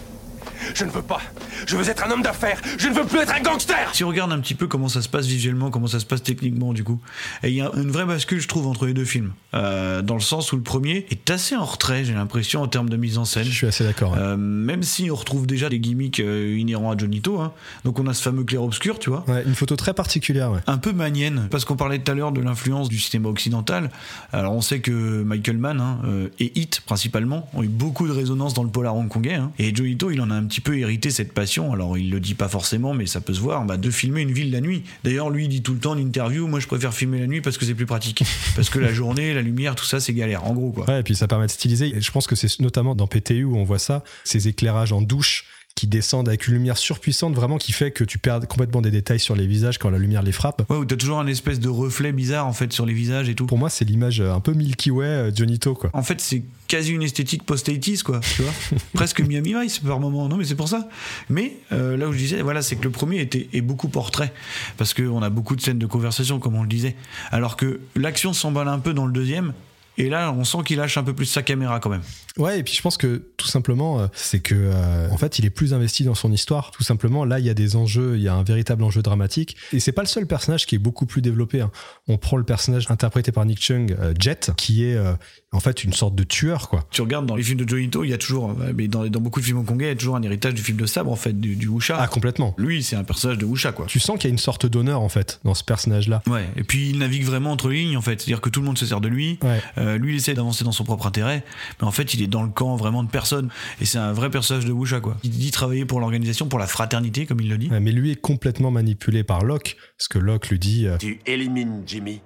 Je 0.73 0.85
ne 0.85 0.89
veux 0.91 1.01
pas. 1.01 1.21
Je 1.67 1.75
veux 1.75 1.89
être 1.89 2.05
un 2.05 2.11
homme 2.11 2.21
d'affaires. 2.21 2.61
Je 2.77 2.87
ne 2.89 2.93
veux 2.93 3.05
plus 3.05 3.19
être 3.19 3.33
un 3.33 3.41
gangster. 3.41 3.89
Si 3.93 4.03
on 4.03 4.07
regarde 4.07 4.31
un 4.31 4.39
petit 4.39 4.55
peu 4.55 4.67
comment 4.67 4.89
ça 4.89 5.01
se 5.01 5.09
passe 5.09 5.25
visuellement, 5.25 5.69
comment 5.69 5.87
ça 5.87 5.99
se 5.99 6.05
passe 6.05 6.23
techniquement, 6.23 6.73
du 6.73 6.83
coup, 6.83 6.99
il 7.43 7.51
y 7.53 7.61
a 7.61 7.71
une 7.75 7.91
vraie 7.91 8.05
bascule, 8.05 8.39
je 8.39 8.47
trouve, 8.47 8.67
entre 8.67 8.85
les 8.85 8.93
deux 8.93 9.05
films. 9.05 9.33
Euh, 9.53 10.01
dans 10.01 10.15
le 10.15 10.21
sens 10.21 10.51
où 10.51 10.55
le 10.55 10.61
premier 10.61 11.05
est 11.09 11.29
assez 11.29 11.55
en 11.55 11.65
retrait, 11.65 12.05
j'ai 12.05 12.13
l'impression, 12.13 12.61
en 12.61 12.67
termes 12.67 12.89
de 12.89 12.97
mise 12.97 13.17
en 13.17 13.25
scène. 13.25 13.45
Je 13.45 13.51
suis 13.51 13.67
assez 13.67 13.83
d'accord. 13.83 14.15
Euh, 14.17 14.37
même 14.37 14.83
si 14.83 15.09
on 15.11 15.15
retrouve 15.15 15.47
déjà 15.47 15.69
des 15.69 15.79
gimmicks 15.79 16.19
euh, 16.19 16.57
inhérents 16.57 16.91
à 16.91 16.97
Johnito. 16.97 17.39
Hein. 17.39 17.53
Donc 17.83 17.99
on 17.99 18.07
a 18.07 18.13
ce 18.13 18.21
fameux 18.21 18.43
clair-obscur, 18.43 18.99
tu 18.99 19.09
vois. 19.09 19.23
Ouais, 19.27 19.43
une 19.45 19.55
photo 19.55 19.75
très 19.75 19.93
particulière, 19.93 20.51
ouais. 20.51 20.59
Un 20.67 20.77
peu 20.77 20.91
manienne, 20.91 21.47
parce 21.49 21.65
qu'on 21.65 21.75
parlait 21.75 21.99
tout 21.99 22.11
à 22.11 22.15
l'heure 22.15 22.31
de 22.31 22.41
l'influence 22.41 22.89
du 22.89 22.99
cinéma 22.99 23.29
occidental. 23.29 23.89
Alors 24.31 24.53
on 24.53 24.61
sait 24.61 24.79
que 24.79 25.23
Michael 25.23 25.57
Mann 25.57 25.79
hein, 25.79 25.99
euh, 26.05 26.29
et 26.39 26.59
Hit, 26.59 26.81
principalement, 26.81 27.49
ont 27.53 27.63
eu 27.63 27.67
beaucoup 27.67 28.07
de 28.07 28.11
résonance 28.11 28.53
dans 28.53 28.63
le 28.63 28.69
polar 28.69 28.95
hongkongais. 28.95 29.35
Hein. 29.35 29.51
Et 29.59 29.73
Johnito, 29.75 30.11
il 30.11 30.21
en 30.21 30.29
a 30.31 30.35
un 30.35 30.43
petit 30.43 30.52
peu 30.61 30.77
hérité 30.77 31.11
cette 31.11 31.33
passion. 31.33 31.73
Alors 31.73 31.97
il 31.97 32.09
le 32.09 32.19
dit 32.19 32.33
pas 32.33 32.47
forcément, 32.47 32.93
mais 32.93 33.05
ça 33.05 33.21
peut 33.21 33.33
se 33.33 33.39
voir, 33.39 33.65
bah, 33.65 33.77
de 33.77 33.91
filmer 33.91 34.21
une 34.21 34.31
ville 34.31 34.51
la 34.51 34.61
nuit. 34.61 34.83
D'ailleurs, 35.03 35.29
lui, 35.29 35.45
il 35.45 35.49
dit 35.49 35.61
tout 35.61 35.73
le 35.73 35.79
temps 35.79 35.91
en 35.91 35.97
interview, 35.97 36.47
moi 36.47 36.59
je 36.59 36.67
préfère 36.67 36.93
filmer 36.93 37.19
la 37.19 37.27
nuit 37.27 37.41
parce 37.41 37.57
que 37.57 37.65
c'est 37.65 37.75
plus 37.75 37.85
pratique. 37.85 38.23
parce 38.55 38.69
que 38.69 38.79
la 38.79 38.93
journée, 38.93 39.33
la 39.33 39.41
lumière, 39.41 39.75
tout 39.75 39.85
ça, 39.85 39.99
c'est 39.99 40.13
galère, 40.13 40.45
en 40.45 40.53
gros, 40.53 40.71
quoi. 40.71 40.89
Ouais, 40.89 40.99
et 40.99 41.03
puis 41.03 41.15
ça 41.15 41.27
permet 41.27 41.47
de 41.47 41.51
styliser. 41.51 41.95
Et 41.95 42.01
je 42.01 42.11
pense 42.11 42.27
que 42.27 42.35
c'est 42.35 42.59
notamment 42.59 42.95
dans 42.95 43.07
PTU 43.07 43.43
où 43.43 43.57
on 43.57 43.63
voit 43.63 43.79
ça, 43.79 44.03
ces 44.23 44.47
éclairages 44.47 44.91
en 44.91 45.01
douche 45.01 45.45
qui 45.83 45.87
descendent 45.87 46.29
avec 46.29 46.47
une 46.47 46.53
lumière 46.53 46.77
surpuissante 46.77 47.35
vraiment 47.35 47.57
qui 47.57 47.73
fait 47.73 47.91
que 47.91 48.05
tu 48.05 48.17
perds 48.17 48.47
complètement 48.47 48.79
des 48.79 48.89
détails 48.89 49.19
sur 49.19 49.35
les 49.35 49.45
visages 49.45 49.77
quand 49.79 49.89
la 49.89 49.97
lumière 49.97 50.23
les 50.23 50.31
frappe. 50.31 50.63
Ouais, 50.69 50.77
où 50.77 50.85
t'as 50.85 50.95
toujours 50.95 51.19
un 51.19 51.27
espèce 51.27 51.59
de 51.59 51.67
reflet 51.67 52.13
bizarre 52.13 52.47
en 52.47 52.53
fait 52.53 52.71
sur 52.71 52.85
les 52.85 52.93
visages 52.93 53.27
et 53.27 53.35
tout. 53.35 53.47
Pour 53.47 53.57
moi, 53.57 53.69
c'est 53.69 53.83
l'image 53.83 54.21
un 54.21 54.39
peu 54.39 54.53
Milky 54.53 54.91
Way, 54.91 55.05
euh, 55.05 55.35
Johnito 55.35 55.73
quoi. 55.73 55.89
En 55.91 56.01
fait, 56.01 56.21
c'est 56.21 56.41
quasi 56.69 56.91
une 56.93 57.03
esthétique 57.03 57.43
post-80s 57.43 58.01
quoi, 58.01 58.21
tu 58.21 58.43
vois. 58.43 58.53
Presque 58.93 59.19
Miami 59.19 59.55
Vice 59.61 59.79
par 59.79 59.99
moment. 59.99 60.29
Non, 60.29 60.37
mais 60.37 60.45
c'est 60.45 60.55
pour 60.55 60.69
ça. 60.69 60.87
Mais 61.27 61.57
euh, 61.73 61.97
là 61.97 62.07
où 62.07 62.13
je 62.13 62.17
disais, 62.17 62.41
voilà, 62.41 62.61
c'est 62.61 62.77
que 62.77 62.83
le 62.85 62.89
premier 62.89 63.19
était 63.19 63.49
est 63.51 63.59
beaucoup 63.59 63.89
portrait 63.89 64.31
parce 64.77 64.93
qu'on 64.93 65.21
a 65.21 65.29
beaucoup 65.29 65.57
de 65.57 65.61
scènes 65.61 65.79
de 65.79 65.85
conversation 65.85 66.39
comme 66.39 66.55
on 66.55 66.63
le 66.63 66.69
disait, 66.69 66.95
alors 67.29 67.57
que 67.57 67.81
l'action 67.97 68.31
s'emballe 68.31 68.69
un 68.69 68.79
peu 68.79 68.93
dans 68.93 69.05
le 69.05 69.11
deuxième. 69.11 69.51
Et 69.97 70.09
là, 70.09 70.31
on 70.31 70.43
sent 70.43 70.59
qu'il 70.65 70.77
lâche 70.77 70.97
un 70.97 71.03
peu 71.03 71.13
plus 71.13 71.25
sa 71.25 71.41
caméra 71.43 71.79
quand 71.79 71.89
même. 71.89 72.01
Ouais, 72.37 72.59
et 72.59 72.63
puis 72.63 72.73
je 72.73 72.81
pense 72.81 72.97
que 72.97 73.23
tout 73.37 73.47
simplement, 73.47 73.99
euh, 73.99 74.07
c'est 74.13 74.39
que 74.39 74.55
euh, 74.55 75.09
en 75.11 75.17
fait, 75.17 75.37
il 75.37 75.45
est 75.45 75.51
plus 75.51 75.73
investi 75.73 76.03
dans 76.03 76.15
son 76.15 76.31
histoire. 76.31 76.71
Tout 76.71 76.83
simplement, 76.83 77.25
là, 77.25 77.37
il 77.39 77.45
y 77.45 77.49
a 77.49 77.53
des 77.53 77.75
enjeux, 77.75 78.15
il 78.15 78.23
y 78.23 78.27
a 78.27 78.33
un 78.33 78.43
véritable 78.43 78.83
enjeu 78.83 79.01
dramatique. 79.03 79.55
Et 79.71 79.79
c'est 79.79 79.91
pas 79.91 80.01
le 80.01 80.07
seul 80.07 80.25
personnage 80.25 80.65
qui 80.65 80.75
est 80.75 80.79
beaucoup 80.79 81.05
plus 81.05 81.21
développé. 81.21 81.61
hein. 81.61 81.71
On 82.07 82.17
prend 82.17 82.37
le 82.37 82.43
personnage 82.43 82.89
interprété 82.89 83.31
par 83.31 83.45
Nick 83.45 83.61
Chung, 83.61 83.95
euh, 83.99 84.13
Jet, 84.19 84.51
qui 84.57 84.83
est 84.85 84.95
euh, 84.95 85.13
en 85.51 85.59
fait 85.59 85.83
une 85.83 85.93
sorte 85.93 86.15
de 86.15 86.23
tueur, 86.23 86.69
quoi. 86.69 86.87
Tu 86.89 87.01
regardes 87.01 87.27
dans 87.27 87.35
les 87.35 87.43
films 87.43 87.59
de 87.59 87.69
Joe 87.69 87.81
il 88.03 88.09
y 88.09 88.13
a 88.13 88.17
toujours, 88.17 88.55
mais 88.75 88.87
dans, 88.87 89.05
dans 89.05 89.19
beaucoup 89.21 89.39
de 89.41 89.45
films 89.45 89.59
hongkongais, 89.59 89.85
il 89.85 89.89
y 89.89 89.91
a 89.91 89.95
toujours 89.95 90.15
un 90.15 90.23
héritage 90.23 90.55
du 90.55 90.63
film 90.63 90.77
de 90.77 90.85
sabre 90.87 91.11
en 91.11 91.15
fait, 91.15 91.39
du, 91.39 91.55
du 91.55 91.67
wuxia. 91.67 91.97
Ah, 91.99 92.07
complètement. 92.07 92.55
Lui, 92.57 92.81
c'est 92.81 92.95
un 92.95 93.03
personnage 93.03 93.37
de 93.37 93.45
wuxia 93.45 93.71
quoi. 93.71 93.85
Tu 93.85 93.99
sens 93.99 94.17
qu'il 94.17 94.29
y 94.29 94.31
a 94.31 94.33
une 94.33 94.39
sorte 94.39 94.65
d'honneur 94.65 95.01
en 95.01 95.09
fait 95.09 95.39
dans 95.43 95.53
ce 95.53 95.63
personnage-là. 95.63 96.23
Ouais, 96.27 96.47
et 96.55 96.63
puis 96.63 96.89
il 96.89 96.97
navigue 96.97 97.23
vraiment 97.25 97.51
entre 97.51 97.69
lignes 97.69 97.95
en 97.97 98.01
fait, 98.01 98.19
c'est-à-dire 98.19 98.41
que 98.41 98.49
tout 98.49 98.59
le 98.61 98.65
monde 98.65 98.77
se 98.77 98.85
sert 98.87 99.01
de 99.01 99.07
lui. 99.07 99.37
Ouais. 99.43 99.61
Euh, 99.83 99.97
lui, 99.97 100.13
il 100.13 100.17
essaie 100.17 100.33
d'avancer 100.33 100.63
dans 100.63 100.71
son 100.71 100.83
propre 100.83 101.07
intérêt, 101.07 101.43
mais 101.79 101.87
en 101.87 101.91
fait, 101.91 102.13
il 102.13 102.21
est 102.21 102.27
dans 102.27 102.43
le 102.43 102.49
camp 102.49 102.75
vraiment 102.75 103.03
de 103.03 103.09
personne. 103.09 103.49
Et 103.81 103.85
c'est 103.85 103.97
un 103.97 104.13
vrai 104.13 104.29
personnage 104.29 104.65
de 104.65 104.71
wuxia 104.71 104.99
quoi. 104.99 105.17
Il 105.23 105.31
dit 105.31 105.51
travailler 105.51 105.85
pour 105.85 105.99
l'organisation, 105.99 106.47
pour 106.47 106.59
la 106.59 106.67
fraternité, 106.67 107.25
comme 107.25 107.41
il 107.41 107.49
le 107.49 107.57
dit. 107.57 107.69
Ouais, 107.69 107.79
mais 107.79 107.91
lui 107.91 108.11
est 108.11 108.21
complètement 108.21 108.71
manipulé 108.71 109.23
par 109.23 109.43
Locke, 109.43 109.77
parce 109.97 110.07
que 110.07 110.19
Locke 110.19 110.49
lui 110.49 110.59
dit 110.59 110.87
euh, 110.87 110.97
Tu 110.97 111.19
élimines 111.25 111.83
Jimmy, 111.85 112.21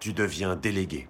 tu 0.00 0.12
deviens 0.12 0.56
délégué. 0.56 1.08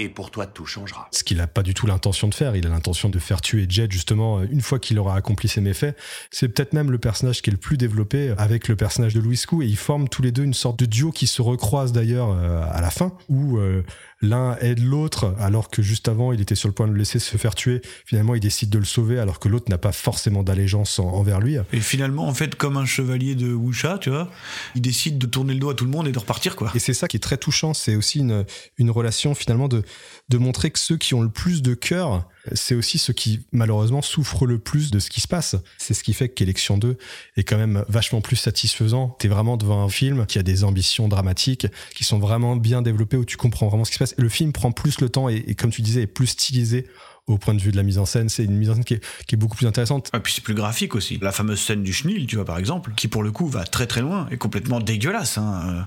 Et 0.00 0.08
pour 0.08 0.30
toi, 0.30 0.46
tout 0.46 0.64
changera. 0.64 1.08
Ce 1.10 1.24
qu'il 1.24 1.38
n'a 1.38 1.48
pas 1.48 1.64
du 1.64 1.74
tout 1.74 1.88
l'intention 1.88 2.28
de 2.28 2.34
faire. 2.34 2.54
Il 2.54 2.64
a 2.66 2.70
l'intention 2.70 3.08
de 3.08 3.18
faire 3.18 3.40
tuer 3.40 3.66
Jet, 3.68 3.90
justement, 3.90 4.40
une 4.42 4.60
fois 4.60 4.78
qu'il 4.78 4.96
aura 5.00 5.16
accompli 5.16 5.48
ses 5.48 5.60
méfaits. 5.60 5.96
C'est 6.30 6.48
peut-être 6.48 6.72
même 6.72 6.92
le 6.92 6.98
personnage 6.98 7.42
qui 7.42 7.50
est 7.50 7.52
le 7.52 7.58
plus 7.58 7.76
développé 7.76 8.32
avec 8.38 8.68
le 8.68 8.76
personnage 8.76 9.14
de 9.14 9.20
Louis 9.20 9.42
Kou. 9.44 9.60
Et 9.60 9.66
ils 9.66 9.76
forment 9.76 10.08
tous 10.08 10.22
les 10.22 10.30
deux 10.30 10.44
une 10.44 10.54
sorte 10.54 10.78
de 10.78 10.86
duo 10.86 11.10
qui 11.10 11.26
se 11.26 11.42
recroise 11.42 11.90
d'ailleurs 11.90 12.30
euh, 12.30 12.62
à 12.70 12.80
la 12.80 12.90
fin, 12.90 13.12
où 13.28 13.58
euh, 13.58 13.82
l'un 14.20 14.56
aide 14.60 14.80
l'autre, 14.80 15.34
alors 15.38 15.70
que 15.70 15.80
juste 15.82 16.08
avant, 16.08 16.32
il 16.32 16.40
était 16.40 16.54
sur 16.56 16.68
le 16.68 16.74
point 16.74 16.86
de 16.88 16.92
le 16.92 16.98
laisser 16.98 17.18
se 17.18 17.36
faire 17.36 17.54
tuer. 17.54 17.80
Finalement, 18.04 18.34
il 18.34 18.40
décide 18.40 18.68
de 18.70 18.78
le 18.78 18.84
sauver, 18.84 19.18
alors 19.18 19.38
que 19.38 19.48
l'autre 19.48 19.70
n'a 19.70 19.78
pas 19.78 19.92
forcément 19.92 20.42
d'allégeance 20.42 20.98
en- 20.98 21.08
envers 21.08 21.40
lui. 21.40 21.56
Et 21.72 21.80
finalement, 21.80 22.26
en 22.26 22.34
fait, 22.34 22.54
comme 22.56 22.76
un 22.76 22.84
chevalier 22.86 23.34
de 23.36 23.52
Wuxia, 23.52 23.98
tu 23.98 24.10
vois, 24.10 24.30
il 24.74 24.82
décide 24.82 25.18
de 25.18 25.26
tourner 25.26 25.54
le 25.54 25.60
dos 25.60 25.70
à 25.70 25.74
tout 25.74 25.84
le 25.84 25.90
monde 25.90 26.08
et 26.08 26.12
de 26.12 26.18
repartir, 26.18 26.56
quoi. 26.56 26.72
Et 26.74 26.78
c'est 26.80 26.94
ça 26.94 27.06
qui 27.06 27.16
est 27.16 27.20
très 27.20 27.36
touchant, 27.36 27.74
c'est 27.74 27.94
aussi 27.94 28.18
une, 28.18 28.44
une 28.78 28.90
relation 28.90 29.34
finalement 29.34 29.68
de, 29.68 29.82
de 30.28 30.38
montrer 30.38 30.70
que 30.70 30.78
ceux 30.78 30.96
qui 30.96 31.14
ont 31.14 31.22
le 31.22 31.28
plus 31.30 31.62
de 31.62 31.74
cœur, 31.74 32.28
c'est 32.54 32.74
aussi 32.74 32.98
ceux 32.98 33.12
qui 33.12 33.40
malheureusement 33.52 34.02
souffrent 34.02 34.46
le 34.46 34.58
plus 34.58 34.90
de 34.90 34.98
ce 34.98 35.10
qui 35.10 35.20
se 35.20 35.28
passe. 35.28 35.56
C'est 35.78 35.94
ce 35.94 36.02
qui 36.02 36.12
fait 36.12 36.28
qu'Élection 36.28 36.78
2 36.78 36.96
est 37.36 37.44
quand 37.44 37.58
même 37.58 37.84
vachement 37.88 38.20
plus 38.20 38.36
satisfaisant. 38.36 39.16
T'es 39.18 39.28
vraiment 39.28 39.56
devant 39.56 39.82
un 39.82 39.88
film 39.88 40.26
qui 40.26 40.38
a 40.38 40.42
des 40.42 40.64
ambitions 40.64 41.08
dramatiques, 41.08 41.66
qui 41.94 42.04
sont 42.04 42.18
vraiment 42.18 42.56
bien 42.56 42.82
développées, 42.82 43.16
où 43.16 43.24
tu 43.24 43.36
comprends 43.36 43.68
vraiment 43.68 43.84
ce 43.84 43.90
qui 43.90 43.94
se 43.94 43.98
passe. 44.00 44.14
Et 44.18 44.22
le 44.22 44.28
film 44.28 44.52
prend 44.52 44.72
plus 44.72 45.00
le 45.00 45.08
temps 45.08 45.28
et, 45.28 45.44
et 45.46 45.54
comme 45.54 45.70
tu 45.70 45.82
disais, 45.82 46.02
est 46.02 46.06
plus 46.06 46.28
stylisé 46.28 46.86
au 47.28 47.38
point 47.38 47.54
de 47.54 47.60
vue 47.60 47.70
de 47.70 47.76
la 47.76 47.82
mise 47.82 47.98
en 47.98 48.06
scène. 48.06 48.28
C'est 48.28 48.44
une 48.44 48.56
mise 48.56 48.70
en 48.70 48.74
scène 48.74 48.84
qui 48.84 48.94
est, 48.94 49.04
qui 49.26 49.34
est 49.34 49.38
beaucoup 49.38 49.56
plus 49.56 49.66
intéressante. 49.66 50.10
Et 50.14 50.20
puis 50.20 50.32
c'est 50.32 50.42
plus 50.42 50.54
graphique 50.54 50.94
aussi. 50.94 51.18
La 51.22 51.32
fameuse 51.32 51.60
scène 51.60 51.82
du 51.82 51.92
chenil, 51.92 52.26
tu 52.26 52.36
vois, 52.36 52.44
par 52.44 52.58
exemple, 52.58 52.92
qui 52.96 53.08
pour 53.08 53.22
le 53.22 53.30
coup 53.30 53.46
va 53.46 53.64
très 53.64 53.86
très 53.86 54.00
loin 54.00 54.26
et 54.30 54.36
complètement 54.36 54.80
dégueulasse, 54.80 55.38
hein, 55.38 55.62
euh, 55.68 55.82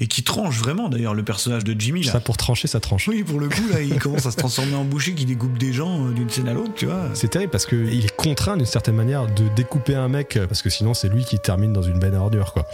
et 0.00 0.06
qui 0.06 0.22
tranche 0.22 0.58
vraiment 0.58 0.88
d'ailleurs 0.88 1.14
le 1.14 1.22
personnage 1.22 1.64
de 1.64 1.78
Jimmy. 1.78 2.02
Là. 2.02 2.12
Ça 2.12 2.20
pour 2.20 2.36
trancher, 2.36 2.68
ça 2.68 2.80
tranche. 2.80 3.08
Oui, 3.08 3.22
pour 3.22 3.40
le 3.40 3.48
coup, 3.48 3.68
là, 3.70 3.80
il 3.80 3.98
commence 3.98 4.26
à 4.26 4.30
se 4.30 4.36
transformer 4.36 4.74
en 4.74 4.84
boucher 4.84 5.14
qui 5.14 5.24
découpe 5.24 5.58
des 5.58 5.72
gens 5.72 6.06
euh, 6.06 6.12
d'une 6.12 6.30
scène 6.30 6.48
à 6.48 6.54
l'autre, 6.54 6.72
tu 6.74 6.86
vois. 6.86 7.10
C'est 7.14 7.28
terrible 7.28 7.50
parce 7.50 7.66
qu'il 7.66 8.04
est 8.04 8.16
contraint 8.16 8.56
d'une 8.56 8.66
certaine 8.66 8.96
manière 8.96 9.26
de 9.26 9.44
découper 9.54 9.94
un 9.94 10.08
mec 10.08 10.38
parce 10.48 10.62
que 10.62 10.70
sinon 10.70 10.94
c'est 10.94 11.08
lui 11.08 11.24
qui 11.24 11.38
termine 11.38 11.72
dans 11.72 11.82
une 11.82 11.98
benne 11.98 12.14
à 12.14 12.20
ordures 12.20 12.52
quoi. 12.52 12.66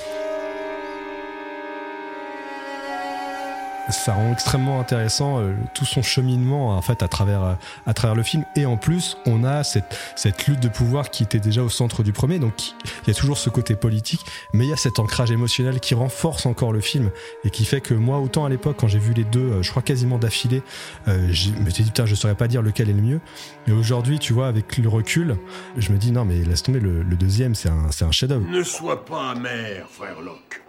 Ça 3.91 4.15
rend 4.15 4.33
extrêmement 4.33 4.81
intéressant 4.81 5.41
euh, 5.41 5.55
tout 5.75 5.85
son 5.85 6.03
cheminement 6.03 6.71
en 6.77 6.83
fait 6.83 7.03
à 7.03 7.09
travers 7.09 7.43
euh, 7.43 7.55
à 7.87 7.95
travers 7.95 8.15
le 8.15 8.23
film. 8.23 8.45
Et 8.57 8.65
en 8.65 8.77
plus 8.77 9.17
on 9.27 9.45
a 9.45 9.65
cette 9.65 9.99
cette 10.17 10.47
lutte 10.47 10.61
de 10.61 10.69
pouvoir 10.69 11.11
qui 11.11 11.25
était 11.25 11.41
déjà 11.41 11.63
au 11.63 11.69
centre 11.69 12.03
du 12.03 12.13
premier. 12.13 12.39
Donc 12.39 12.55
il 13.03 13.09
y 13.09 13.11
a 13.11 13.15
toujours 13.15 13.39
ce 13.39 13.51
côté 13.51 13.75
politique 13.75 14.25
mais 14.53 14.67
il 14.67 14.71
y 14.71 14.73
a 14.73 14.77
cet 14.77 14.99
ancrage 14.99 15.31
émotionnel 15.31 15.81
qui 15.81 15.95
renforce 15.95 16.47
encore 16.47 16.73
le 16.73 16.81
film 16.81 17.11
et 17.45 17.51
qui 17.51 17.65
fait 17.65 17.81
que 17.81 17.95
moi 17.95 18.19
autant 18.21 18.45
à 18.45 18.49
l'époque 18.49 18.77
quand 18.79 18.89
j'ai 18.89 18.99
vu 18.99 19.15
les 19.15 19.25
deux 19.25 19.41
euh, 19.41 19.63
je 19.63 19.71
crois 19.71 19.83
quasiment 19.83 20.19
d'affilée 20.19 20.63
euh, 21.09 21.29
je 21.33 21.51
me 21.51 21.69
suis 21.71 21.85
dit 21.85 21.91
putain 21.91 22.07
je 22.07 22.15
saurais 22.15 22.37
pas 22.37 22.49
dire 22.49 22.63
lequel 22.63 22.89
est 22.89 22.95
le 22.95 23.03
mieux. 23.03 23.21
Et 23.67 23.73
aujourd'hui 23.73 24.19
tu 24.19 24.33
vois 24.33 24.47
avec 24.47 24.79
le 24.79 24.89
recul 24.89 25.37
je 25.77 25.93
me 25.93 25.99
dis 25.99 26.13
non 26.13 26.25
mais 26.25 26.37
laisse 26.45 26.63
tomber 26.63 26.81
le, 26.81 27.03
le 27.03 27.17
deuxième 27.17 27.55
c'est 27.55 27.69
un 27.69 27.91
c'est 27.91 28.05
un 28.05 28.13
chef-d'œuvre. 28.13 28.47
Ne 28.49 28.63
sois 28.63 29.05
pas 29.05 29.31
amer, 29.31 29.87
frère 29.91 30.21
Locke. 30.21 30.63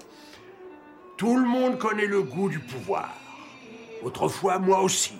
Tout 1.17 1.37
le 1.37 1.45
monde 1.45 1.77
connaît 1.77 2.07
le 2.07 2.23
goût 2.23 2.49
du 2.49 2.59
pouvoir. 2.59 3.09
Autrefois, 4.03 4.59
moi 4.59 4.81
aussi, 4.81 5.13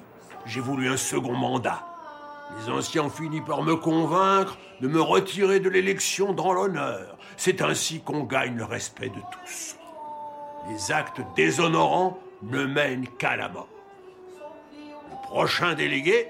j'ai 0.46 0.60
voulu 0.60 0.90
un 0.90 0.98
second 0.98 1.34
mandat. 1.36 1.86
Les 2.60 2.72
anciens 2.72 3.04
ont 3.04 3.10
fini 3.10 3.42
par 3.42 3.64
me 3.64 3.76
convaincre 3.76 4.58
de 4.82 4.88
me 4.88 5.02
retirer 5.02 5.60
de 5.60 5.70
l'élection 5.70 6.34
dans 6.34 6.52
l'honneur. 6.52 7.18
C'est 7.38 7.62
ainsi 7.62 8.02
qu'on 8.02 8.24
gagne 8.24 8.58
le 8.58 8.66
respect 8.66 9.10
de 9.10 9.22
tous. 9.32 9.78
Les 10.70 10.92
actes 10.92 11.22
déshonorants 11.36 12.20
ne 12.44 12.66
mènent 12.66 13.08
qu'à 13.18 13.36
la 13.36 13.50
mort. 13.50 13.68
Le 14.74 15.28
prochain 15.28 15.74
délégué 15.74 16.28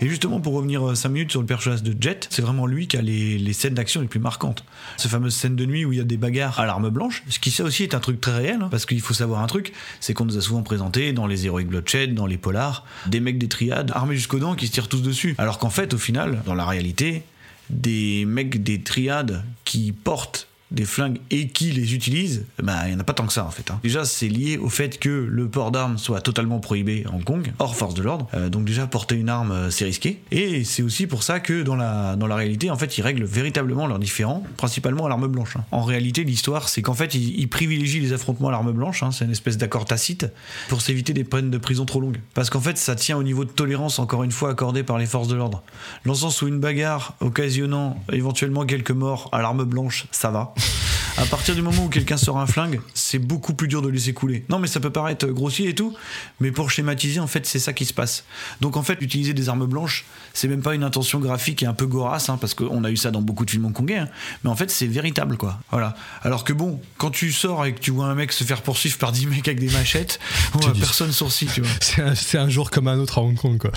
Et 0.00 0.08
justement, 0.08 0.40
pour 0.40 0.54
revenir 0.54 0.96
5 0.96 1.08
minutes 1.08 1.30
sur 1.30 1.40
le 1.40 1.46
personnage 1.46 1.82
de 1.82 1.94
Jet, 2.00 2.26
c'est 2.30 2.42
vraiment 2.42 2.66
lui 2.66 2.88
qui 2.88 2.96
a 2.96 3.02
les, 3.02 3.52
scènes 3.52 3.74
d'action 3.74 4.00
les 4.00 4.08
plus 4.08 4.20
marquantes. 4.20 4.64
Cette 4.96 5.10
fameuse 5.10 5.34
scène 5.34 5.56
de 5.56 5.66
nuit 5.66 5.84
où 5.84 5.92
il 5.92 5.98
y 5.98 6.00
a 6.00 6.04
des 6.04 6.16
bagarres 6.16 6.58
à 6.58 6.66
l'arme 6.66 6.88
blanche, 6.88 7.22
ce 7.28 7.38
qui 7.38 7.50
ça 7.50 7.64
aussi 7.64 7.82
est 7.82 7.94
un 7.94 8.00
truc 8.00 8.20
très 8.20 8.36
réel, 8.36 8.60
hein, 8.62 8.68
parce 8.70 8.86
qu'il 8.86 9.00
faut 9.00 9.14
savoir 9.14 9.42
un 9.42 9.46
truc, 9.46 9.72
c'est 10.00 10.14
qu'on 10.14 10.24
nous 10.24 10.38
a 10.38 10.40
souvent 10.40 10.62
présenté 10.62 11.12
dans 11.12 11.26
les 11.26 11.46
Heroic 11.46 11.64
Bloodshed, 11.64 12.14
dans 12.14 12.26
les 12.26 12.38
polars, 12.38 12.84
des 13.06 13.20
mecs 13.20 13.38
des 13.38 13.48
triades 13.48 13.90
armés 13.94 14.16
jusqu'aux 14.16 14.38
dents 14.38 14.54
qui 14.54 14.66
se 14.66 14.72
tirent 14.72 14.88
tous 14.88 15.02
dessus. 15.02 15.34
Alors 15.38 15.58
qu'en 15.58 15.70
fait, 15.70 15.92
au 15.94 15.98
final, 15.98 16.42
dans 16.46 16.54
la 16.54 16.64
réalité, 16.64 17.24
des 17.70 18.24
mecs 18.24 18.62
des 18.62 18.80
triades 18.80 19.44
qui 19.64 19.92
portent 19.92 20.48
des 20.70 20.84
flingues 20.84 21.20
et 21.30 21.48
qui 21.48 21.70
les 21.70 21.94
utilisent, 21.94 22.44
bah, 22.62 22.82
il 22.86 22.90
n'y 22.90 22.96
en 22.96 23.00
a 23.00 23.04
pas 23.04 23.12
tant 23.12 23.26
que 23.26 23.32
ça 23.32 23.44
en 23.44 23.50
fait. 23.50 23.70
hein. 23.70 23.78
Déjà, 23.82 24.04
c'est 24.04 24.28
lié 24.28 24.56
au 24.58 24.68
fait 24.68 24.98
que 24.98 25.08
le 25.08 25.48
port 25.48 25.70
d'armes 25.70 25.98
soit 25.98 26.20
totalement 26.20 26.58
prohibé 26.58 27.04
à 27.06 27.14
Hong 27.14 27.22
Kong, 27.22 27.52
hors 27.58 27.76
force 27.76 27.94
de 27.94 28.02
l'ordre. 28.02 28.28
Euh, 28.34 28.48
donc 28.48 28.64
déjà, 28.64 28.86
porter 28.86 29.14
une 29.14 29.28
arme, 29.28 29.52
euh, 29.52 29.70
c'est 29.70 29.84
risqué. 29.84 30.20
Et 30.30 30.64
c'est 30.64 30.82
aussi 30.82 31.06
pour 31.06 31.22
ça 31.22 31.38
que 31.40 31.62
dans 31.62 31.76
la, 31.76 32.16
dans 32.16 32.26
la 32.26 32.34
réalité, 32.36 32.70
en 32.70 32.76
fait, 32.76 32.98
ils 32.98 33.02
règlent 33.02 33.24
véritablement 33.24 33.86
leurs 33.86 33.98
différends, 33.98 34.42
principalement 34.56 35.06
à 35.06 35.08
l'arme 35.08 35.28
blanche. 35.28 35.56
hein. 35.56 35.64
En 35.70 35.82
réalité, 35.82 36.24
l'histoire, 36.24 36.68
c'est 36.68 36.82
qu'en 36.82 36.94
fait, 36.94 37.14
ils, 37.14 37.48
privilégient 37.48 38.00
les 38.00 38.12
affrontements 38.12 38.48
à 38.48 38.52
l'arme 38.52 38.72
blanche. 38.72 39.02
hein. 39.02 39.10
C'est 39.12 39.24
une 39.26 39.30
espèce 39.30 39.56
d'accord 39.58 39.84
tacite 39.84 40.26
pour 40.68 40.80
s'éviter 40.80 41.12
des 41.12 41.24
peines 41.24 41.50
de 41.50 41.58
prison 41.58 41.84
trop 41.84 42.00
longues. 42.00 42.20
Parce 42.34 42.50
qu'en 42.50 42.60
fait, 42.60 42.78
ça 42.78 42.94
tient 42.96 43.16
au 43.16 43.22
niveau 43.22 43.44
de 43.44 43.50
tolérance, 43.50 43.98
encore 43.98 44.24
une 44.24 44.32
fois, 44.32 44.50
accordé 44.50 44.82
par 44.82 44.98
les 44.98 45.06
forces 45.06 45.28
de 45.28 45.36
l'ordre. 45.36 45.62
Dans 46.04 46.12
le 46.12 46.18
sens 46.18 46.42
où 46.42 46.48
une 46.48 46.58
bagarre 46.58 47.14
occasionnant 47.20 48.02
éventuellement 48.12 48.64
quelques 48.64 48.90
morts 48.90 49.28
à 49.32 49.42
l'arme 49.42 49.64
blanche, 49.64 50.06
ça 50.10 50.30
va. 50.30 50.53
À 51.16 51.26
partir 51.26 51.54
du 51.54 51.62
moment 51.62 51.84
où 51.84 51.88
quelqu'un 51.88 52.16
sort 52.16 52.38
un 52.38 52.46
flingue, 52.46 52.80
c'est 52.92 53.20
beaucoup 53.20 53.54
plus 53.54 53.68
dur 53.68 53.82
de 53.82 53.88
laisser 53.88 54.12
couler. 54.12 54.44
Non, 54.48 54.58
mais 54.58 54.66
ça 54.66 54.80
peut 54.80 54.90
paraître 54.90 55.26
grossier 55.28 55.68
et 55.68 55.74
tout, 55.74 55.94
mais 56.40 56.50
pour 56.50 56.72
schématiser, 56.72 57.20
en 57.20 57.28
fait, 57.28 57.46
c'est 57.46 57.60
ça 57.60 57.72
qui 57.72 57.84
se 57.84 57.94
passe. 57.94 58.24
Donc, 58.60 58.76
en 58.76 58.82
fait, 58.82 58.98
utiliser 59.00 59.32
des 59.32 59.48
armes 59.48 59.66
blanches, 59.66 60.04
c'est 60.32 60.48
même 60.48 60.62
pas 60.62 60.74
une 60.74 60.82
intention 60.82 61.20
graphique 61.20 61.62
et 61.62 61.66
un 61.66 61.72
peu 61.72 61.86
gorasse, 61.86 62.28
hein, 62.28 62.38
parce 62.40 62.54
qu'on 62.54 62.82
a 62.82 62.90
eu 62.90 62.96
ça 62.96 63.12
dans 63.12 63.22
beaucoup 63.22 63.44
de 63.44 63.50
films 63.50 63.66
hongkongais, 63.66 63.98
hein, 63.98 64.08
mais 64.42 64.50
en 64.50 64.56
fait, 64.56 64.70
c'est 64.70 64.88
véritable, 64.88 65.36
quoi. 65.36 65.60
Voilà. 65.70 65.94
Alors 66.22 66.42
que 66.42 66.52
bon, 66.52 66.80
quand 66.98 67.10
tu 67.10 67.32
sors 67.32 67.64
et 67.64 67.74
que 67.74 67.80
tu 67.80 67.92
vois 67.92 68.06
un 68.06 68.14
mec 68.16 68.32
se 68.32 68.42
faire 68.42 68.62
poursuivre 68.62 68.98
par 68.98 69.12
10 69.12 69.28
mecs 69.28 69.46
avec 69.46 69.60
des 69.60 69.70
machettes, 69.70 70.18
personne 70.80 71.12
sourcille, 71.12 71.48
tu 71.52 71.60
vois. 71.60 71.70
c'est 71.80 72.02
un, 72.02 72.14
c'est 72.14 72.38
un 72.38 72.48
jour 72.48 72.70
comme 72.70 72.88
un 72.88 72.98
autre 72.98 73.18
à 73.18 73.22
Hong 73.22 73.36
Kong 73.36 73.58
quoi. 73.58 73.70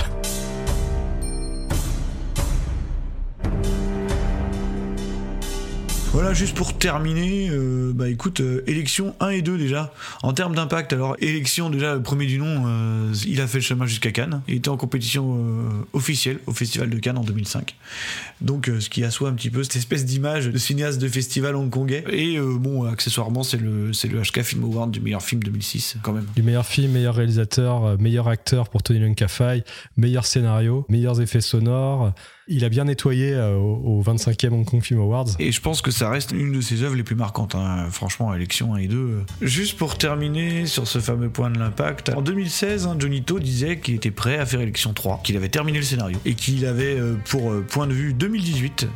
Voilà, 6.18 6.34
juste 6.34 6.58
pour 6.58 6.76
terminer, 6.76 7.50
euh, 7.52 7.92
bah 7.94 8.10
écoute, 8.10 8.40
euh, 8.40 8.64
élection 8.66 9.14
1 9.20 9.30
et 9.30 9.42
2 9.44 9.56
déjà. 9.60 9.94
En 10.24 10.34
termes 10.34 10.56
d'impact, 10.56 10.92
alors 10.92 11.16
élection 11.20 11.70
déjà, 11.70 11.94
le 11.94 12.02
premier 12.02 12.26
du 12.26 12.40
nom, 12.40 12.64
euh, 12.66 13.14
il 13.28 13.40
a 13.40 13.46
fait 13.46 13.60
le 13.60 13.64
chemin 13.64 13.86
jusqu'à 13.86 14.12
Cannes. 14.12 14.42
Il 14.48 14.56
était 14.56 14.70
en 14.70 14.78
compétition 14.78 15.38
euh, 15.38 15.70
officielle 15.94 16.40
au 16.48 16.54
Festival 16.54 16.90
de 16.90 16.98
Cannes 16.98 17.20
en 17.20 17.24
2005. 17.24 17.76
Donc 18.42 18.68
euh, 18.68 18.80
ce 18.80 18.90
qui 18.90 19.04
assoit 19.04 19.30
un 19.30 19.34
petit 19.34 19.52
peu 19.52 19.62
cette 19.62 19.76
espèce 19.76 20.06
d'image 20.06 20.48
de 20.48 20.58
cinéaste 20.58 21.00
de 21.00 21.08
festival 21.08 21.56
hongkongais. 21.56 22.04
Et 22.10 22.40
euh, 22.40 22.58
bon, 22.58 22.86
accessoirement, 22.86 23.44
c'est 23.44 23.62
le, 23.62 23.94
c'est 23.94 24.08
le 24.08 24.20
HK 24.20 24.42
Film 24.42 24.64
Award 24.64 24.90
du 24.90 25.02
meilleur 25.02 25.22
film 25.22 25.44
2006 25.44 25.98
quand 26.02 26.14
même. 26.14 26.26
Du 26.36 26.42
meilleur 26.42 26.66
film, 26.66 26.94
meilleur 26.94 27.14
réalisateur, 27.14 27.96
meilleur 28.00 28.28
acteur 28.28 28.70
pour 28.70 28.82
Tony 28.82 28.98
Leung 28.98 29.14
meilleur 29.98 30.26
scénario, 30.26 30.84
meilleurs 30.90 31.22
effets 31.22 31.42
sonores. 31.42 32.12
Il 32.50 32.64
a 32.64 32.70
bien 32.70 32.86
nettoyé 32.86 33.34
euh, 33.34 33.56
au, 33.58 34.00
au 34.00 34.04
25e 34.04 34.52
Hong 34.54 34.66
Kong 34.66 34.82
Film 34.82 35.02
Awards. 35.02 35.28
Et 35.40 35.52
je 35.52 35.60
pense 35.62 35.82
que 35.82 35.92
ça 35.92 36.10
reste 36.10 36.32
une 36.32 36.54
de 36.54 36.62
ses 36.62 36.84
œuvres 36.84 36.96
les 36.96 37.04
plus 37.04 37.16
marquantes, 37.16 37.56
hein. 37.56 37.88
franchement, 37.92 38.34
élection 38.34 38.74
1 38.74 38.78
et 38.78 38.88
2. 38.88 38.96
euh. 38.98 39.22
Juste 39.42 39.78
pour 39.78 39.98
terminer 39.98 40.66
sur 40.66 40.88
ce 40.88 41.00
fameux 41.00 41.30
point 41.30 41.50
de 41.50 41.60
l'impact, 41.60 42.10
en 42.16 42.22
2016, 42.22 42.88
hein, 42.88 42.96
Johnny 42.98 43.22
To 43.24 43.40
disait 43.40 43.80
qu'il 43.80 43.96
était 43.96 44.12
prêt 44.12 44.38
à 44.38 44.46
faire 44.46 44.62
élection 44.62 44.94
3, 44.94 45.22
qu'il 45.24 45.36
avait 45.36 45.50
terminé 45.50 45.80
le 45.80 45.84
scénario 45.84 46.18
et 46.26 46.36
qu'il 46.36 46.66
avait 46.66 46.98
euh, 46.98 47.16
pour 47.30 47.52
euh, 47.52 47.66
point 47.68 47.88
de 47.88 47.94
vue 47.94 48.14
2018. 48.14 48.88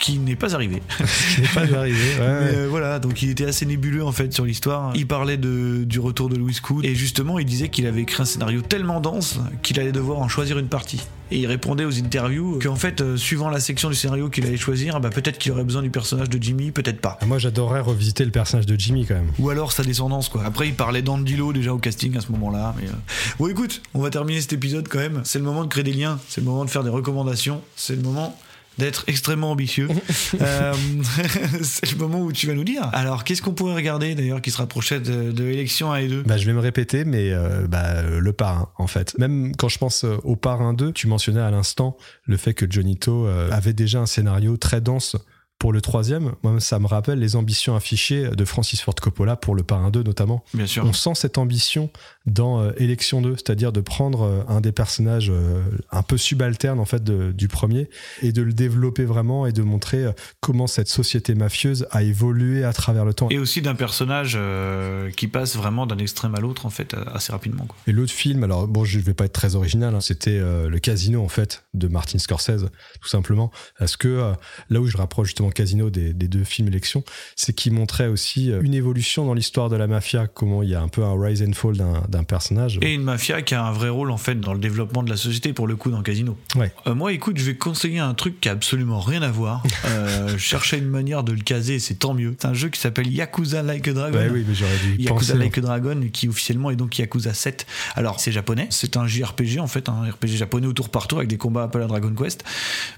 Qui 0.00 0.18
n'est 0.18 0.34
pas 0.34 0.54
arrivé. 0.54 0.82
Ce 1.04 1.34
qui 1.34 1.40
n'est 1.42 1.48
pas 1.48 1.76
arrivé, 1.76 1.98
ouais, 1.98 2.18
Mais, 2.18 2.56
euh, 2.56 2.66
voilà, 2.70 2.98
donc 2.98 3.20
il 3.20 3.28
était 3.28 3.44
assez 3.44 3.66
nébuleux 3.66 4.02
en 4.02 4.12
fait 4.12 4.32
sur 4.32 4.46
l'histoire. 4.46 4.92
Il 4.96 5.06
parlait 5.06 5.36
de, 5.36 5.84
du 5.84 6.00
retour 6.00 6.30
de 6.30 6.36
Louis 6.36 6.56
Cool 6.62 6.86
et 6.86 6.94
justement 6.94 7.38
il 7.38 7.44
disait 7.44 7.68
qu'il 7.68 7.86
avait 7.86 8.00
écrit 8.00 8.22
un 8.22 8.24
scénario 8.24 8.62
tellement 8.62 9.00
dense 9.00 9.38
qu'il 9.62 9.78
allait 9.78 9.92
devoir 9.92 10.18
en 10.18 10.28
choisir 10.28 10.58
une 10.58 10.68
partie. 10.68 11.02
Et 11.30 11.38
il 11.38 11.46
répondait 11.46 11.84
aux 11.84 11.96
interviews 11.96 12.58
qu'en 12.60 12.74
fait, 12.74 13.00
euh, 13.02 13.16
suivant 13.16 13.50
la 13.50 13.60
section 13.60 13.88
du 13.88 13.94
scénario 13.94 14.30
qu'il 14.30 14.46
allait 14.46 14.56
choisir, 14.56 14.98
bah, 15.00 15.10
peut-être 15.10 15.38
qu'il 15.38 15.52
aurait 15.52 15.64
besoin 15.64 15.82
du 15.82 15.90
personnage 15.90 16.28
de 16.28 16.42
Jimmy, 16.42 16.72
peut-être 16.72 17.00
pas. 17.00 17.18
Ah, 17.20 17.26
Moi 17.26 17.38
j'adorerais 17.38 17.80
revisiter 17.80 18.24
le 18.24 18.32
personnage 18.32 18.66
de 18.66 18.78
Jimmy 18.78 19.06
quand 19.06 19.14
même. 19.14 19.30
Ou 19.38 19.50
alors 19.50 19.72
sa 19.72 19.84
descendance, 19.84 20.28
quoi. 20.28 20.42
Après, 20.44 20.66
il 20.66 20.74
parlait 20.74 21.02
d'Andilo 21.02 21.52
déjà 21.52 21.72
au 21.72 21.78
casting 21.78 22.16
à 22.16 22.20
ce 22.20 22.32
moment-là. 22.32 22.74
Mais 22.80 22.88
euh. 22.88 22.92
Bon, 23.38 23.46
écoute, 23.48 23.82
on 23.94 24.00
va 24.00 24.10
terminer 24.10 24.40
cet 24.40 24.54
épisode 24.54 24.88
quand 24.88 24.98
même. 24.98 25.20
C'est 25.24 25.38
le 25.38 25.44
moment 25.44 25.62
de 25.62 25.68
créer 25.68 25.84
des 25.84 25.92
liens, 25.92 26.18
c'est 26.28 26.40
le 26.40 26.46
moment 26.46 26.64
de 26.64 26.70
faire 26.70 26.82
des 26.82 26.90
recommandations, 26.90 27.60
c'est 27.76 27.94
le 27.94 28.02
moment 28.02 28.36
d'être 28.78 29.04
extrêmement 29.06 29.50
ambitieux. 29.50 29.88
Euh, 30.40 30.74
c'est 31.62 31.90
le 31.90 31.98
moment 31.98 32.20
où 32.22 32.32
tu 32.32 32.46
vas 32.46 32.54
nous 32.54 32.64
dire. 32.64 32.88
Alors, 32.92 33.24
qu'est-ce 33.24 33.42
qu'on 33.42 33.52
pourrait 33.52 33.74
regarder 33.74 34.14
d'ailleurs 34.14 34.40
qui 34.40 34.50
se 34.50 34.58
rapprochait 34.58 35.00
de, 35.00 35.32
de 35.32 35.44
l'élection 35.44 35.92
1 35.92 35.96
et 35.96 36.08
2 36.08 36.22
Bah, 36.22 36.36
je 36.38 36.46
vais 36.46 36.52
me 36.52 36.60
répéter, 36.60 37.04
mais 37.04 37.30
euh, 37.32 37.66
bah, 37.66 37.96
euh, 37.96 38.20
le 38.20 38.32
parrain, 38.32 38.70
en 38.78 38.86
fait. 38.86 39.18
Même 39.18 39.54
quand 39.56 39.68
je 39.68 39.78
pense 39.78 40.04
au 40.04 40.36
parrain 40.36 40.72
2, 40.72 40.92
tu 40.92 41.08
mentionnais 41.08 41.40
à 41.40 41.50
l'instant 41.50 41.96
le 42.24 42.36
fait 42.36 42.54
que 42.54 42.66
Johnny 42.68 42.96
To 42.96 43.26
euh, 43.26 43.50
avait 43.50 43.72
déjà 43.72 44.00
un 44.00 44.06
scénario 44.06 44.56
très 44.56 44.80
dense 44.80 45.16
pour 45.60 45.72
le 45.72 45.80
troisième, 45.82 46.32
moi, 46.42 46.58
ça 46.58 46.78
me 46.80 46.86
rappelle 46.86 47.18
les 47.20 47.36
ambitions 47.36 47.76
affichées 47.76 48.30
de 48.30 48.44
Francis 48.46 48.80
Ford 48.80 48.94
Coppola 48.94 49.36
pour 49.36 49.54
le 49.54 49.62
Parrain 49.62 49.90
2 49.90 50.02
notamment. 50.02 50.42
Bien 50.54 50.66
sûr. 50.66 50.84
On 50.84 50.92
sent 50.94 51.10
cette 51.14 51.36
ambition 51.38 51.90
dans 52.26 52.60
euh, 52.62 52.72
Élection 52.78 53.20
2, 53.20 53.36
c'est-à-dire 53.36 53.70
de 53.70 53.80
prendre 53.82 54.22
euh, 54.22 54.42
un 54.48 54.62
des 54.62 54.72
personnages 54.72 55.30
euh, 55.30 55.62
un 55.92 56.02
peu 56.02 56.16
subalterne 56.16 56.80
en 56.80 56.84
fait 56.86 57.04
de- 57.04 57.30
du 57.32 57.46
premier 57.46 57.90
et 58.22 58.32
de 58.32 58.40
le 58.42 58.54
développer 58.54 59.04
vraiment 59.04 59.46
et 59.46 59.52
de 59.52 59.60
montrer 59.62 60.06
comment 60.40 60.66
cette 60.66 60.88
société 60.88 61.34
mafieuse 61.34 61.86
a 61.90 62.02
évolué 62.02 62.64
à 62.64 62.72
travers 62.72 63.04
le 63.04 63.12
temps. 63.12 63.28
Et 63.30 63.38
aussi 63.38 63.60
d'un 63.60 63.74
personnage 63.74 64.34
euh, 64.36 65.10
qui 65.10 65.28
passe 65.28 65.56
vraiment 65.56 65.86
d'un 65.86 65.98
extrême 65.98 66.34
à 66.34 66.40
l'autre, 66.40 66.64
en 66.64 66.70
fait, 66.70 66.96
assez 67.14 67.32
rapidement. 67.32 67.66
Quoi. 67.66 67.76
Et 67.86 67.92
l'autre 67.92 68.12
film, 68.12 68.44
alors 68.44 68.66
bon, 68.66 68.84
je 68.86 68.98
vais 68.98 69.12
pas 69.14 69.26
être 69.26 69.34
très 69.34 69.56
original, 69.56 69.94
hein, 69.94 70.00
c'était 70.00 70.38
euh, 70.38 70.70
le 70.70 70.78
Casino 70.78 71.22
en 71.22 71.28
fait 71.28 71.64
de 71.74 71.86
Martin 71.86 72.18
Scorsese, 72.18 72.66
tout 73.02 73.08
simplement. 73.08 73.50
Parce 73.78 73.98
que 73.98 74.08
euh, 74.08 74.32
là 74.70 74.80
où 74.80 74.86
je 74.86 74.96
rapproche 74.96 75.28
justement 75.28 75.49
Casino 75.50 75.90
des, 75.90 76.12
des 76.12 76.28
deux 76.28 76.44
films 76.44 76.68
élections, 76.68 77.04
c'est 77.36 77.52
qu'il 77.52 77.72
montrait 77.72 78.06
aussi 78.06 78.50
euh, 78.50 78.60
une 78.62 78.74
évolution 78.74 79.24
dans 79.24 79.34
l'histoire 79.34 79.68
de 79.68 79.76
la 79.76 79.86
mafia, 79.86 80.26
comment 80.26 80.62
il 80.62 80.70
y 80.70 80.74
a 80.74 80.80
un 80.80 80.88
peu 80.88 81.04
un 81.04 81.20
rise 81.20 81.42
and 81.42 81.52
fall 81.52 81.76
d'un 81.76 82.24
personnage. 82.24 82.78
Et 82.82 82.94
une 82.94 83.02
mafia 83.02 83.42
qui 83.42 83.54
a 83.54 83.64
un 83.64 83.72
vrai 83.72 83.88
rôle, 83.88 84.10
en 84.10 84.16
fait, 84.16 84.38
dans 84.38 84.52
le 84.52 84.58
développement 84.58 85.02
de 85.02 85.10
la 85.10 85.16
société, 85.16 85.52
pour 85.52 85.66
le 85.66 85.76
coup, 85.76 85.90
dans 85.90 86.02
Casino. 86.02 86.36
Ouais. 86.56 86.72
Euh, 86.86 86.94
moi, 86.94 87.12
écoute, 87.12 87.38
je 87.38 87.44
vais 87.44 87.56
conseiller 87.56 87.98
un 87.98 88.14
truc 88.14 88.40
qui 88.40 88.48
a 88.48 88.52
absolument 88.52 89.00
rien 89.00 89.22
à 89.22 89.30
voir. 89.30 89.62
Euh, 89.86 90.28
je 90.28 90.36
cherchais 90.36 90.78
une 90.78 90.88
manière 90.88 91.24
de 91.24 91.32
le 91.32 91.40
caser, 91.40 91.78
c'est 91.78 91.94
tant 91.94 92.14
mieux. 92.14 92.36
C'est 92.38 92.46
un 92.46 92.54
jeu 92.54 92.68
qui 92.68 92.78
s'appelle 92.78 93.10
Yakuza 93.12 93.62
Like 93.62 93.88
a 93.88 93.92
Dragon. 93.92 94.18
Bah 94.18 94.24
oui, 94.30 94.44
mais 94.46 94.54
j'aurais 94.54 94.76
dû 94.76 95.02
Yakuza 95.02 95.32
penser. 95.32 95.38
Like 95.38 95.58
a 95.58 95.60
Dragon, 95.62 96.00
qui 96.12 96.28
officiellement 96.28 96.70
est 96.70 96.76
donc 96.76 96.98
Yakuza 96.98 97.34
7. 97.34 97.66
Alors, 97.96 98.20
c'est 98.20 98.30
japonais, 98.30 98.68
c'est 98.70 98.96
un 98.96 99.06
JRPG 99.06 99.58
en 99.58 99.66
fait, 99.66 99.88
un 99.88 100.02
RPG 100.02 100.36
japonais 100.36 100.66
au 100.66 100.72
tour 100.72 100.90
par 100.90 101.08
tour 101.08 101.18
avec 101.18 101.28
des 101.28 101.38
combats 101.38 101.68
à 101.72 101.78
la 101.78 101.86
Dragon 101.86 102.14
Quest. 102.14 102.44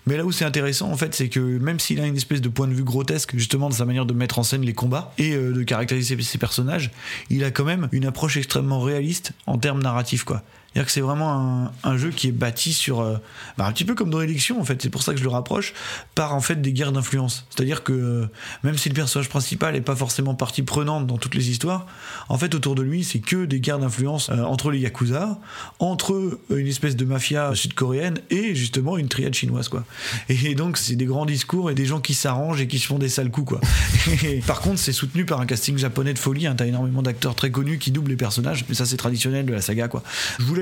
Mais 0.06 0.16
là 0.16 0.24
où 0.24 0.32
c'est 0.32 0.44
intéressant 0.44 0.90
en 0.90 0.96
fait, 0.96 1.14
c'est 1.14 1.28
que 1.28 1.40
même 1.40 1.80
s'il 1.80 2.00
a 2.00 2.06
une 2.06 2.16
espèce 2.16 2.41
de 2.42 2.48
point 2.48 2.68
de 2.68 2.74
vue 2.74 2.84
grotesque 2.84 3.36
justement 3.36 3.70
de 3.70 3.74
sa 3.74 3.86
manière 3.86 4.04
de 4.04 4.12
mettre 4.12 4.38
en 4.38 4.42
scène 4.42 4.62
les 4.62 4.74
combats 4.74 5.12
et 5.16 5.32
euh, 5.32 5.52
de 5.52 5.62
caractériser 5.62 6.20
ses 6.20 6.38
personnages, 6.38 6.90
il 7.30 7.44
a 7.44 7.50
quand 7.50 7.64
même 7.64 7.88
une 7.92 8.04
approche 8.04 8.36
extrêmement 8.36 8.80
réaliste 8.80 9.32
en 9.46 9.56
termes 9.56 9.82
narratifs 9.82 10.24
quoi. 10.24 10.42
C'est-à-dire 10.72 10.86
que 10.86 10.92
c'est 10.92 11.00
vraiment 11.00 11.70
un, 11.84 11.96
jeu 11.98 12.10
qui 12.10 12.28
est 12.28 12.32
bâti 12.32 12.72
sur, 12.72 13.00
euh, 13.00 13.18
bah, 13.58 13.66
un 13.66 13.72
petit 13.72 13.84
peu 13.84 13.94
comme 13.94 14.08
dans 14.08 14.20
l'élection 14.20 14.58
en 14.58 14.64
fait, 14.64 14.80
c'est 14.80 14.88
pour 14.88 15.02
ça 15.02 15.12
que 15.12 15.18
je 15.18 15.24
le 15.24 15.28
rapproche, 15.28 15.74
par 16.14 16.34
en 16.34 16.40
fait 16.40 16.62
des 16.62 16.72
guerres 16.72 16.92
d'influence. 16.92 17.46
C'est-à-dire 17.50 17.82
que 17.82 17.92
euh, 17.92 18.26
même 18.64 18.78
si 18.78 18.88
le 18.88 18.94
personnage 18.94 19.28
principal 19.28 19.74
n'est 19.74 19.82
pas 19.82 19.94
forcément 19.96 20.34
partie 20.34 20.62
prenante 20.62 21.06
dans 21.06 21.18
toutes 21.18 21.34
les 21.34 21.50
histoires, 21.50 21.86
en 22.30 22.38
fait 22.38 22.54
autour 22.54 22.74
de 22.74 22.82
lui 22.82 23.04
c'est 23.04 23.18
que 23.18 23.44
des 23.44 23.60
guerres 23.60 23.80
d'influence 23.80 24.30
euh, 24.30 24.42
entre 24.44 24.70
les 24.70 24.78
Yakuza, 24.78 25.38
entre 25.78 26.38
une 26.50 26.66
espèce 26.66 26.96
de 26.96 27.04
mafia 27.04 27.54
sud-coréenne 27.54 28.20
et 28.30 28.54
justement 28.54 28.96
une 28.96 29.08
triade 29.08 29.34
chinoise 29.34 29.68
quoi. 29.68 29.84
Et 30.30 30.54
donc 30.54 30.78
c'est 30.78 30.96
des 30.96 31.04
grands 31.04 31.26
discours 31.26 31.70
et 31.70 31.74
des 31.74 31.84
gens 31.84 32.00
qui 32.00 32.14
s'arrangent 32.14 32.62
et 32.62 32.66
qui 32.66 32.78
se 32.78 32.86
font 32.86 32.98
des 32.98 33.10
sales 33.10 33.30
coups 33.30 33.48
quoi. 33.48 33.60
Par 34.46 34.60
contre 34.60 34.78
c'est 34.78 34.92
soutenu 34.92 35.26
par 35.26 35.40
un 35.40 35.46
casting 35.46 35.76
japonais 35.76 36.14
de 36.14 36.18
folie, 36.18 36.46
hein. 36.46 36.54
t'as 36.56 36.66
énormément 36.66 37.02
d'acteurs 37.02 37.34
très 37.34 37.50
connus 37.50 37.78
qui 37.78 37.90
doublent 37.90 38.10
les 38.10 38.16
personnages, 38.16 38.64
mais 38.68 38.74
ça 38.74 38.86
c'est 38.86 38.96
traditionnel 38.96 39.44
de 39.44 39.52
la 39.52 39.60
saga 39.60 39.88
quoi. 39.88 40.02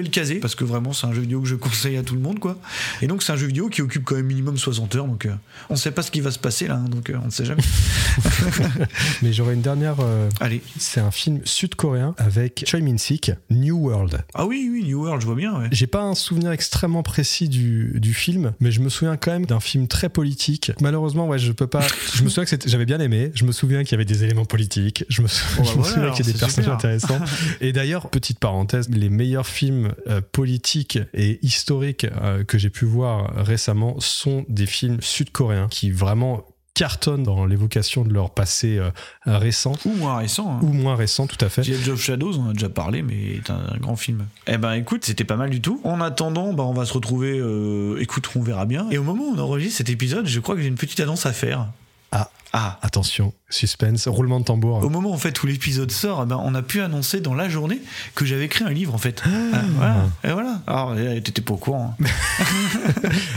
Le 0.03 0.09
caser 0.09 0.37
parce 0.37 0.55
que 0.55 0.65
vraiment 0.65 0.93
c'est 0.93 1.07
un 1.07 1.13
jeu 1.13 1.21
vidéo 1.23 1.41
que 1.41 1.49
je 1.49 1.55
conseille 1.57 1.97
à 1.97 2.03
tout 2.03 2.15
le 2.15 2.21
monde 2.21 2.39
quoi. 2.39 2.57
Et 3.03 3.07
donc 3.07 3.23
c'est 3.23 3.33
un 3.33 3.37
jeu 3.37 3.47
vidéo 3.47 3.69
qui 3.69 3.83
occupe 3.83 4.05
quand 4.05 4.17
même 4.17 4.27
minimum 4.27 4.57
60 4.59 4.95
heures 4.97 5.07
donc 5.07 5.27
euh, 5.27 5.31
on 5.69 5.77
sait 5.77 5.91
pas 5.91 6.03
ce 6.03 6.11
qui 6.11 6.21
va 6.21 6.31
se 6.31 6.39
passer 6.39 6.67
là 6.69 6.75
hein, 6.77 6.89
donc 6.89 7.11
euh, 7.11 7.17
on 7.23 7.27
ne 7.27 7.31
sait 7.31 7.45
jamais. 7.45 7.63
Mais 9.23 9.33
j'aurais 9.33 9.55
une 9.55 9.61
dernière. 9.63 9.97
euh, 10.01 10.29
Allez. 10.41 10.63
C'est 10.79 11.01
un 11.01 11.11
film 11.11 11.41
sud-coréen 11.45 12.15
avec 12.19 12.65
Choi 12.67 12.81
Min-sik, 12.81 13.33
New 13.51 13.77
World. 13.77 14.23
Ah 14.35 14.47
oui 14.47 14.69
oui 14.73 14.85
New 14.85 15.03
World 15.03 15.21
je 15.21 15.27
vois 15.27 15.35
bien 15.35 15.59
ouais. 15.59 15.69
J'ai 15.73 15.87
pas 15.87 16.03
un 16.03 16.15
souvenir 16.15 16.51
extrêmement 16.53 17.03
précis 17.03 17.49
du, 17.49 17.93
du 18.01 18.15
film, 18.15 18.53
mais 18.61 18.71
je 18.73 18.81
me 18.81 18.89
souviens 18.89 19.17
quand 19.17 19.31
même 19.33 19.47
d'un 19.47 19.61
film 19.61 19.89
très 19.89 20.09
politique. 20.09 20.73
Malheureusement, 20.81 21.29
ouais, 21.29 21.39
je 21.39 21.53
peux 21.53 21.67
pas. 21.67 21.81
Je 22.15 22.23
me 22.23 22.29
souviens 22.29 22.45
que 22.45 22.57
j'avais 22.69 22.87
bien 22.87 23.01
aimé. 23.01 23.31
Je 23.35 23.45
me 23.45 23.53
souviens 23.53 23.83
qu'il 23.85 23.93
y 23.93 23.95
avait 23.95 24.05
des 24.05 24.25
éléments 24.25 24.45
politiques. 24.45 25.05
Je 25.09 25.23
me, 25.23 25.29
sou- 25.29 25.45
Bon, 25.57 25.63
bah 25.63 25.69
je 25.73 25.77
me 25.79 25.83
voilà, 25.83 25.95
souviens 25.95 26.11
qu'il 26.13 26.27
y 26.27 26.31
a 26.31 26.33
des 26.33 26.39
personnages 26.39 26.71
intéressants. 26.73 27.21
Et 27.61 27.73
d'ailleurs, 27.73 28.09
petite 28.11 28.39
parenthèse, 28.39 28.89
les 28.91 29.09
meilleurs 29.09 29.47
films 29.47 29.90
euh, 30.09 30.21
politiques 30.33 30.99
et 31.15 31.39
historiques 31.45 32.05
euh, 32.23 32.45
que 32.45 32.59
j'ai 32.59 32.71
pu 32.71 32.85
voir 32.85 33.33
récemment 33.37 33.97
sont 34.01 34.45
des 34.49 34.67
films 34.67 35.01
sud-coréens 35.01 35.69
qui 35.71 35.91
vraiment 35.91 36.45
cartonnent 36.73 37.25
dans 37.25 37.45
l'évocation 37.47 38.05
de 38.05 38.13
leur 38.15 38.31
passé 38.33 38.79
euh, 38.79 38.91
récent 39.27 39.73
Ou 39.85 39.91
moins 39.97 40.17
récent. 40.19 40.51
hein. 40.53 40.61
ou 40.63 40.69
moins 40.73 40.95
récent, 40.95 41.27
tout 41.27 41.45
à 41.45 41.49
fait. 41.49 41.63
The 41.63 41.69
Edge 41.71 41.89
of 41.89 42.01
Shadows, 42.01 42.39
on 42.39 42.45
en 42.47 42.51
a 42.51 42.53
déjà 42.53 42.69
parlé, 42.69 43.03
mais 43.03 43.41
c'est 43.45 43.51
un 43.53 43.77
grand 43.81 43.97
film. 43.97 44.27
Eh 44.47 44.57
ben 44.57 44.73
écoute, 44.75 45.05
c'était 45.05 45.25
pas 45.25 45.37
mal 45.37 45.51
du 45.51 45.61
tout. 45.61 45.81
En 45.85 46.01
attendant, 46.01 46.53
bah, 46.55 46.63
on 46.63 46.73
va 46.73 46.85
se 46.87 46.93
retrouver, 46.95 47.39
euh, 47.39 48.01
écoute, 48.01 48.31
on 48.37 48.41
verra 48.41 48.67
bien. 48.67 48.89
Et 48.91 48.99
au 48.99 49.03
moment 49.03 49.25
où 49.25 49.35
on 49.35 49.39
enregistre 49.39 49.79
cet 49.79 49.91
épisode, 49.91 50.27
je 50.27 50.41
crois 50.41 50.55
que 50.55 50.63
j'ai 50.63 50.69
une 50.69 50.77
petite 50.77 51.01
annonce 51.01 51.27
à 51.27 51.33
faire. 51.33 51.67
Ah, 52.13 52.31
Ah, 52.53 52.79
attention, 52.83 53.33
suspense, 53.51 54.09
roulement 54.09 54.41
de 54.41 54.45
tambour. 54.45 54.83
au 54.85 54.89
moment 54.89 55.13
en 55.13 55.19
fait 55.19 55.43
où 55.43 55.47
l'épisode 55.47 55.91
sort, 55.91 56.23
eh 56.25 56.27
ben, 56.27 56.41
on 56.43 56.55
a 56.55 56.63
pu 56.63 56.81
annoncer 56.81 57.21
dans 57.21 57.35
la 57.35 57.49
journée 57.49 57.81
que 58.15 58.25
j'avais 58.25 58.45
écrit 58.47 58.65
un 58.65 58.71
livre 58.71 58.95
en 58.95 58.99
fait. 58.99 59.23
Ah, 59.27 59.61
voilà. 59.77 60.07
Et 60.25 60.33
voilà. 60.33 60.63
Alors, 60.67 60.97
eh, 60.99 61.21
t'étais 61.23 61.43
pas 61.43 61.55
au 61.55 61.57
courant. 61.57 61.97
hein. 62.01 62.05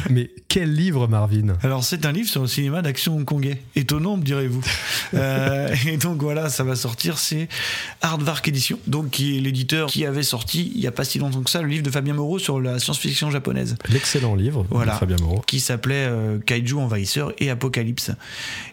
Mais 0.09 0.29
quel 0.47 0.73
livre, 0.73 1.07
Marvin? 1.07 1.55
Alors 1.63 1.83
c'est 1.83 2.05
un 2.05 2.11
livre 2.11 2.29
sur 2.29 2.41
le 2.41 2.47
cinéma 2.47 2.81
d'action 2.81 3.15
hongkongais. 3.17 3.61
Étonnant, 3.75 4.17
me 4.17 4.23
direz-vous. 4.23 4.61
Euh, 5.15 5.75
et 5.85 5.97
donc 5.97 6.23
voilà, 6.23 6.49
ça 6.49 6.63
va 6.63 6.75
sortir, 6.75 7.19
c'est 7.19 7.47
Aardvark 8.01 8.47
Edition, 8.47 8.79
donc 8.87 9.11
qui 9.11 9.37
est 9.37 9.41
l'éditeur 9.41 9.87
qui 9.87 10.07
avait 10.07 10.23
sorti 10.23 10.71
il 10.73 10.81
y 10.81 10.87
a 10.87 10.91
pas 10.91 11.03
si 11.03 11.19
longtemps 11.19 11.43
que 11.43 11.51
ça 11.51 11.61
le 11.61 11.67
livre 11.67 11.83
de 11.83 11.91
Fabien 11.91 12.15
Moreau 12.15 12.39
sur 12.39 12.59
la 12.59 12.79
science-fiction 12.79 13.29
japonaise. 13.29 13.75
L'excellent 13.89 14.33
livre 14.33 14.65
Voilà. 14.71 14.93
de 14.93 14.97
Fabien 14.97 15.17
Moreau. 15.21 15.43
qui 15.45 15.59
s'appelait 15.59 16.07
euh, 16.07 16.39
Kaiju 16.39 16.77
Envahisseur 16.77 17.31
et 17.37 17.51
Apocalypse. 17.51 18.09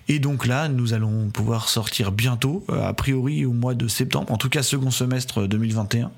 Et 0.09 0.18
donc 0.18 0.47
là, 0.47 0.68
nous 0.68 0.95
allons 0.95 1.28
pouvoir 1.31 1.68
sortir 1.68 2.12
bientôt, 2.12 2.64
euh, 2.70 2.83
a 2.89 2.93
priori 2.93 3.45
au 3.45 3.53
mois 3.53 3.74
de 3.74 3.89
septembre, 3.89 4.31
en 4.33 4.37
tout 4.37 4.49
cas 4.49 4.62
second 4.62 4.91
semestre 4.91 5.47
2021, 5.47 6.11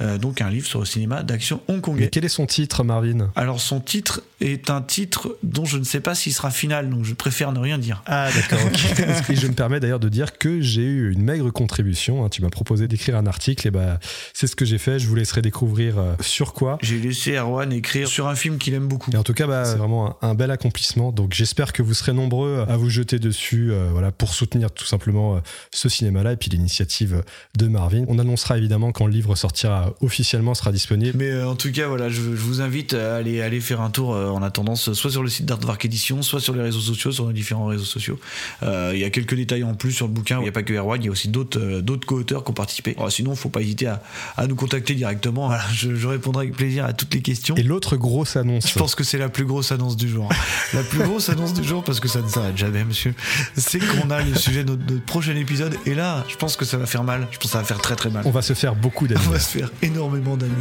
euh, 0.00 0.18
donc 0.18 0.40
un 0.40 0.50
livre 0.50 0.66
sur 0.66 0.78
le 0.80 0.84
cinéma 0.86 1.22
d'action 1.22 1.60
Mais 1.68 1.74
hongkongais. 1.76 2.08
quel 2.10 2.24
est 2.24 2.28
son 2.28 2.46
titre, 2.46 2.84
Marvin? 2.84 3.30
Alors 3.36 3.60
son 3.60 3.80
titre 3.80 4.22
est 4.40 4.70
un 4.70 4.82
titre 4.82 5.36
dont 5.42 5.64
je 5.64 5.78
ne 5.78 5.84
sais 5.84 6.00
pas 6.00 6.14
s'il 6.14 6.32
sera 6.32 6.50
final, 6.50 6.90
donc 6.90 7.04
je 7.04 7.14
préfère 7.14 7.52
ne 7.52 7.58
rien 7.58 7.78
dire. 7.78 8.02
Ah, 8.06 8.28
d'accord. 8.34 8.58
et 9.28 9.34
je 9.36 9.46
me 9.46 9.52
permets 9.54 9.80
d'ailleurs 9.80 10.00
de 10.00 10.08
dire 10.08 10.38
que 10.38 10.60
j'ai 10.60 10.82
eu 10.82 11.12
une 11.12 11.22
maigre 11.22 11.50
contribution. 11.50 12.24
hein. 12.24 12.28
Tu 12.28 12.42
m'as 12.42 12.50
proposé 12.50 12.86
d'écrire 12.88 13.16
un 13.16 13.26
article, 13.26 13.66
et 13.66 13.70
bah, 13.70 13.98
c'est 14.34 14.46
ce 14.46 14.54
que 14.56 14.64
j'ai 14.64 14.78
fait. 14.78 14.98
Je 14.98 15.06
vous 15.08 15.14
laisserai 15.14 15.42
découvrir 15.42 15.98
euh, 15.98 16.14
sur 16.20 16.52
quoi. 16.52 16.78
J'ai 16.82 16.98
laissé 16.98 17.36
Erwan 17.36 17.72
écrire 17.72 18.08
sur 18.08 18.28
un 18.28 18.34
film 18.34 18.58
qu'il 18.58 18.74
aime 18.74 18.86
beaucoup. 18.88 19.10
Et 19.12 19.16
en 19.16 19.22
tout 19.24 19.34
cas, 19.34 19.46
bah, 19.46 19.64
c'est 19.64 19.76
vraiment 19.76 20.16
un, 20.22 20.28
un 20.30 20.34
bel 20.34 20.50
accomplissement. 20.50 21.10
Donc 21.12 21.32
j'espère 21.34 21.72
que 21.72 21.82
vous 21.82 21.94
serez 21.94 22.12
nombreux 22.12 22.64
à 22.68 22.76
vous 22.76 22.90
jeter 22.90 23.18
dessus 23.18 23.72
euh, 23.72 23.88
voilà, 23.92 24.12
pour 24.12 24.34
soutenir 24.34 24.47
tout 24.48 24.86
simplement 24.86 25.36
euh, 25.36 25.40
ce 25.72 25.88
cinéma-là 25.88 26.32
et 26.32 26.36
puis 26.36 26.50
l'initiative 26.50 27.22
de 27.56 27.68
Marvin. 27.68 28.04
On 28.08 28.18
annoncera 28.18 28.58
évidemment 28.58 28.92
quand 28.92 29.06
le 29.06 29.12
livre 29.12 29.34
sortira 29.36 29.94
officiellement, 30.00 30.54
sera 30.54 30.72
disponible. 30.72 31.16
Mais 31.16 31.30
euh, 31.30 31.48
en 31.48 31.54
tout 31.56 31.72
cas, 31.72 31.88
voilà, 31.88 32.08
je, 32.08 32.16
je 32.16 32.20
vous 32.20 32.60
invite 32.60 32.94
à 32.94 33.16
aller, 33.16 33.40
aller 33.40 33.60
faire 33.60 33.80
un 33.80 33.90
tour 33.90 34.14
euh, 34.14 34.28
en 34.28 34.42
attendant, 34.42 34.76
soit 34.76 35.10
sur 35.10 35.22
le 35.22 35.28
site 35.28 35.46
d'Artvark 35.46 35.84
Edition, 35.84 36.22
soit 36.22 36.40
sur 36.40 36.54
les 36.54 36.62
réseaux 36.62 36.80
sociaux, 36.80 37.12
sur 37.12 37.28
les 37.28 37.34
différents 37.34 37.66
réseaux 37.66 37.84
sociaux. 37.84 38.18
Euh, 38.62 38.92
Il 38.94 39.00
y 39.00 39.04
a 39.04 39.10
quelques 39.10 39.34
détails 39.34 39.64
en 39.64 39.74
plus 39.74 39.92
sur 39.92 40.06
le 40.06 40.12
bouquin. 40.12 40.38
Il 40.38 40.42
n'y 40.42 40.48
a 40.48 40.52
pas 40.52 40.62
que 40.62 40.72
Erwan, 40.72 41.00
il 41.00 41.06
y 41.06 41.08
a 41.08 41.12
aussi 41.12 41.28
d'autres 41.28 41.60
euh, 41.60 41.82
d'autres 41.82 42.06
co-auteurs 42.06 42.44
qui 42.44 42.50
ont 42.50 42.54
participé. 42.54 42.94
Alors, 42.96 43.12
sinon, 43.12 43.34
faut 43.34 43.48
pas 43.48 43.60
hésiter 43.60 43.86
à, 43.86 44.02
à 44.36 44.46
nous 44.46 44.56
contacter 44.56 44.94
directement. 44.94 45.50
Je, 45.72 45.94
je 45.94 46.06
répondrai 46.06 46.44
avec 46.46 46.56
plaisir 46.56 46.84
à 46.84 46.92
toutes 46.92 47.14
les 47.14 47.22
questions. 47.22 47.54
Et 47.56 47.62
l'autre 47.62 47.96
grosse 47.96 48.36
annonce. 48.36 48.68
Je 48.68 48.78
pense 48.78 48.94
que 48.94 49.04
c'est 49.04 49.18
la 49.18 49.28
plus 49.28 49.44
grosse 49.44 49.72
annonce 49.72 49.96
du 49.96 50.08
jour. 50.08 50.28
La 50.72 50.82
plus 50.82 51.00
grosse 51.00 51.28
annonce 51.28 51.54
du 51.54 51.64
jour, 51.64 51.84
parce 51.84 52.00
que 52.00 52.08
ça 52.08 52.22
ne 52.22 52.28
s'arrête 52.28 52.56
jamais, 52.56 52.84
monsieur, 52.84 53.14
c'est 53.56 53.78
qu'on 53.78 54.10
a 54.10 54.22
le 54.22 54.34
sujet 54.38 54.64
de 54.64 54.70
notre, 54.70 54.92
notre 54.92 55.04
prochain 55.04 55.36
épisode. 55.36 55.76
Et 55.86 55.94
là, 55.94 56.24
je 56.28 56.36
pense 56.36 56.56
que 56.56 56.64
ça 56.64 56.76
va 56.76 56.86
faire 56.86 57.04
mal. 57.04 57.26
Je 57.30 57.36
pense 57.38 57.46
que 57.46 57.52
ça 57.52 57.58
va 57.58 57.64
faire 57.64 57.78
très 57.78 57.96
très 57.96 58.10
mal. 58.10 58.22
On 58.24 58.30
va 58.30 58.42
se 58.42 58.54
faire 58.54 58.74
beaucoup 58.74 59.06
d'amis. 59.06 59.22
On 59.26 59.30
va 59.30 59.38
se 59.40 59.58
faire 59.58 59.70
énormément 59.82 60.36
d'amis. 60.36 60.52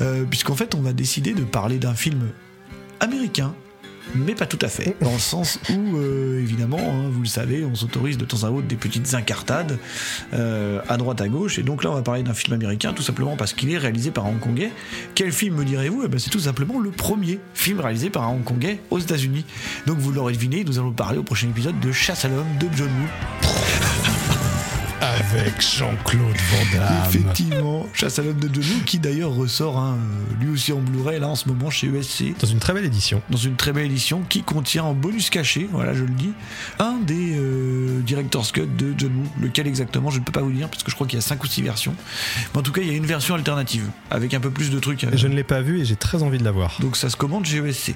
Euh, 0.00 0.24
Puisqu'en 0.24 0.54
fait, 0.54 0.74
on 0.74 0.80
va 0.80 0.92
décider 0.92 1.32
de 1.34 1.42
parler 1.44 1.78
d'un 1.78 1.94
film 1.94 2.28
américain. 3.00 3.54
Mais 4.14 4.34
pas 4.34 4.46
tout 4.46 4.58
à 4.60 4.68
fait, 4.68 4.96
dans 5.00 5.12
le 5.12 5.18
sens 5.18 5.58
où, 5.70 5.96
euh, 5.96 6.40
évidemment, 6.40 6.78
hein, 6.78 7.08
vous 7.10 7.22
le 7.22 7.28
savez, 7.28 7.64
on 7.64 7.74
s'autorise 7.74 8.18
de 8.18 8.24
temps 8.24 8.44
à 8.44 8.50
autre 8.50 8.66
des 8.66 8.76
petites 8.76 9.14
incartades 9.14 9.78
euh, 10.34 10.80
à 10.88 10.96
droite 10.96 11.20
à 11.20 11.28
gauche. 11.28 11.58
Et 11.58 11.62
donc 11.62 11.84
là, 11.84 11.90
on 11.90 11.94
va 11.94 12.02
parler 12.02 12.22
d'un 12.22 12.34
film 12.34 12.54
américain, 12.54 12.92
tout 12.92 13.02
simplement 13.02 13.36
parce 13.36 13.52
qu'il 13.52 13.72
est 13.72 13.78
réalisé 13.78 14.10
par 14.10 14.26
un 14.26 14.30
Hongkongais. 14.30 14.72
Quel 15.14 15.32
film 15.32 15.56
me 15.56 15.64
direz-vous? 15.64 16.02
Eh 16.04 16.08
ben, 16.08 16.18
C'est 16.18 16.30
tout 16.30 16.40
simplement 16.40 16.78
le 16.78 16.90
premier 16.90 17.40
film 17.54 17.80
réalisé 17.80 18.10
par 18.10 18.24
un 18.24 18.32
Hongkongais 18.32 18.80
aux 18.90 18.98
États-Unis. 18.98 19.44
Donc 19.86 19.98
vous 19.98 20.12
l'aurez 20.12 20.32
deviné, 20.32 20.64
nous 20.64 20.78
allons 20.78 20.92
parler 20.92 21.18
au 21.18 21.22
prochain 21.22 21.48
épisode 21.48 21.78
de 21.80 21.92
Chasse 21.92 22.24
à 22.24 22.28
l'homme 22.28 22.58
de 22.60 22.68
John 22.76 22.88
Woo. 22.88 23.91
Avec 25.02 25.60
Jean-Claude 25.60 26.22
Van 26.22 26.78
Damme. 26.78 27.02
Effectivement, 27.08 27.88
Chasse 27.92 28.20
à 28.20 28.22
l'homme 28.22 28.38
de 28.38 28.48
John 28.52 28.62
Woo, 28.72 28.84
qui 28.86 29.00
d'ailleurs 29.00 29.32
ressort 29.34 29.76
hein, 29.78 29.98
lui 30.40 30.48
aussi 30.50 30.72
en 30.72 30.78
Blu-ray 30.78 31.18
là 31.18 31.26
en 31.28 31.34
ce 31.34 31.48
moment 31.48 31.70
chez 31.70 31.88
USC. 31.88 32.38
Dans 32.40 32.46
une 32.46 32.60
très 32.60 32.72
belle 32.72 32.84
édition. 32.84 33.20
Dans 33.28 33.36
une 33.36 33.56
très 33.56 33.72
belle 33.72 33.86
édition 33.86 34.22
qui 34.28 34.42
contient 34.44 34.84
en 34.84 34.94
bonus 34.94 35.28
caché, 35.28 35.68
voilà 35.72 35.92
je 35.92 36.04
le 36.04 36.10
dis, 36.10 36.30
un 36.78 36.98
des 36.98 37.34
euh, 37.36 38.00
Director's 38.02 38.52
Cut 38.52 38.66
de 38.78 38.94
John 38.96 39.10
Woo. 39.16 39.26
Lequel 39.42 39.66
exactement, 39.66 40.10
je 40.10 40.20
ne 40.20 40.24
peux 40.24 40.30
pas 40.30 40.42
vous 40.42 40.52
dire 40.52 40.68
parce 40.68 40.84
que 40.84 40.90
je 40.90 40.94
crois 40.94 41.08
qu'il 41.08 41.16
y 41.18 41.22
a 41.22 41.22
5 41.22 41.42
ou 41.42 41.46
6 41.48 41.62
versions. 41.62 41.96
Mais 42.54 42.60
en 42.60 42.62
tout 42.62 42.70
cas, 42.72 42.82
il 42.82 42.86
y 42.86 42.90
a 42.90 42.96
une 42.96 43.06
version 43.06 43.34
alternative 43.34 43.90
avec 44.10 44.34
un 44.34 44.40
peu 44.40 44.50
plus 44.50 44.70
de 44.70 44.78
trucs. 44.78 45.02
euh, 45.02 45.10
Je 45.14 45.26
ne 45.26 45.34
l'ai 45.34 45.42
pas 45.44 45.62
vu 45.62 45.80
et 45.80 45.84
j'ai 45.84 45.96
très 45.96 46.22
envie 46.22 46.38
de 46.38 46.44
la 46.44 46.52
voir. 46.52 46.76
donc 46.80 46.96
ça 46.96 47.10
se 47.10 47.16
commande 47.16 47.44
chez 47.44 47.56
USC. 47.56 47.94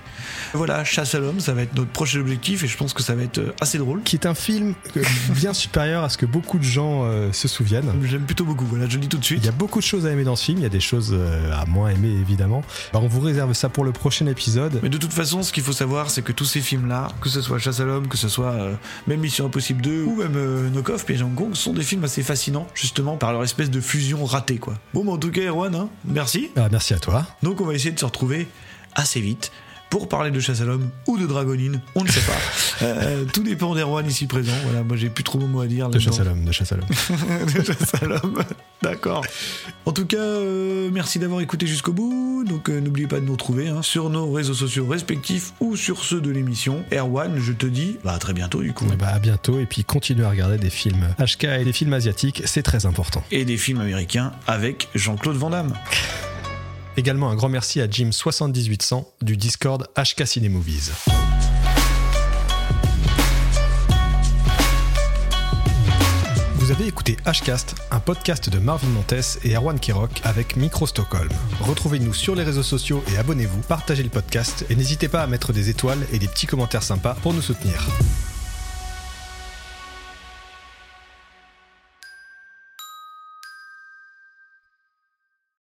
Voilà, 0.54 0.82
Chasse 0.82 1.14
à 1.14 1.20
l'homme, 1.20 1.38
ça 1.38 1.54
va 1.54 1.62
être 1.62 1.76
notre 1.76 1.90
prochain 1.92 2.18
objectif 2.18 2.64
et 2.64 2.66
je 2.66 2.76
pense 2.76 2.92
que 2.94 3.02
ça 3.04 3.14
va 3.14 3.22
être 3.22 3.38
euh, 3.38 3.54
assez 3.60 3.78
drôle. 3.78 4.02
Qui 4.02 4.16
est 4.16 4.26
un 4.26 4.34
film 4.34 4.74
euh, 4.96 5.02
bien 5.30 5.52
supérieur 5.54 6.02
à 6.02 6.08
ce 6.08 6.18
que 6.18 6.26
beaucoup 6.26 6.58
de 6.58 6.64
gens 6.64 6.95
euh, 7.04 7.32
se 7.32 7.48
souviennent. 7.48 7.90
J'aime 8.02 8.24
plutôt 8.24 8.44
beaucoup, 8.44 8.64
voilà, 8.64 8.88
je 8.88 8.94
le 8.94 9.02
dis 9.02 9.08
tout 9.08 9.18
de 9.18 9.24
suite. 9.24 9.40
Il 9.42 9.46
y 9.46 9.48
a 9.48 9.52
beaucoup 9.52 9.78
de 9.78 9.84
choses 9.84 10.06
à 10.06 10.10
aimer 10.10 10.24
dans 10.24 10.36
ce 10.36 10.44
film, 10.44 10.58
il 10.58 10.62
y 10.62 10.66
a 10.66 10.70
des 10.70 10.80
choses 10.80 11.10
euh, 11.12 11.52
à 11.52 11.66
moins 11.66 11.90
aimer 11.90 12.08
évidemment. 12.08 12.62
On 12.94 13.06
vous 13.08 13.20
réserve 13.20 13.52
ça 13.52 13.68
pour 13.68 13.84
le 13.84 13.92
prochain 13.92 14.26
épisode. 14.26 14.80
Mais 14.82 14.88
de 14.88 14.98
toute 14.98 15.12
façon, 15.12 15.42
ce 15.42 15.52
qu'il 15.52 15.62
faut 15.62 15.72
savoir, 15.72 16.10
c'est 16.10 16.22
que 16.22 16.32
tous 16.32 16.44
ces 16.44 16.60
films-là, 16.60 17.08
que 17.20 17.28
ce 17.28 17.40
soit 17.40 17.58
Chasse 17.58 17.80
à 17.80 17.84
l'homme, 17.84 18.08
que 18.08 18.16
ce 18.16 18.28
soit 18.28 18.52
euh, 18.52 18.74
même 19.06 19.20
Mission 19.20 19.46
Impossible 19.46 19.82
2 19.82 20.02
ou 20.04 20.16
même 20.16 20.36
euh, 20.36 20.68
Knock 20.70 20.90
Off, 20.90 21.04
Piège 21.04 21.22
en 21.22 21.28
Gong, 21.28 21.54
sont 21.54 21.72
des 21.72 21.82
films 21.82 22.04
assez 22.04 22.22
fascinants, 22.22 22.66
justement, 22.74 23.16
par 23.16 23.32
leur 23.32 23.42
espèce 23.42 23.70
de 23.70 23.80
fusion 23.80 24.24
ratée, 24.24 24.58
quoi. 24.58 24.74
Bon, 24.94 25.06
en 25.12 25.18
tout 25.18 25.30
cas, 25.30 25.42
Erwan, 25.42 25.74
hein, 25.74 25.88
merci. 26.04 26.50
Ah, 26.56 26.68
merci 26.70 26.94
à 26.94 26.98
toi. 26.98 27.26
Donc, 27.42 27.60
on 27.60 27.66
va 27.66 27.74
essayer 27.74 27.92
de 27.92 27.98
se 27.98 28.04
retrouver 28.04 28.48
assez 28.94 29.20
vite 29.20 29.52
pour 29.90 30.08
parler 30.08 30.30
de 30.30 30.40
Chasse 30.40 30.60
à 30.60 30.64
l'homme 30.64 30.90
ou 31.06 31.18
de 31.18 31.26
Dragonine, 31.26 31.80
on 31.94 32.04
ne 32.04 32.08
sait 32.08 32.20
pas. 32.20 32.36
Euh, 32.82 33.24
tout 33.32 33.42
dépend 33.42 33.74
d'Erwan 33.74 34.06
ici 34.06 34.26
présent. 34.26 34.52
Voilà, 34.64 34.82
moi 34.82 34.98
j'ai 34.98 35.08
plus 35.08 35.24
trop 35.24 35.38
de 35.38 35.46
mots 35.46 35.62
à 35.62 35.66
dire. 35.66 35.88
De 35.88 35.98
chasse 35.98 36.20
à 36.20 36.24
l'homme, 36.24 36.44
de 36.44 36.52
chasse 36.52 36.72
à 36.72 36.76
l'homme. 36.76 36.88
de 37.54 37.64
chasse 37.64 37.94
à 38.02 38.04
l'homme. 38.04 38.42
D'accord. 38.82 39.24
En 39.86 39.92
tout 39.92 40.04
cas, 40.04 40.18
euh, 40.18 40.90
merci 40.92 41.18
d'avoir 41.18 41.40
écouté 41.40 41.66
jusqu'au 41.66 41.94
bout. 41.94 42.44
Donc 42.46 42.68
euh, 42.68 42.80
n'oubliez 42.80 43.06
pas 43.06 43.18
de 43.18 43.24
nous 43.24 43.32
retrouver 43.32 43.68
hein, 43.68 43.80
sur 43.80 44.10
nos 44.10 44.30
réseaux 44.30 44.52
sociaux 44.52 44.86
respectifs 44.86 45.54
ou 45.60 45.74
sur 45.74 46.04
ceux 46.04 46.20
de 46.20 46.30
l'émission. 46.30 46.84
Erwan, 46.92 47.38
je 47.38 47.52
te 47.52 47.64
dis 47.64 47.96
bah, 48.04 48.12
à 48.12 48.18
très 48.18 48.34
bientôt 48.34 48.60
du 48.60 48.74
coup. 48.74 48.84
Bah, 48.98 49.08
à 49.08 49.18
bientôt 49.18 49.58
et 49.58 49.64
puis 49.66 49.82
continuez 49.82 50.26
à 50.26 50.30
regarder 50.30 50.58
des 50.58 50.70
films 50.70 51.08
HK 51.18 51.44
et 51.44 51.64
des 51.64 51.72
films 51.72 51.94
asiatiques, 51.94 52.42
c'est 52.44 52.62
très 52.62 52.84
important. 52.84 53.24
Et 53.30 53.46
des 53.46 53.56
films 53.56 53.80
américains 53.80 54.32
avec 54.46 54.88
Jean-Claude 54.94 55.36
Van 55.36 55.48
Damme. 55.50 55.72
Également 56.96 57.28
un 57.28 57.34
grand 57.34 57.50
merci 57.50 57.80
à 57.82 57.86
Jim7800 57.86 59.04
du 59.20 59.36
Discord 59.36 59.86
HK 59.96 60.26
Ciné 60.26 60.48
Movies. 60.48 60.92
Vous 66.54 66.70
avez 66.72 66.86
écouté 66.86 67.16
Hcast, 67.26 67.76
un 67.90 68.00
podcast 68.00 68.48
de 68.48 68.58
Marvin 68.58 68.88
Montes 68.88 69.38
et 69.44 69.54
Erwan 69.54 69.78
Kirok 69.78 70.22
avec 70.24 70.56
Micro 70.56 70.86
Stockholm. 70.86 71.28
Retrouvez-nous 71.60 72.14
sur 72.14 72.34
les 72.34 72.42
réseaux 72.42 72.62
sociaux 72.62 73.04
et 73.12 73.18
abonnez-vous, 73.18 73.60
partagez 73.68 74.02
le 74.02 74.08
podcast 74.08 74.64
et 74.70 74.74
n'hésitez 74.74 75.08
pas 75.08 75.22
à 75.22 75.26
mettre 75.26 75.52
des 75.52 75.68
étoiles 75.68 76.04
et 76.12 76.18
des 76.18 76.26
petits 76.26 76.46
commentaires 76.46 76.82
sympas 76.82 77.14
pour 77.22 77.34
nous 77.34 77.42
soutenir. 77.42 77.86